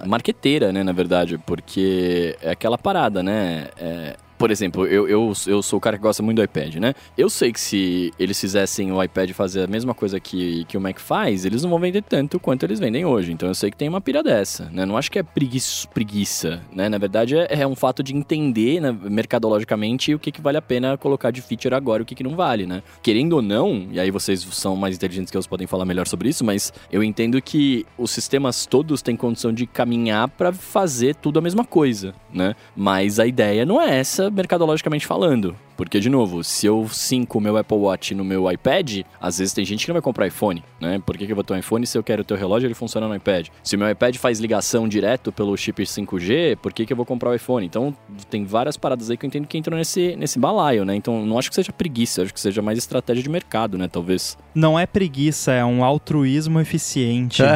[0.05, 3.67] marqueteira, né, na verdade, porque é aquela parada, né?
[3.77, 6.93] É, por exemplo, eu, eu, eu sou o cara que gosta muito do iPad, né?
[7.17, 10.81] Eu sei que se eles fizessem o iPad fazer a mesma coisa que, que o
[10.81, 13.33] Mac faz, eles não vão vender tanto quanto eles vendem hoje.
[13.33, 14.85] Então eu sei que tem uma pira dessa, né?
[14.85, 16.87] Não acho que é preguiça, preguiça né?
[16.87, 20.61] Na verdade é, é um fato de entender né, mercadologicamente o que, que vale a
[20.61, 22.81] pena colocar de feature agora e o que, que não vale, né?
[23.03, 26.29] Querendo ou não, e aí vocês são mais inteligentes que eu podem falar melhor sobre
[26.29, 31.39] isso, mas eu entendo que os sistemas todos têm condição de caminhar para fazer tudo
[31.39, 32.55] a mesma coisa, né?
[32.73, 35.55] Mas a ideia não é essa mercadologicamente falando.
[35.75, 39.53] Porque, de novo, se eu sinco o meu Apple Watch no meu iPad, às vezes
[39.53, 41.01] tem gente que não vai comprar iPhone, né?
[41.05, 42.73] Por que, que eu vou ter um iPhone se eu quero ter o relógio ele
[42.73, 43.47] funciona no iPad?
[43.63, 47.05] Se o meu iPad faz ligação direto pelo chip 5G, por que, que eu vou
[47.05, 47.65] comprar o iPhone?
[47.65, 47.95] Então,
[48.29, 50.95] tem várias paradas aí que eu entendo que entram nesse, nesse balaio, né?
[50.95, 53.87] Então, não acho que seja preguiça, acho que seja mais estratégia de mercado, né?
[53.87, 54.37] Talvez.
[54.53, 57.41] Não é preguiça, é um altruísmo eficiente.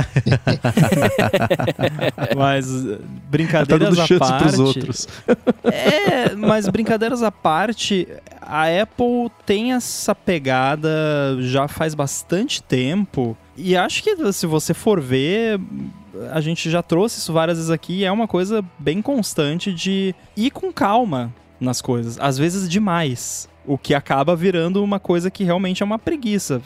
[2.35, 4.43] mas eh, Tá brincadeiras à parte.
[4.43, 5.07] pros outros.
[5.63, 8.07] É, mas brincadeiras à parte,
[8.41, 10.89] a Apple tem essa pegada
[11.39, 13.37] já faz bastante tempo.
[13.55, 15.59] E acho que se você for ver,
[16.31, 20.51] a gente já trouxe isso várias vezes aqui, é uma coisa bem constante de ir
[20.51, 23.47] com calma nas coisas, às vezes demais.
[23.65, 26.61] O que acaba virando uma coisa que realmente é uma preguiça.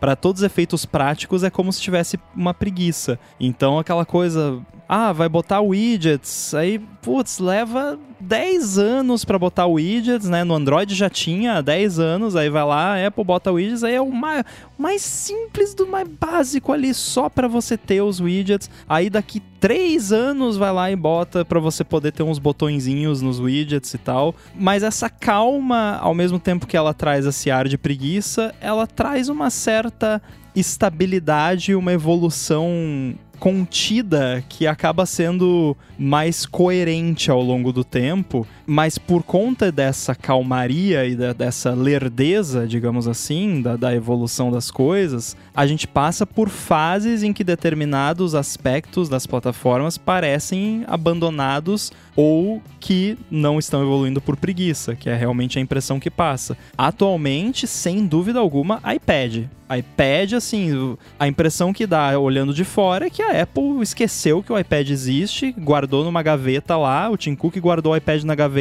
[0.00, 3.18] Para todos os efeitos práticos, é como se tivesse uma preguiça.
[3.38, 4.60] Então, aquela coisa.
[4.88, 6.54] Ah, vai botar widgets.
[6.54, 10.44] Aí, putz, leva 10 anos para botar widgets, né?
[10.44, 12.36] No Android já tinha 10 anos.
[12.36, 13.82] Aí vai lá, Apple bota widgets.
[13.82, 14.44] Aí é o mais,
[14.78, 18.70] mais simples do mais básico ali, só para você ter os widgets.
[18.88, 23.40] Aí daqui 3 anos vai lá e bota para você poder ter uns botõezinhos nos
[23.40, 24.36] widgets e tal.
[24.54, 29.28] Mas essa calma, ao mesmo tempo que ela traz esse ar de preguiça, ela traz
[29.28, 30.20] uma certa
[30.54, 38.46] estabilidade, uma evolução contida que acaba sendo mais coerente ao longo do tempo.
[38.66, 44.70] Mas por conta dessa calmaria e da, dessa lerdeza, digamos assim, da, da evolução das
[44.70, 52.60] coisas, a gente passa por fases em que determinados aspectos das plataformas parecem abandonados ou
[52.80, 56.56] que não estão evoluindo por preguiça, que é realmente a impressão que passa.
[56.76, 63.10] Atualmente, sem dúvida alguma, iPad iPad, assim, a impressão que dá olhando de fora é
[63.10, 67.56] que a Apple esqueceu que o iPad existe, guardou numa gaveta lá, o Tim Cook
[67.58, 68.55] guardou o iPad na gaveta,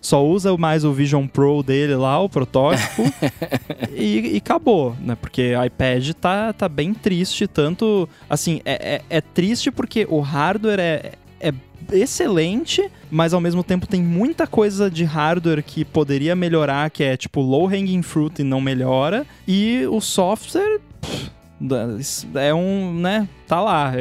[0.00, 3.02] só usa mais o Vision Pro dele lá, o protótipo,
[3.94, 5.16] e, e, acabou, né?
[5.20, 10.20] Porque o iPad tá, tá bem triste, tanto, assim, é, é, é triste porque o
[10.20, 11.52] hardware é, é
[11.92, 17.16] excelente, mas ao mesmo tempo tem muita coisa de hardware que poderia melhorar, que é
[17.16, 20.80] tipo low hanging fruit e não melhora, e o software
[22.34, 23.92] é um, né, tá lá.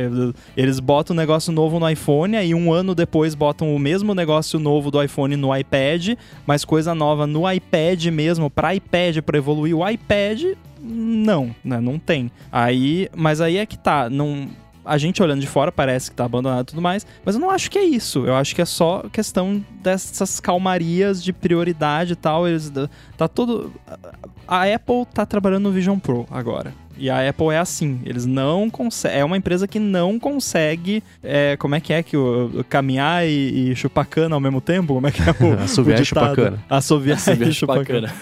[0.55, 4.59] Eles botam um negócio novo no iPhone, aí um ano depois botam o mesmo negócio
[4.59, 9.75] novo do iPhone no iPad, mas coisa nova no iPad mesmo, para iPad, para evoluir
[9.75, 12.29] o iPad, não, né, não tem.
[12.51, 14.49] Aí, mas aí é que tá, não
[14.85, 17.49] a gente olhando de fora parece que tá abandonado e tudo mais, mas eu não
[17.49, 18.25] acho que é isso.
[18.25, 22.47] Eu acho que é só questão dessas calmarias de prioridade e tal.
[22.47, 22.71] Eles,
[23.17, 23.73] tá todo.
[24.47, 26.73] A Apple tá trabalhando no Vision Pro agora.
[26.97, 29.19] E a Apple é assim, eles não conseguem.
[29.19, 31.03] É uma empresa que não consegue.
[31.23, 34.93] É, como é que é que o, caminhar e, e, chupar cana ao mesmo tempo?
[34.93, 35.59] Como é que é o.
[35.63, 36.63] Assoviar e chupar cana.
[36.69, 38.13] Assoviar, e chupar cana.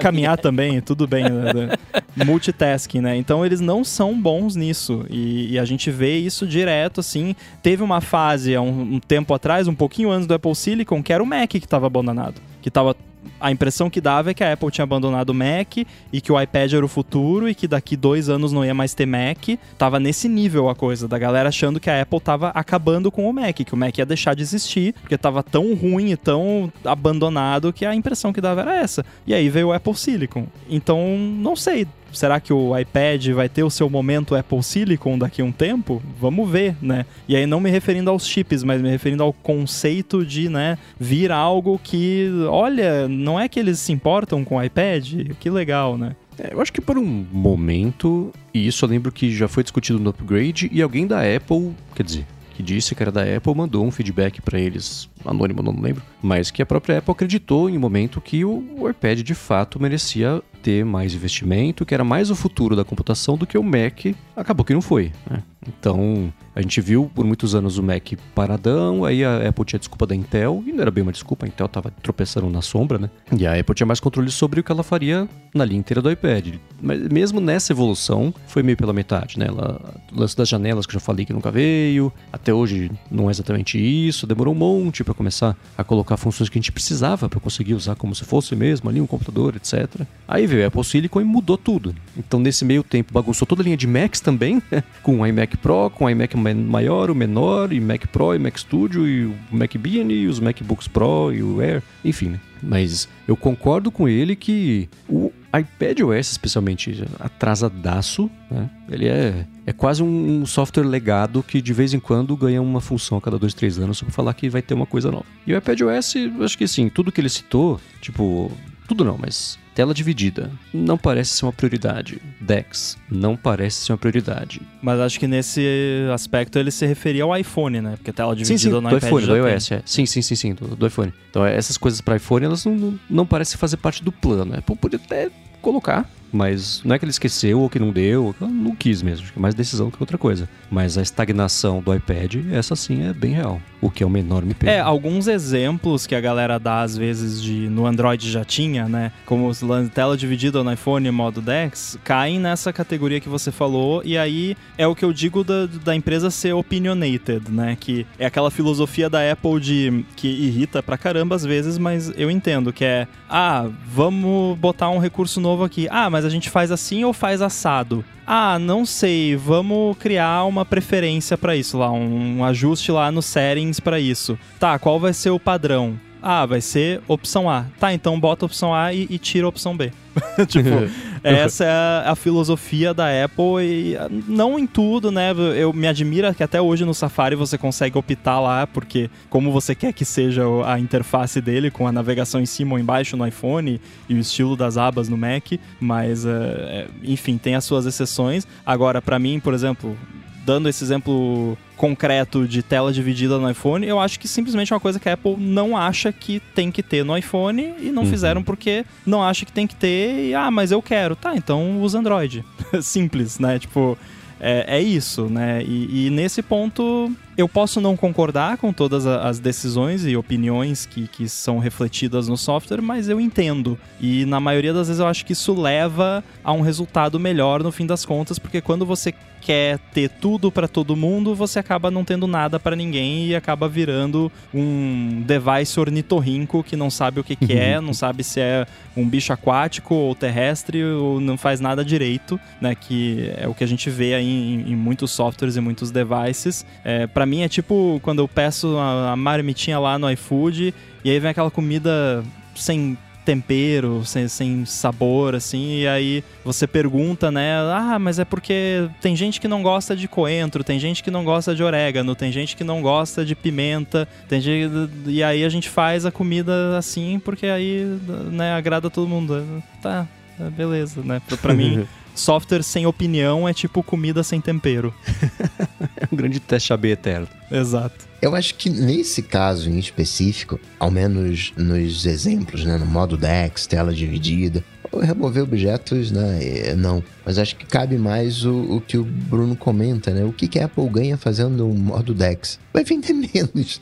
[0.00, 1.24] Caminhar também, tudo bem.
[1.24, 1.52] Né?
[1.52, 1.76] né?
[2.24, 3.16] Multitasking, né?
[3.16, 5.04] Então eles não são bons nisso.
[5.08, 7.34] E, e, a gente vê isso direto, assim.
[7.62, 11.12] Teve uma fase há um, um tempo atrás, um pouquinho antes do Apple Silicon, que
[11.12, 12.40] era o Mac que estava abandonado.
[12.60, 12.94] Que estava
[13.42, 15.78] a impressão que dava é que a Apple tinha abandonado o Mac
[16.12, 18.94] e que o iPad era o futuro e que daqui dois anos não ia mais
[18.94, 19.58] ter Mac.
[19.76, 23.32] Tava nesse nível a coisa, da galera achando que a Apple tava acabando com o
[23.32, 27.72] Mac, que o Mac ia deixar de existir, porque tava tão ruim e tão abandonado
[27.72, 29.04] que a impressão que dava era essa.
[29.26, 30.46] E aí veio o Apple Silicon.
[30.70, 35.42] Então, não sei, será que o iPad vai ter o seu momento Apple Silicon daqui
[35.42, 36.02] a um tempo?
[36.20, 37.06] Vamos ver, né?
[37.28, 41.32] E aí não me referindo aos chips, mas me referindo ao conceito de, né, vir
[41.32, 45.32] algo que, olha, não é que eles se importam com o iPad?
[45.38, 46.14] Que legal, né?
[46.38, 49.98] É, eu acho que por um momento, e isso eu lembro que já foi discutido
[49.98, 53.84] no upgrade, e alguém da Apple, quer dizer, que disse que era da Apple, mandou
[53.84, 57.80] um feedback para eles, anônimo, não lembro, mas que a própria Apple acreditou em um
[57.80, 62.76] momento que o iPad de fato merecia ter mais investimento, que era mais o futuro
[62.76, 64.14] da computação do que o Mac.
[64.36, 65.12] Acabou que não foi.
[65.28, 65.42] Né?
[65.66, 70.06] Então, a gente viu por muitos anos o Mac paradão, aí a Apple tinha desculpa
[70.06, 73.10] da Intel, e não era bem uma desculpa, a Intel estava tropeçando na sombra, né?
[73.36, 76.10] E a Apple tinha mais controle sobre o que ela faria na linha inteira do
[76.10, 76.54] iPad.
[76.80, 79.46] Mas mesmo nessa evolução, foi meio pela metade, né?
[79.48, 83.28] Ela, o lance das janelas que eu já falei que nunca veio, até hoje não
[83.28, 87.28] é exatamente isso, demorou um monte para começar a colocar funções que a gente precisava
[87.28, 90.06] para conseguir usar como se fosse mesmo ali um computador, etc.
[90.26, 91.94] Aí veio a Apple Silicon e mudou tudo.
[92.16, 94.62] Então nesse meio tempo bagunçou toda a linha de Macs também,
[95.02, 98.58] com o iMac Pro, com o iMac maior, o menor, e Mac Pro, e Mac
[98.58, 102.40] Studio, e o Mac Mini, e os MacBooks Pro, e o Air, enfim, né?
[102.62, 108.70] Mas eu concordo com ele que o iPad OS, especialmente atrasadaço, né?
[108.90, 113.18] ele é, é quase um, software legado que de vez em quando ganha uma função
[113.18, 115.26] a cada dois, três anos só pra falar que vai ter uma coisa nova.
[115.46, 118.50] E o iPad OS, acho que sim, tudo que ele citou, tipo,
[118.88, 122.20] tudo não, mas Tela dividida não parece ser uma prioridade.
[122.40, 124.60] DeX não parece ser uma prioridade.
[124.82, 125.66] Mas acho que nesse
[126.12, 127.94] aspecto ele se referia ao iPhone, né?
[127.96, 129.82] Porque tela dividida sim, sim, no do iPad iPhone, do iOS, é.
[129.86, 131.12] Sim, sim, sim, sim, do, do iPhone.
[131.30, 134.54] Então essas coisas para iPhone elas não, não, não parecem fazer parte do plano.
[134.56, 135.30] Apple podia até
[135.62, 139.32] colocar, mas não é que ele esqueceu ou que não deu, não quis mesmo, acho
[139.32, 140.48] que é mais decisão que outra coisa.
[140.70, 144.54] Mas a estagnação do iPad, essa sim é bem real, o que é uma enorme
[144.54, 144.72] pena.
[144.72, 149.12] É, alguns exemplos que a galera dá às vezes de no Android já tinha, né,
[149.26, 149.50] como
[149.92, 154.86] tela dividida no iPhone modo DeX, caem nessa categoria que você falou e aí é
[154.86, 159.30] o que eu digo da, da empresa ser opinionated, né, que é aquela filosofia da
[159.30, 164.58] Apple de que irrita pra caramba às vezes, mas eu entendo que é, ah, vamos
[164.58, 165.86] botar um recurso novo aqui.
[165.90, 168.04] Ah, mas mas a gente faz assim ou faz assado?
[168.24, 173.80] Ah, não sei, vamos criar uma preferência para isso lá, um ajuste lá no settings
[173.80, 174.38] para isso.
[174.58, 175.98] Tá, qual vai ser o padrão?
[176.22, 177.66] Ah, vai ser opção A.
[177.80, 179.90] Tá, então bota a opção A e, e tira a opção B.
[180.46, 180.68] tipo,
[181.24, 183.96] essa é a, a, filosofia da Apple e
[184.28, 185.32] não em tudo, né?
[185.56, 189.74] Eu me admira que até hoje no Safari você consegue optar lá, porque como você
[189.74, 193.80] quer que seja a interface dele com a navegação em cima ou embaixo no iPhone
[194.08, 198.46] e o estilo das abas no Mac, mas é, enfim, tem as suas exceções.
[198.64, 199.96] Agora, para mim, por exemplo,
[200.44, 204.80] dando esse exemplo concreto de tela dividida no iPhone, eu acho que simplesmente é uma
[204.80, 208.10] coisa que a Apple não acha que tem que ter no iPhone e não Uhum.
[208.10, 211.16] fizeram porque não acha que tem que ter e, ah, mas eu quero.
[211.16, 212.44] Tá, então usa Android.
[212.82, 213.58] Simples, né?
[213.58, 213.98] Tipo,
[214.40, 215.62] é, é isso, né?
[215.64, 221.08] E, e nesse ponto eu posso não concordar com todas as decisões e opiniões que,
[221.08, 223.78] que são refletidas no software, mas eu entendo.
[224.00, 227.72] E na maioria das vezes eu acho que isso leva a um resultado melhor no
[227.72, 232.04] fim das contas, porque quando você quer ter tudo para todo mundo, você acaba não
[232.04, 237.34] tendo nada para ninguém e acaba virando um device ornitorrinco que não sabe o que,
[237.34, 241.84] que é, não sabe se é um bicho aquático ou terrestre ou não faz nada
[241.84, 242.74] direito, né?
[242.74, 246.64] Que é o que a gente vê aí em, em muitos softwares e muitos devices.
[246.84, 250.74] É, para mim é tipo quando eu peço a, a marmitinha lá no iFood
[251.04, 252.24] e aí vem aquela comida
[252.56, 257.60] sem tempero, sem, sem sabor, assim, e aí você pergunta, né?
[257.72, 261.24] Ah, mas é porque tem gente que não gosta de coentro, tem gente que não
[261.24, 264.90] gosta de orégano, tem gente que não gosta de pimenta, tem gente...
[265.06, 267.84] e aí a gente faz a comida assim, porque aí,
[268.32, 269.62] né, agrada todo mundo.
[269.80, 270.08] Tá,
[270.40, 271.22] é, beleza, né?
[271.28, 274.92] Pra, pra mim, software sem opinião é tipo comida sem tempero.
[275.96, 277.28] É um grande teste AB eterno.
[277.50, 278.06] Exato.
[278.20, 283.66] Eu acho que nesse caso em específico, ao menos nos exemplos, né, no modo DeX,
[283.66, 287.02] tela dividida, ou remover objetos, né, é, não.
[287.24, 290.24] Mas acho que cabe mais o, o que o Bruno comenta, né?
[290.24, 292.60] O que, que a Apple ganha fazendo um modo DeX?
[292.72, 293.80] Vai vender menos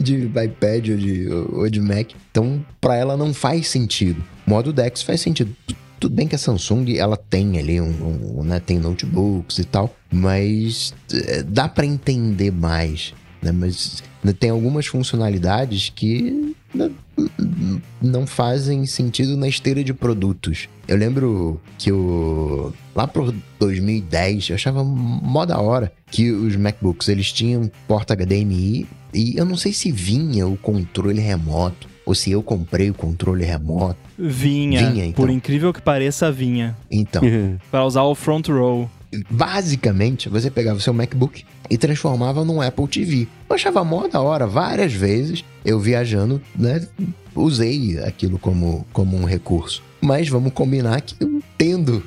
[0.00, 2.10] de iPad ou de, ou de Mac.
[2.30, 4.22] Então, para ela não faz sentido.
[4.46, 5.54] Modo DeX faz sentido.
[6.02, 9.94] Tudo bem que a Samsung ela tem ali um, um né, tem notebooks e tal,
[10.12, 13.50] mas é, dá para entender mais né?
[13.50, 16.90] Mas né, tem algumas funcionalidades que né,
[18.00, 20.68] não fazem sentido na esteira de produtos.
[20.86, 27.08] Eu lembro que o lá por 2010 eu achava mó da hora que os MacBooks
[27.08, 32.30] eles tinham porta HDMI e eu não sei se vinha o controle remoto ou se
[32.30, 33.96] eu comprei o controle remoto.
[34.18, 35.24] Vinha, Vinha, então.
[35.24, 36.76] por incrível que pareça, vinha.
[36.90, 37.22] Então,
[37.70, 38.88] Para usar o front row.
[39.30, 43.28] basicamente, você pegava o seu MacBook e transformava num Apple TV.
[43.48, 46.86] Eu achava mó da hora, várias vezes eu viajando, né?
[47.34, 49.82] Usei aquilo como, como um recurso.
[50.00, 51.14] Mas vamos combinar que
[51.56, 52.02] tendo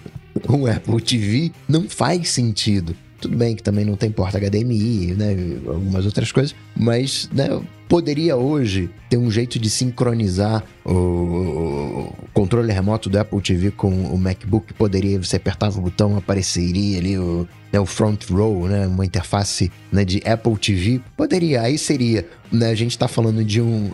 [0.50, 2.96] um Apple TV não faz sentido.
[3.20, 5.36] Tudo bem que também não tem porta HDMI, né?
[5.66, 6.54] Algumas outras coisas.
[6.76, 7.48] Mas, né?
[7.88, 14.18] Poderia hoje ter um jeito de sincronizar o, controle remoto do Apple TV com o
[14.18, 14.74] MacBook.
[14.74, 18.86] Poderia, você apertava o botão, apareceria ali o, né, o front row, né?
[18.88, 21.02] Uma interface né, de Apple TV.
[21.16, 22.70] Poderia, aí seria, né?
[22.70, 23.92] A gente tá falando de um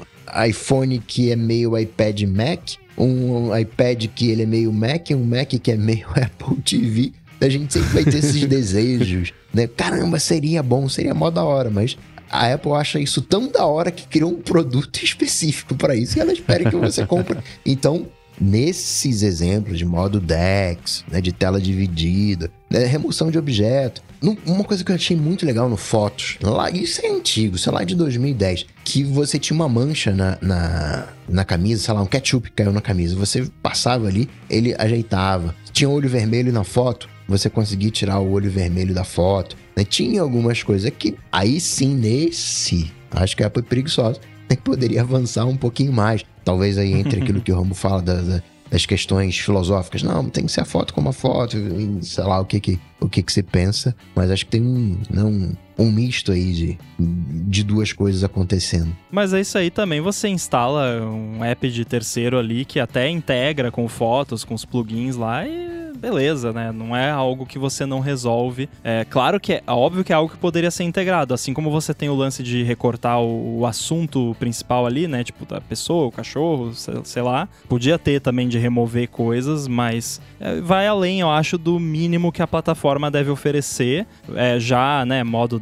[0.48, 5.50] iPhone que é meio iPad Mac, um iPad que ele é meio Mac, um Mac
[5.50, 7.14] que é meio Apple TV.
[7.40, 9.68] A gente sempre vai ter esses desejos, né?
[9.68, 11.98] Caramba, seria bom, seria mó da hora, mas
[12.32, 16.22] a Apple acha isso tão da hora que criou um produto específico para isso e
[16.22, 17.38] ela espera que você compre.
[17.66, 18.08] Então,
[18.40, 24.02] nesses exemplos de modo DeX, né, de tela dividida, né, remoção de objeto,
[24.46, 27.84] uma coisa que eu achei muito legal no Fotos, lá, isso é antigo, sei lá,
[27.84, 32.52] de 2010, que você tinha uma mancha na, na, na camisa, sei lá, um ketchup
[32.52, 35.56] caiu na camisa, você passava ali, ele ajeitava.
[35.72, 39.56] Tinha olho vermelho na foto, você conseguia tirar o olho vermelho da foto.
[39.82, 39.86] Né?
[39.90, 45.02] Tinha algumas coisas que, aí sim, nesse, acho que a Apple é preguiçosa, né, poderia
[45.02, 46.24] avançar um pouquinho mais.
[46.44, 50.02] Talvez aí entre aquilo que o Rambo fala da- da- das questões filosóficas.
[50.02, 51.58] Não, tem que ser a foto como a foto,
[52.02, 53.94] sei lá o que que, o que, que você pensa.
[54.16, 58.96] Mas acho que tem um, né, um, misto aí de, de duas coisas acontecendo.
[59.12, 60.02] Mas é isso aí também.
[60.02, 65.16] Você instala um app de terceiro ali que até integra com fotos, com os plugins
[65.16, 66.72] lá e beleza, né?
[66.72, 68.68] Não é algo que você não resolve.
[68.84, 71.94] É claro que é óbvio que é algo que poderia ser integrado, assim como você
[71.94, 75.24] tem o lance de recortar o, o assunto principal ali, né?
[75.24, 77.48] Tipo da pessoa, o cachorro, sei, sei lá.
[77.70, 82.42] Podia ter também de remover coisas, mas é, vai além, eu acho, do mínimo que
[82.42, 84.08] a plataforma deve oferecer.
[84.36, 85.24] É, já, né?
[85.24, 85.60] Modo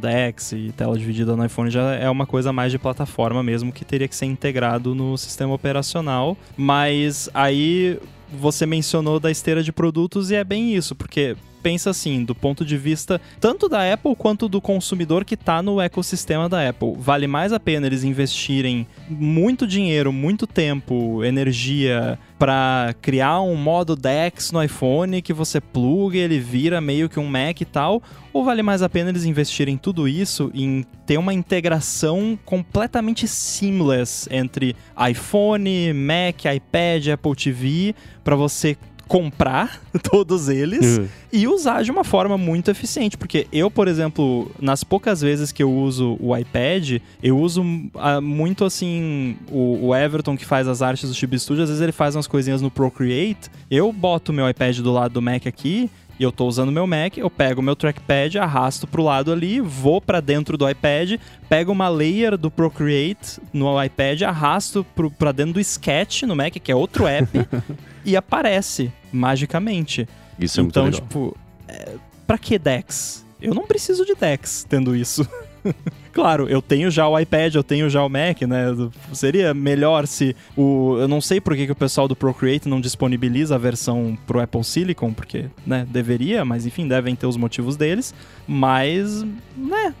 [0.56, 4.08] E tela dividida no iPhone já é uma coisa mais de plataforma mesmo que teria
[4.08, 6.36] que ser integrado no sistema operacional.
[6.56, 7.98] Mas aí
[8.32, 12.64] você mencionou da esteira de produtos e é bem isso, porque pensa assim, do ponto
[12.64, 16.94] de vista tanto da Apple quanto do consumidor que está no ecossistema da Apple.
[16.98, 23.94] Vale mais a pena eles investirem muito dinheiro, muito tempo, energia para criar um modo
[23.94, 28.44] DeX no iPhone que você pluga ele vira meio que um Mac e tal, ou
[28.44, 34.74] vale mais a pena eles investirem tudo isso em ter uma integração completamente seamless entre
[35.10, 38.76] iPhone, Mac, iPad, Apple TV, para você
[39.10, 41.08] comprar todos eles Uhum.
[41.32, 43.18] e usar de uma forma muito eficiente.
[43.18, 47.64] Porque eu, por exemplo, nas poucas vezes que eu uso o iPad, eu uso
[47.96, 49.36] ah, muito assim.
[49.50, 52.28] O, o Everton, que faz as artes do Chibi Studio, às vezes ele faz umas
[52.28, 53.50] coisinhas no Procreate.
[53.68, 55.90] Eu boto o meu iPad do lado do Mac aqui.
[56.20, 59.58] E eu tô usando meu Mac, eu pego o meu trackpad, arrasto pro lado ali,
[59.58, 61.18] vou pra dentro do iPad,
[61.48, 66.52] pego uma layer do Procreate no iPad, arrasto pro, pra dentro do Sketch no Mac,
[66.52, 67.30] que é outro app,
[68.04, 70.06] e aparece magicamente.
[70.38, 71.08] Isso é então, muito legal.
[71.08, 71.36] tipo,
[71.66, 71.94] é,
[72.26, 73.24] pra que Dex?
[73.40, 75.26] Eu não preciso de Dex tendo isso.
[76.12, 78.64] claro, eu tenho já o iPad, eu tenho já o Mac, né?
[79.12, 80.96] Seria melhor se o.
[81.00, 84.40] Eu não sei por que, que o pessoal do Procreate não disponibiliza a versão pro
[84.40, 88.14] Apple Silicon, porque, né, deveria, mas enfim, devem ter os motivos deles.
[88.46, 89.24] Mas,
[89.56, 89.94] né,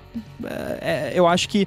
[0.80, 1.66] é, eu acho que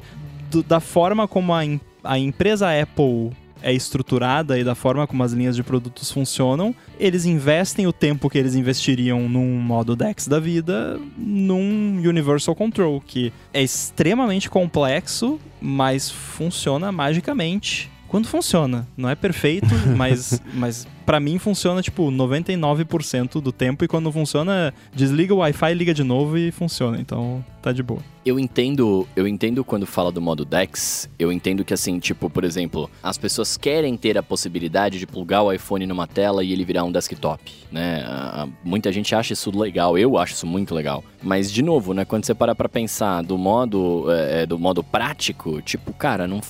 [0.52, 1.62] do- da forma como a,
[2.04, 3.32] a empresa Apple
[3.64, 8.30] é estruturada e da forma como as linhas de produtos funcionam, eles investem o tempo
[8.30, 15.40] que eles investiriam num modo DeX da vida num Universal Control, que é extremamente complexo,
[15.62, 17.90] mas funciona magicamente.
[18.08, 23.88] Quando funciona, não é perfeito, mas, mas para mim funciona tipo 99% do tempo e
[23.88, 27.00] quando funciona, desliga o Wi-Fi, liga de novo e funciona.
[27.00, 28.02] Então tá de boa.
[28.26, 32.44] Eu entendo, eu entendo quando fala do modo Dex, eu entendo que assim, tipo, por
[32.44, 36.64] exemplo, as pessoas querem ter a possibilidade de plugar o iPhone numa tela e ele
[36.64, 38.04] virar um desktop, né?
[38.64, 41.04] Muita gente acha isso legal, eu acho isso muito legal.
[41.22, 45.62] Mas de novo, né, quando você para pra pensar do modo é, do modo prático,
[45.62, 46.42] tipo, cara, não,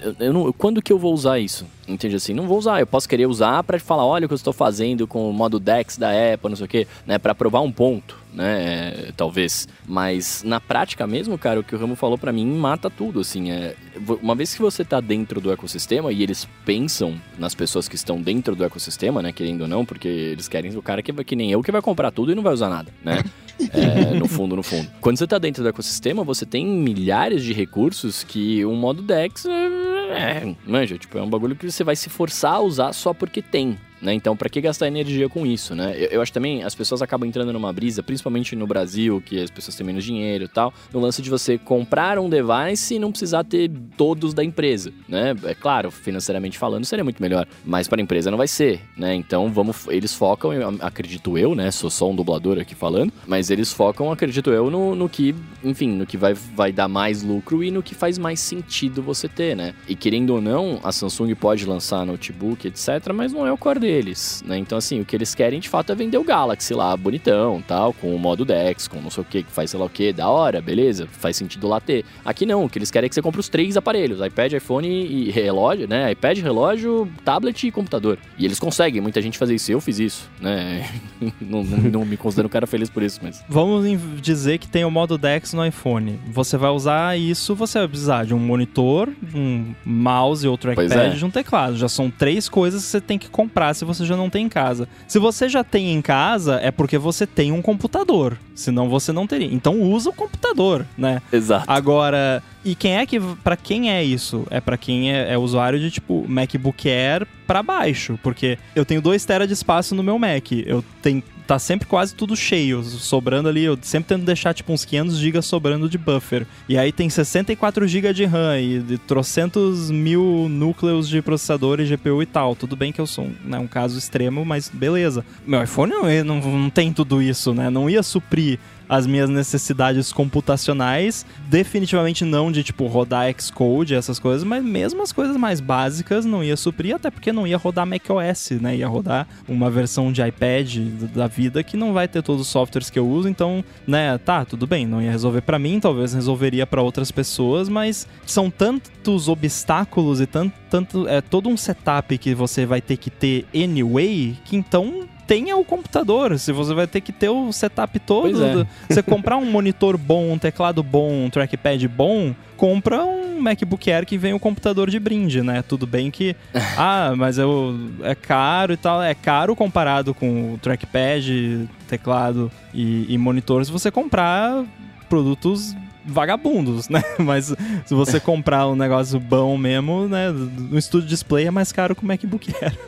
[0.00, 1.66] eu, eu não, quando que eu vou usar isso?
[1.86, 2.32] Entende assim?
[2.32, 5.06] Não vou usar, eu posso querer usar pra falar, olha o que eu estou fazendo
[5.06, 8.16] com o modo Dex da Apple, não sei o quê, né, para provar um ponto
[8.32, 9.04] né?
[9.08, 9.68] é, Talvez.
[9.86, 13.50] Mas na prática mesmo, cara, o que o Ramo falou pra mim mata tudo, assim.
[13.52, 13.76] É,
[14.20, 18.20] uma vez que você tá dentro do ecossistema e eles pensam nas pessoas que estão
[18.20, 19.30] dentro do ecossistema, né?
[19.32, 21.80] Querendo ou não, porque eles querem o cara que, vai- que nem eu que vai
[21.80, 23.22] comprar tudo e não vai usar nada, né?
[23.72, 24.90] É, no fundo, no fundo.
[25.00, 29.46] Quando você tá dentro do ecossistema, você tem milhares de recursos que um modo Dex
[29.46, 29.68] é,
[30.14, 33.42] é, manja, tipo, é um bagulho que você vai se forçar a usar só porque
[33.42, 33.78] tem.
[34.00, 34.12] Né?
[34.14, 35.94] Então, pra que gastar energia com isso, né?
[35.96, 39.50] Eu, eu acho também as pessoas acabam entrando numa brisa, principalmente no Brasil, que as
[39.50, 43.10] pessoas têm menos dinheiro e tal, no lance de você comprar um device e não
[43.10, 45.34] precisar ter todos da empresa, né?
[45.44, 49.14] É claro, financeiramente falando, seria muito melhor, mas para a empresa não vai ser, né?
[49.14, 50.50] Então, vamos, eles focam,
[50.80, 51.70] acredito eu, né?
[51.70, 55.88] Sou só um dublador aqui falando, mas eles focam, acredito eu, no, no que, enfim,
[55.88, 59.56] no que vai, vai dar mais lucro e no que faz mais sentido você ter,
[59.56, 59.74] né?
[59.88, 63.80] E querendo ou não, a Samsung pode lançar notebook, etc, mas não é o core
[63.94, 64.58] deles, né?
[64.58, 67.92] Então, assim, o que eles querem de fato é vender o Galaxy lá, bonitão, tal,
[67.92, 70.12] com o modo Dex, com não sei o que, que faz sei lá o que,
[70.12, 72.04] da hora, beleza, faz sentido lá ter.
[72.24, 74.88] Aqui não, o que eles querem é que você compre os três aparelhos, iPad, iPhone
[74.88, 76.10] e relógio, né?
[76.12, 78.18] iPad, relógio, tablet e computador.
[78.36, 80.88] E eles conseguem, muita gente fazer isso, eu fiz isso, né?
[81.40, 83.44] não, não, não me considero um cara feliz por isso, mas...
[83.48, 83.84] Vamos
[84.20, 86.18] dizer que tem o modo DeX no iPhone.
[86.28, 91.14] Você vai usar isso, você vai precisar de um monitor, um mouse ou Pois trackpad
[91.14, 91.18] é.
[91.18, 91.76] de um teclado.
[91.76, 94.48] Já são três coisas que você tem que comprar se você já não tem em
[94.48, 94.88] casa.
[95.06, 98.38] Se você já tem em casa, é porque você tem um computador.
[98.54, 99.52] Senão você não teria.
[99.52, 101.20] Então usa o computador, né?
[101.32, 101.64] Exato.
[101.66, 104.46] Agora, e quem é que Pra quem é isso?
[104.50, 109.02] É pra quem é, é usuário de tipo MacBook Air pra baixo, porque eu tenho
[109.02, 110.52] 2 TB de espaço no meu Mac.
[110.52, 114.84] Eu tenho tá sempre quase tudo cheio, sobrando ali, eu sempre tento deixar tipo uns
[114.84, 116.46] 500 GB sobrando de buffer.
[116.68, 121.84] E aí tem 64 GB de RAM e de trocentos mil núcleos de processador e
[121.84, 122.54] GPU e tal.
[122.54, 125.24] Tudo bem que eu sou né, um caso extremo, mas beleza.
[125.46, 127.70] Meu iPhone não, não, não tem tudo isso, né?
[127.70, 128.58] Não ia suprir
[128.88, 135.12] as minhas necessidades computacionais, definitivamente não de tipo rodar Xcode, essas coisas, mas mesmo as
[135.12, 138.76] coisas mais básicas não ia suprir, até porque não ia rodar macOS, né?
[138.76, 140.76] Ia rodar uma versão de iPad
[141.14, 144.44] da vida que não vai ter todos os softwares que eu uso, então, né, tá,
[144.44, 149.28] tudo bem, não ia resolver para mim, talvez resolveria para outras pessoas, mas são tantos
[149.28, 154.36] obstáculos e tanto, tanto é todo um setup que você vai ter que ter anyway,
[154.44, 156.38] que então tenha o computador.
[156.38, 158.44] Se você vai ter que ter o setup todo.
[158.44, 158.66] É.
[158.88, 164.06] Você comprar um monitor bom, um teclado bom, um trackpad bom, compra um MacBook Air
[164.06, 165.62] que vem o computador de brinde, né?
[165.62, 166.36] Tudo bem que.
[166.76, 169.02] ah, mas eu, é caro e tal.
[169.02, 174.64] É caro comparado com o trackpad, teclado e, e monitor se você comprar
[175.08, 175.74] produtos
[176.04, 177.02] vagabundos, né?
[177.18, 177.54] Mas
[177.86, 180.30] se você comprar um negócio bom mesmo, né?
[180.30, 182.78] No estúdio display é mais caro que o MacBook Air.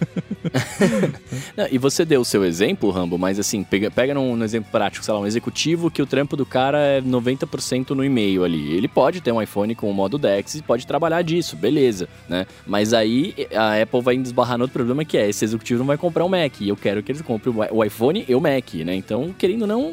[1.57, 4.71] Não, e você deu o seu exemplo, Rambo, mas assim, pega, pega num, num exemplo
[4.71, 8.75] prático, sei lá, um executivo que o trampo do cara é 90% no e-mail ali.
[8.75, 12.47] Ele pode ter um iPhone com o modo DeX e pode trabalhar disso, beleza, né?
[12.67, 15.97] Mas aí a Apple vai desbarrar no outro problema que é, esse executivo não vai
[15.97, 18.95] comprar um Mac, e eu quero que eles comprem o iPhone e o Mac, né?
[18.95, 19.93] Então, querendo ou não,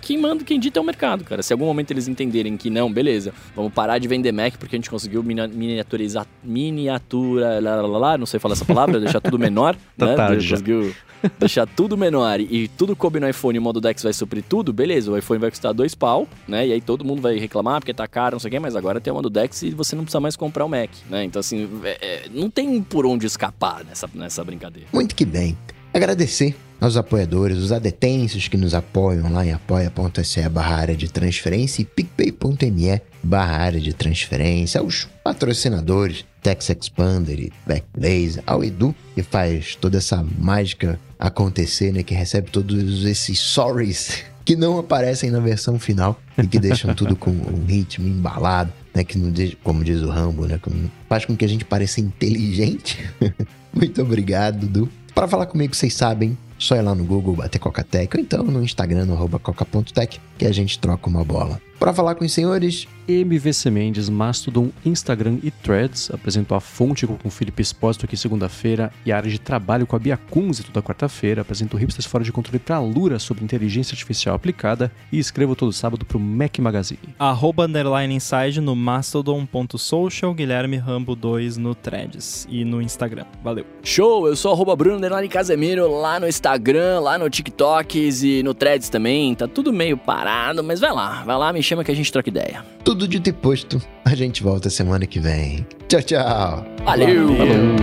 [0.00, 1.42] quem manda, quem dita é o mercado, cara.
[1.42, 4.76] Se em algum momento eles entenderem que não, beleza, vamos parar de vender Mac porque
[4.76, 9.38] a gente conseguiu miniaturizar, miniatura, lá, lá, lá, não sei falar essa palavra, deixar tudo
[9.38, 10.14] menor, tá né?
[10.14, 10.94] Tarde conseguiu
[11.38, 14.72] deixar tudo menor e tudo coube no iPhone e o modo Dex vai suprir tudo,
[14.72, 16.66] beleza, o iPhone vai custar dois pau, né?
[16.66, 19.00] E aí todo mundo vai reclamar porque tá caro, não sei o quê, mas agora
[19.00, 21.24] tem o modo Dex e você não precisa mais comprar o Mac, né?
[21.24, 24.88] Então, assim, é, é, não tem por onde escapar nessa, nessa brincadeira.
[24.92, 25.56] Muito que bem.
[25.92, 31.82] Agradecer aos apoiadores, os adetensos que nos apoiam lá em apoia.se barra área de transferência
[31.82, 39.22] e picpay.me barra área de transferência, aos patrocinadores Tex Expander e Backblaze, ao Edu que
[39.22, 45.40] faz toda essa mágica acontecer, né, que recebe todos esses sorries que não aparecem na
[45.40, 49.32] versão final e que deixam tudo com um ritmo embalado, né, que não
[49.64, 50.60] como diz o Rambo, né,
[51.08, 52.98] faz com que a gente pareça inteligente.
[53.74, 54.88] Muito obrigado, Du.
[55.12, 58.62] Para falar comigo, vocês sabem, só ir lá no Google, bater Coca-Tech, ou então no
[58.62, 61.60] Instagram, no coca.tech, que a gente troca uma bola.
[61.78, 66.10] Para falar com os senhores, MVC Mendes, Mastodon, Instagram e Threads.
[66.10, 69.94] Apresentou a Fonte com o Felipe Espósito aqui segunda-feira e a área de trabalho com
[69.94, 71.42] a Bia Kunze toda quarta-feira.
[71.42, 75.72] Apresentou Hipsters Fora de Controle para a Lura sobre inteligência artificial aplicada e escrevo todo
[75.72, 76.98] sábado para o Mac Magazine.
[77.18, 83.26] Arroba underline inside no mastodon.social, Guilherme Rambo 2 no Threads e no Instagram.
[83.44, 83.66] Valeu.
[83.82, 84.26] Show!
[84.26, 88.88] Eu sou arroba Bruno underline Casemiro lá no Instagram, lá no TikToks e no Threads
[88.88, 89.34] também.
[89.34, 92.28] Tá tudo meio parado, mas vai lá, vai lá, me chama que a gente troca
[92.28, 92.64] ideia.
[92.84, 93.80] Tudo de ter posto.
[94.04, 95.66] A gente volta semana que vem.
[95.88, 96.66] Tchau, tchau.
[96.84, 97.36] Valeu.
[97.36, 97.76] Valeu.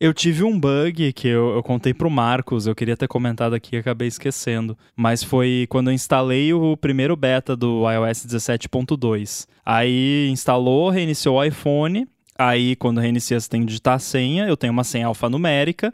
[0.00, 3.74] Eu tive um bug que eu, eu, contei pro Marcos, eu queria ter comentado aqui
[3.74, 4.78] e acabei esquecendo.
[4.94, 9.48] Mas foi quando eu instalei o primeiro beta do iOS 17.2.
[9.66, 12.06] Aí instalou, reiniciou o iPhone.
[12.38, 14.46] Aí quando reinicia você tem que digitar a senha.
[14.46, 15.92] Eu tenho uma senha alfanumérica.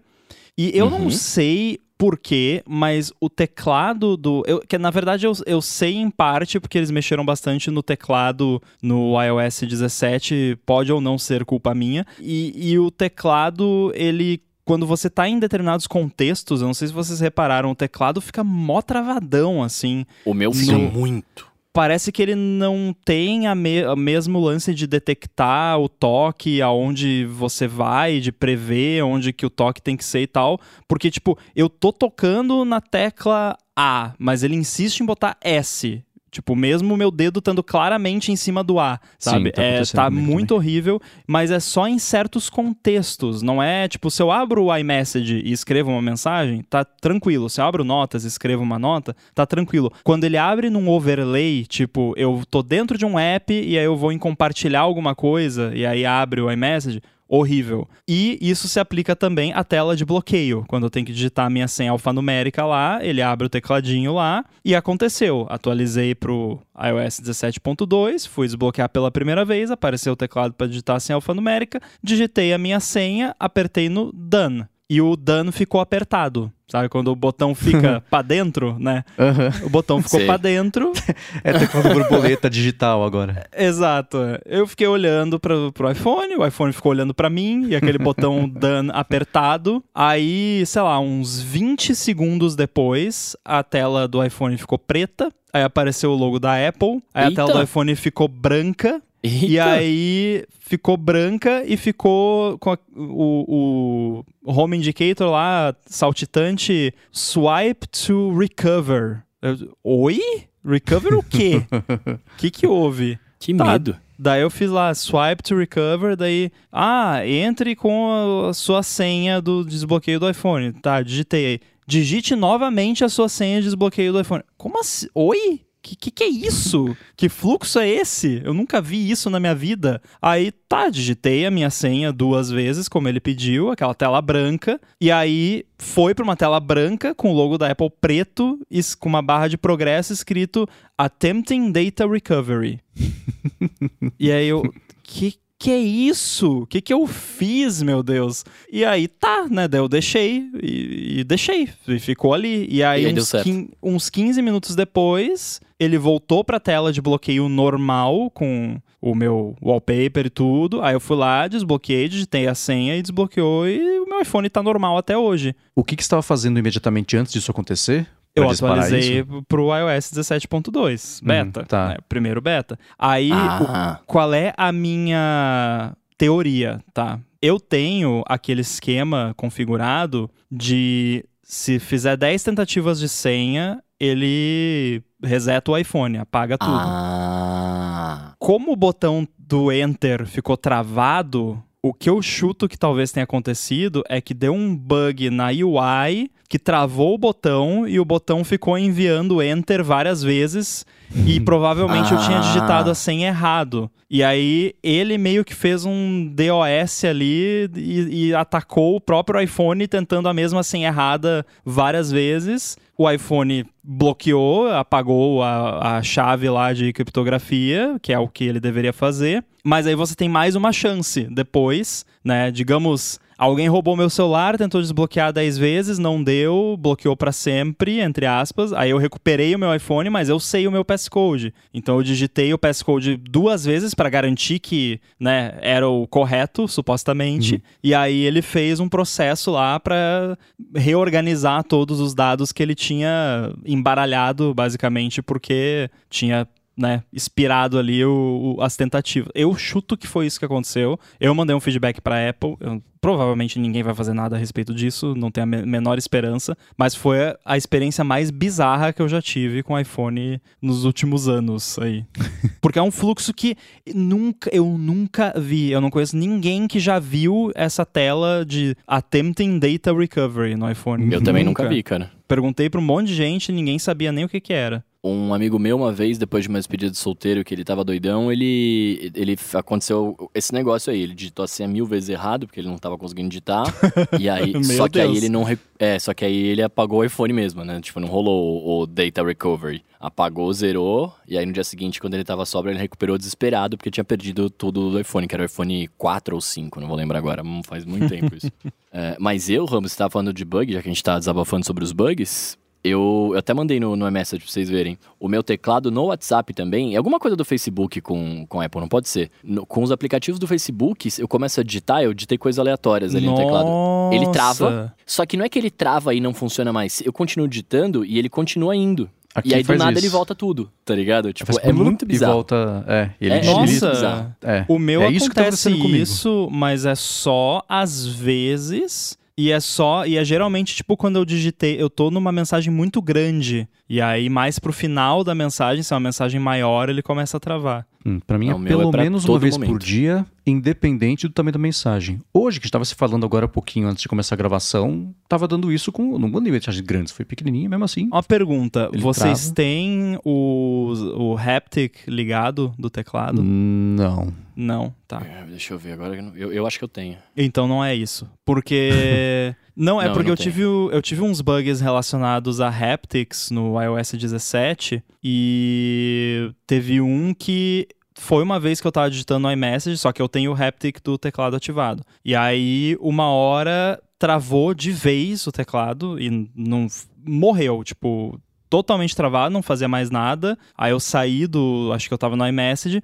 [0.56, 1.04] E eu uhum.
[1.04, 4.42] não sei por quê, mas o teclado do.
[4.46, 8.60] Eu, que na verdade eu, eu sei em parte, porque eles mexeram bastante no teclado
[8.82, 12.04] no iOS 17, pode ou não ser culpa minha.
[12.20, 16.94] E, e o teclado, ele quando você tá em determinados contextos, eu não sei se
[16.94, 20.06] vocês repararam, o teclado fica mó travadão, assim.
[20.24, 20.90] O meu fica no...
[20.90, 27.26] muito parece que ele não tem a, me mesmo lance de detectar o toque, aonde
[27.26, 30.60] você vai, de prever onde que o toque tem que ser e tal.
[30.86, 36.02] Porque, tipo, eu tô tocando na tecla A, mas ele insiste em botar S.
[36.34, 39.46] Tipo, mesmo o meu dedo estando claramente em cima do A, sabe?
[39.46, 40.58] Sim, tá, é, tá muito também.
[40.58, 43.40] horrível, mas é só em certos contextos.
[43.40, 47.48] Não é, tipo, se eu abro o iMessage e escrevo uma mensagem, tá tranquilo.
[47.48, 49.92] Se eu abro notas e escrevo uma nota, tá tranquilo.
[50.02, 53.96] Quando ele abre num overlay, tipo, eu tô dentro de um app e aí eu
[53.96, 57.88] vou em compartilhar alguma coisa e aí abre o iMessage, horrível.
[58.08, 60.64] E isso se aplica também à tela de bloqueio.
[60.68, 64.44] Quando eu tenho que digitar a minha senha alfanumérica lá, ele abre o tecladinho lá
[64.64, 65.46] e aconteceu.
[65.48, 71.00] Atualizei pro iOS 17.2, fui desbloquear pela primeira vez, apareceu o teclado para digitar a
[71.00, 76.52] senha alfanumérica, digitei a minha senha, apertei no Done e o dano ficou apertado.
[76.66, 79.04] Sabe, quando o botão fica para dentro, né?
[79.18, 79.66] Uhum.
[79.66, 80.92] O botão ficou para dentro.
[81.44, 83.46] é teclado borboleta digital agora.
[83.54, 84.18] Exato.
[84.46, 88.48] Eu fiquei olhando para pro iPhone, o iPhone ficou olhando para mim, e aquele botão
[88.48, 89.84] done apertado.
[89.94, 95.30] Aí, sei lá, uns 20 segundos depois, a tela do iPhone ficou preta.
[95.52, 97.00] Aí apareceu o logo da Apple.
[97.12, 97.42] Aí Eita.
[97.42, 99.00] a tela do iPhone ficou branca.
[99.26, 99.46] Eita.
[99.46, 107.88] E aí ficou branca e ficou com a, o, o home indicator lá, saltitante, swipe
[107.88, 109.22] to recover.
[109.40, 110.20] Eu, Oi?
[110.62, 111.62] Recover o quê?
[112.06, 113.18] O que que houve?
[113.38, 113.96] Que tá, medo.
[114.18, 119.64] Daí eu fiz lá, swipe to recover, daí, ah, entre com a sua senha do
[119.64, 120.72] desbloqueio do iPhone.
[120.74, 121.60] Tá, digitei aí.
[121.86, 124.42] Digite novamente a sua senha de desbloqueio do iPhone.
[124.56, 125.06] Como assim?
[125.14, 125.62] Oi?
[125.84, 126.96] Que, que, que é isso?
[127.16, 128.40] Que fluxo é esse?
[128.42, 130.00] Eu nunca vi isso na minha vida.
[130.20, 135.10] Aí tá, digitei a minha senha duas vezes, como ele pediu, aquela tela branca, e
[135.10, 139.20] aí foi para uma tela branca com o logo da Apple preto e com uma
[139.22, 140.66] barra de progresso escrito
[140.96, 142.80] Attempting Data Recovery.
[144.18, 144.62] e aí eu.
[145.02, 146.62] Que que é isso?
[146.62, 148.44] O que, que eu fiz, meu Deus?
[148.70, 149.66] E aí tá, né?
[149.66, 151.68] Daí eu deixei e, e deixei.
[151.88, 152.66] E ficou ali.
[152.68, 153.44] E aí, E aí deu uns, certo.
[153.44, 159.54] quin- uns 15 minutos depois, ele voltou pra tela de bloqueio normal com o meu
[159.62, 160.80] wallpaper e tudo.
[160.82, 163.68] Aí eu fui lá, desbloqueei, digitei a senha e desbloqueou.
[163.68, 165.54] E o meu iPhone tá normal até hoje.
[165.74, 168.06] O que, que você estava fazendo imediatamente antes disso acontecer?
[168.36, 169.44] Eu atualizei isso?
[169.46, 171.88] pro iOS 17.2, beta, Hum, tá.
[171.90, 172.76] né, primeiro beta.
[172.98, 177.20] Aí, o Ah, qual é a minha teoria, tá?
[177.40, 185.76] Eu tenho aquele esquema configurado de se fizer 10 tentativas de senha, ele reseta o
[185.78, 186.72] iPhone, apaga tudo.
[186.72, 188.32] ah.
[188.38, 194.02] Como o botão do Enter ficou travado, o que eu chuto que talvez tenha acontecido
[194.08, 198.78] é que deu um bug na UI que travou o botão e o botão ficou
[198.78, 200.84] enviando Enter várias vezes
[201.26, 202.40] e provavelmente eu tinha Ah.
[202.40, 203.90] digitado a senha errado.
[204.10, 209.88] E aí ele meio que fez um DOS ali e, e atacou o próprio iPhone
[209.88, 212.76] tentando a mesma senha errada várias vezes.
[212.96, 218.60] O iPhone bloqueou, apagou a, a chave lá de criptografia, que é o que ele
[218.60, 219.44] deveria fazer.
[219.64, 222.50] Mas aí você tem mais uma chance depois, né?
[222.50, 228.26] Digamos, alguém roubou meu celular, tentou desbloquear 10 vezes, não deu, bloqueou pra sempre, entre
[228.26, 228.72] aspas.
[228.72, 231.52] Aí eu recuperei o meu iPhone, mas eu sei o meu passcode.
[231.72, 237.62] Então eu digitei o passcode duas vezes pra garantir que, né, era o correto, supostamente.
[237.82, 240.36] E aí ele fez um processo lá pra
[240.74, 246.46] reorganizar todos os dados que ele tinha embaralhado, basicamente, porque tinha
[246.76, 249.30] né, expirado ali o, o- as tentativas.
[249.34, 250.98] Eu chuto que foi isso que aconteceu.
[251.20, 252.56] Eu mandei um feedback pra Apple.
[252.60, 256.56] eu- provavelmente ninguém vai fazer nada a respeito disso, não tenho a me- menor esperança.
[256.74, 261.28] Mas foi a, experiência mais bizarra que eu já tive com o iPhone nos últimos
[261.28, 262.02] anos aí.
[262.62, 263.56] Porque é um fluxo que
[263.94, 265.70] nunca, eu nunca vi.
[265.70, 271.12] Eu não conheço ninguém que já viu essa tela de Attempting Data Recovery no iPhone.
[271.12, 272.10] Eu também nunca vi, cara.
[272.26, 274.82] Perguntei pra um monte de gente, ninguém sabia nem o que que era.
[275.06, 278.32] Um amigo meu, uma vez, depois de uma despedida de solteiro, que ele tava doidão,
[278.32, 281.02] ele, ele aconteceu esse negócio aí.
[281.02, 283.66] Ele digitou a senha mil vezes errado, porque ele não tava conseguindo digitar.
[284.18, 285.18] e aí, Meu só que aí Deus.
[285.18, 285.44] ele não.
[285.78, 287.82] É, só que aí ele apagou o iPhone mesmo, né?
[287.82, 289.84] Tipo, não rolou o, o data recovery.
[290.00, 293.90] Apagou, zerou, e aí no dia seguinte, quando ele tava sobra, ele recuperou desesperado, porque
[293.90, 297.18] tinha perdido tudo do iPhone, que era o iPhone 4 ou 5, não vou lembrar
[297.18, 298.50] agora, hum, faz muito tempo isso.
[298.96, 301.66] É, mas eu, Ramos, você tava falando de bug, já que a gente tá desabafando
[301.66, 302.56] sobre os bugs.
[302.84, 304.98] Eu, eu até mandei no, no iMessage pra vocês verem.
[305.18, 306.92] O meu teclado no WhatsApp também.
[306.94, 309.30] É alguma coisa do Facebook com, com Apple, não pode ser.
[309.42, 313.24] No- com os aplicativos do Facebook, eu começo a digitar, eu digitei coisas aleatórias ali
[313.26, 313.68] no teclado.
[314.12, 314.70] Ele trava.
[314.70, 314.94] Nossa.
[315.06, 317.00] Só que não é que ele trava e não funciona mais.
[317.00, 319.08] Eu continuo digitando e ele continua indo.
[319.34, 320.00] Aqui e aí do faz nada isso.
[320.00, 321.32] ele volta tudo, tá ligado?
[321.32, 322.34] Tipo, é muito E bizarro.
[322.34, 322.84] volta.
[322.86, 323.90] É, ele, É, Nossa.
[323.90, 324.36] bizarro.
[324.42, 324.64] é.
[324.68, 329.18] O meu é isso que tá acontece isso, mas é só às vezes.
[329.36, 330.06] E é só.
[330.06, 333.68] E é geralmente, tipo, quando eu digitei, eu tô numa mensagem muito grande.
[333.88, 337.40] E aí, mais pro final da mensagem, se é uma mensagem maior, ele começa a
[337.40, 337.86] travar.
[338.06, 339.84] Hum, pra mim Não, é é pelo pra menos uma vez por momento.
[339.84, 342.20] dia, independente do tamanho da mensagem.
[342.34, 345.14] Hoje, que a gente tava se falando agora há pouquinho antes de começar a gravação,
[345.26, 346.18] tava dando isso com.
[346.18, 348.06] Não mandei mensagens grandes, foi pequenininha mesmo assim.
[348.08, 349.54] Uma pergunta: Ele vocês trava.
[349.54, 353.42] têm o, o haptic ligado do teclado?
[353.42, 354.32] Não.
[354.56, 355.20] Não, tá.
[355.24, 356.14] É, Deixa eu ver agora.
[356.36, 357.16] Eu, eu acho que eu tenho.
[357.36, 358.28] Então não é isso.
[358.44, 359.54] Porque.
[359.76, 360.44] Não, é Não, porque não eu tem.
[360.44, 367.34] tive, o- eu tive uns bugs relacionados a haptics no iOS 17 e teve um
[367.34, 370.54] que foi uma vez que eu tava digitando no iMessage, só que eu tenho o
[370.54, 372.04] haptic do teclado ativado.
[372.24, 376.86] E aí, uma hora travou de vez o teclado e não
[377.26, 378.38] morreu, tipo,
[378.70, 380.56] totalmente travado, não fazia mais nada.
[380.78, 383.02] Aí eu saí do, acho que eu tava no iMessage.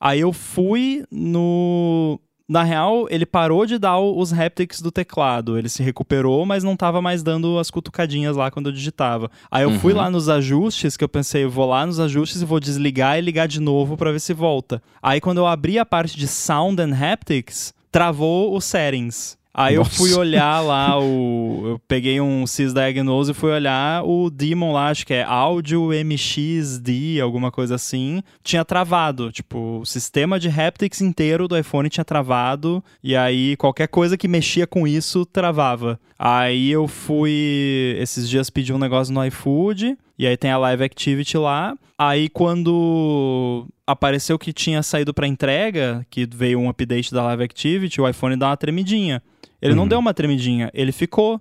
[0.00, 5.56] Aí eu fui no na real, ele parou de dar os haptics do teclado.
[5.58, 9.30] Ele se recuperou, mas não tava mais dando as cutucadinhas lá quando eu digitava.
[9.50, 9.98] Aí eu fui Uhum.
[9.98, 13.22] lá nos ajustes, que eu pensei, eu vou lá nos ajustes e vou desligar e
[13.22, 14.82] ligar de novo pra ver se volta.
[15.02, 19.36] Aí quando eu abri a parte de Sound and Haptics, travou os settings.
[19.54, 19.96] Aí eu Nossa.
[19.96, 21.62] fui olhar lá o.
[21.72, 27.20] Eu peguei um sysdiagnose e fui olhar o daemon lá, acho que é áudio MXD,
[27.20, 28.22] alguma coisa assim.
[28.42, 29.30] Tinha travado.
[29.30, 32.82] Tipo, o sistema de haptics inteiro do iPhone tinha travado.
[33.02, 36.00] E aí qualquer coisa que mexia com isso travava.
[36.18, 37.96] Aí eu fui.
[37.98, 39.98] Esses dias pedi um negócio no iFood.
[40.18, 41.76] E aí tem a Live Activity lá.
[41.98, 48.00] Aí quando apareceu que tinha saído para entrega, que veio um update da Live Activity,
[48.00, 49.22] o iPhone dá uma tremidinha.
[49.62, 49.88] Ele não Uhum.
[49.88, 51.40] deu uma tremidinha, ele ficou.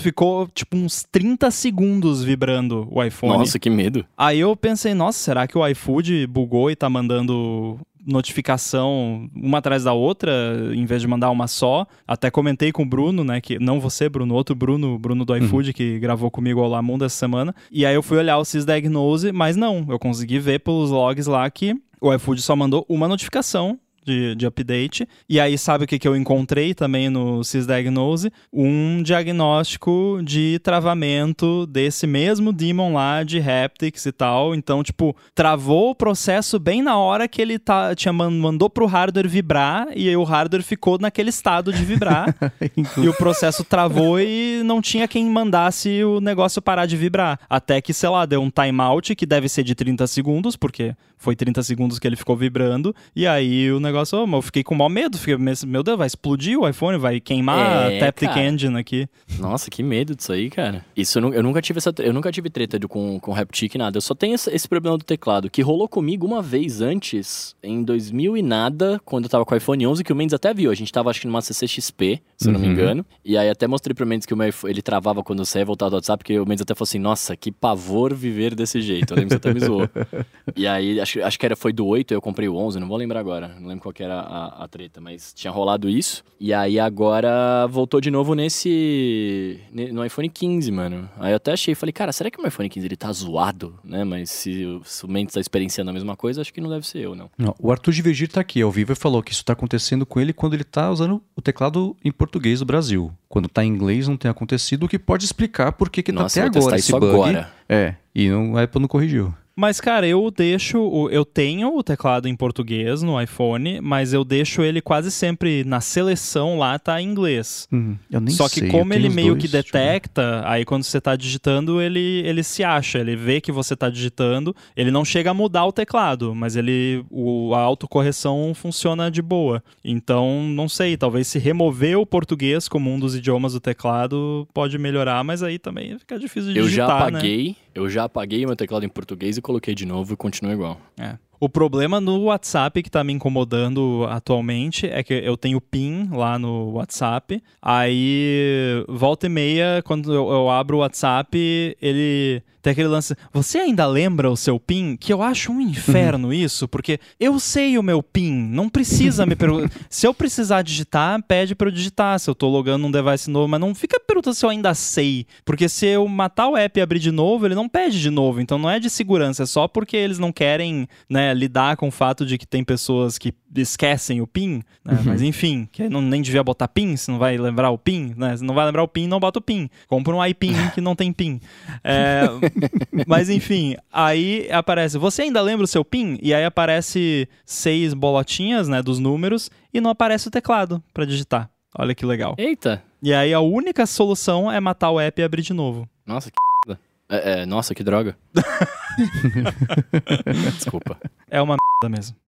[0.00, 3.38] Ficou tipo uns 30 segundos vibrando o iPhone.
[3.38, 4.04] Nossa, que medo.
[4.16, 9.84] Aí eu pensei, nossa, será que o iFood bugou e tá mandando notificação uma atrás
[9.84, 10.32] da outra,
[10.74, 11.86] em vez de mandar uma só?
[12.06, 15.72] Até comentei com o Bruno, né, que não você, Bruno, outro Bruno, Bruno do iFood,
[15.72, 17.54] que gravou comigo ao Lamundo essa semana.
[17.70, 21.48] E aí eu fui olhar o Sysdiagnose, mas não, eu consegui ver pelos logs lá
[21.48, 25.06] que o iFood só mandou uma notificação de, de update.
[25.28, 28.30] E aí, sabe o que, que eu encontrei também no Sysdiagnose?
[28.52, 34.54] Um diagnóstico de travamento desse mesmo daemon lá de haptics e tal.
[34.54, 38.86] Então, tipo, travou o processo bem na hora que ele tá, tinha man- mandou pro
[38.86, 42.34] hardware vibrar e aí o hardware ficou naquele estado de vibrar.
[42.98, 47.38] e o processo travou e não tinha quem mandasse o negócio parar de vibrar.
[47.48, 51.36] Até que, sei lá, deu um timeout que deve ser de 30 segundos, porque foi
[51.36, 52.94] 30 segundos que ele ficou vibrando.
[53.14, 55.18] E aí o negócio, oh, mas eu fiquei com maior medo.
[55.18, 55.36] Fiquei,
[55.66, 58.42] meu Deus, vai explodir o iPhone, vai queimar É, a Taptic cara.
[58.48, 59.06] Engine aqui.
[59.38, 60.84] Nossa, que medo disso aí, cara.
[60.96, 63.96] Isso eu, eu nunca tive essa, eu nunca tive treta de- com com Haptic nada.
[63.96, 67.82] Eu só tenho esse, esse problema do teclado que rolou comigo uma vez antes, em
[67.82, 70.70] 2000 e nada, quando eu tava com o iPhone 11, que o Mendes até viu.
[70.70, 72.72] A gente tava acho que numa CCXP, se eu não me Uhum.
[72.72, 73.06] engano.
[73.24, 75.64] E aí até mostrei pro Mendes que o meu iPhone, ele travava quando eu saía
[75.64, 79.12] voltar do WhatsApp, porque o Mendes até falou assim: "Nossa, que pavor viver desse jeito".
[79.12, 79.88] Eu lembro que você até me zoou.
[80.56, 82.96] E aí, acho, acho que era, foi do 8, eu comprei o 11, não vou
[82.96, 83.48] lembrar agora.
[83.60, 86.22] Não lembro qual que era a, a treta, mas tinha rolado isso.
[86.40, 89.60] E aí agora voltou de novo nesse.
[89.72, 91.08] ne- no iPhone 15, mano.
[91.18, 94.04] Aí eu até achei, falei, cara, será que o iPhone 15 ele tá zoado, né?
[94.04, 96.86] Mas se, o- se o Mendes tá experienciando a mesma coisa, acho que não deve
[96.86, 97.30] ser eu, não.
[97.38, 100.04] Não, o Arthur de Virgir tá aqui ao vivo e falou que isso tá acontecendo
[100.06, 103.12] com ele quando ele tá usando o teclado em português do Brasil.
[103.28, 106.26] Quando tá em inglês não tem acontecido, o que pode explicar por que que tá
[106.26, 107.06] até agora esse bug.
[107.06, 107.52] agora.
[107.68, 109.34] É, e não, a Apple não corrigiu.
[109.54, 111.08] Mas, cara, eu deixo.
[111.10, 115.80] Eu tenho o teclado em português no iPhone, mas eu deixo ele quase sempre na
[115.80, 117.68] seleção lá, tá em inglês.
[117.72, 120.64] Hum, eu nem Só que sei, eu como ele meio dois, que eu detecta, aí
[120.64, 124.90] quando você tá digitando, ele, ele se acha, ele vê que você tá digitando, ele
[124.90, 129.62] não chega a mudar o teclado, mas ele o, a autocorreção funciona de boa.
[129.84, 134.78] Então, não sei, talvez se remover o português como um dos idiomas do teclado pode
[134.78, 137.54] melhorar, mas aí também fica difícil de Eu digitar, já né?
[137.74, 140.80] Eu já apaguei meu teclado em português e coloquei de novo e continua igual.
[140.98, 141.16] É.
[141.40, 146.38] O problema no WhatsApp que tá me incomodando atualmente é que eu tenho PIN lá
[146.38, 147.42] no WhatsApp.
[147.60, 153.14] Aí, volta e meia, quando eu, eu abro o WhatsApp, ele tem aquele lance.
[153.32, 154.96] Você ainda lembra o seu PIN?
[154.96, 159.34] Que eu acho um inferno isso, porque eu sei o meu PIN, não precisa me
[159.34, 159.70] perguntar.
[159.90, 162.18] se eu precisar digitar, pede pra eu digitar.
[162.20, 165.26] Se eu tô logando num device novo, mas não fica perguntando se eu ainda sei.
[165.44, 168.40] Porque se eu matar o app e abrir de novo, ele não pede de novo.
[168.40, 171.90] Então não é de segurança, é só porque eles não querem né, lidar com o
[171.92, 174.62] fato de que tem pessoas que esquecem o PIN.
[174.84, 175.00] né?
[175.04, 178.14] Mas enfim, que não, nem devia botar PIN, se não vai lembrar o PIN.
[178.16, 178.36] Né?
[178.36, 179.68] Se não vai lembrar o PIN, não bota o PIN.
[179.88, 181.40] Compra um iPin que não tem PIN.
[181.82, 182.22] É,
[183.06, 186.18] mas enfim, aí aparece, você ainda lembra o seu PIN?
[186.22, 191.50] E aí aparece seis bolotinhas, né, dos números, e não aparece o teclado pra digitar.
[191.76, 192.34] Olha que legal.
[192.38, 192.82] Eita!
[193.02, 195.88] E aí a única solução é matar o app e abrir de novo.
[196.06, 196.36] Nossa, que
[196.68, 196.80] merda.
[197.08, 198.16] é, é, Nossa, que droga.
[200.54, 200.98] Desculpa.
[201.30, 202.16] É uma merda mesmo.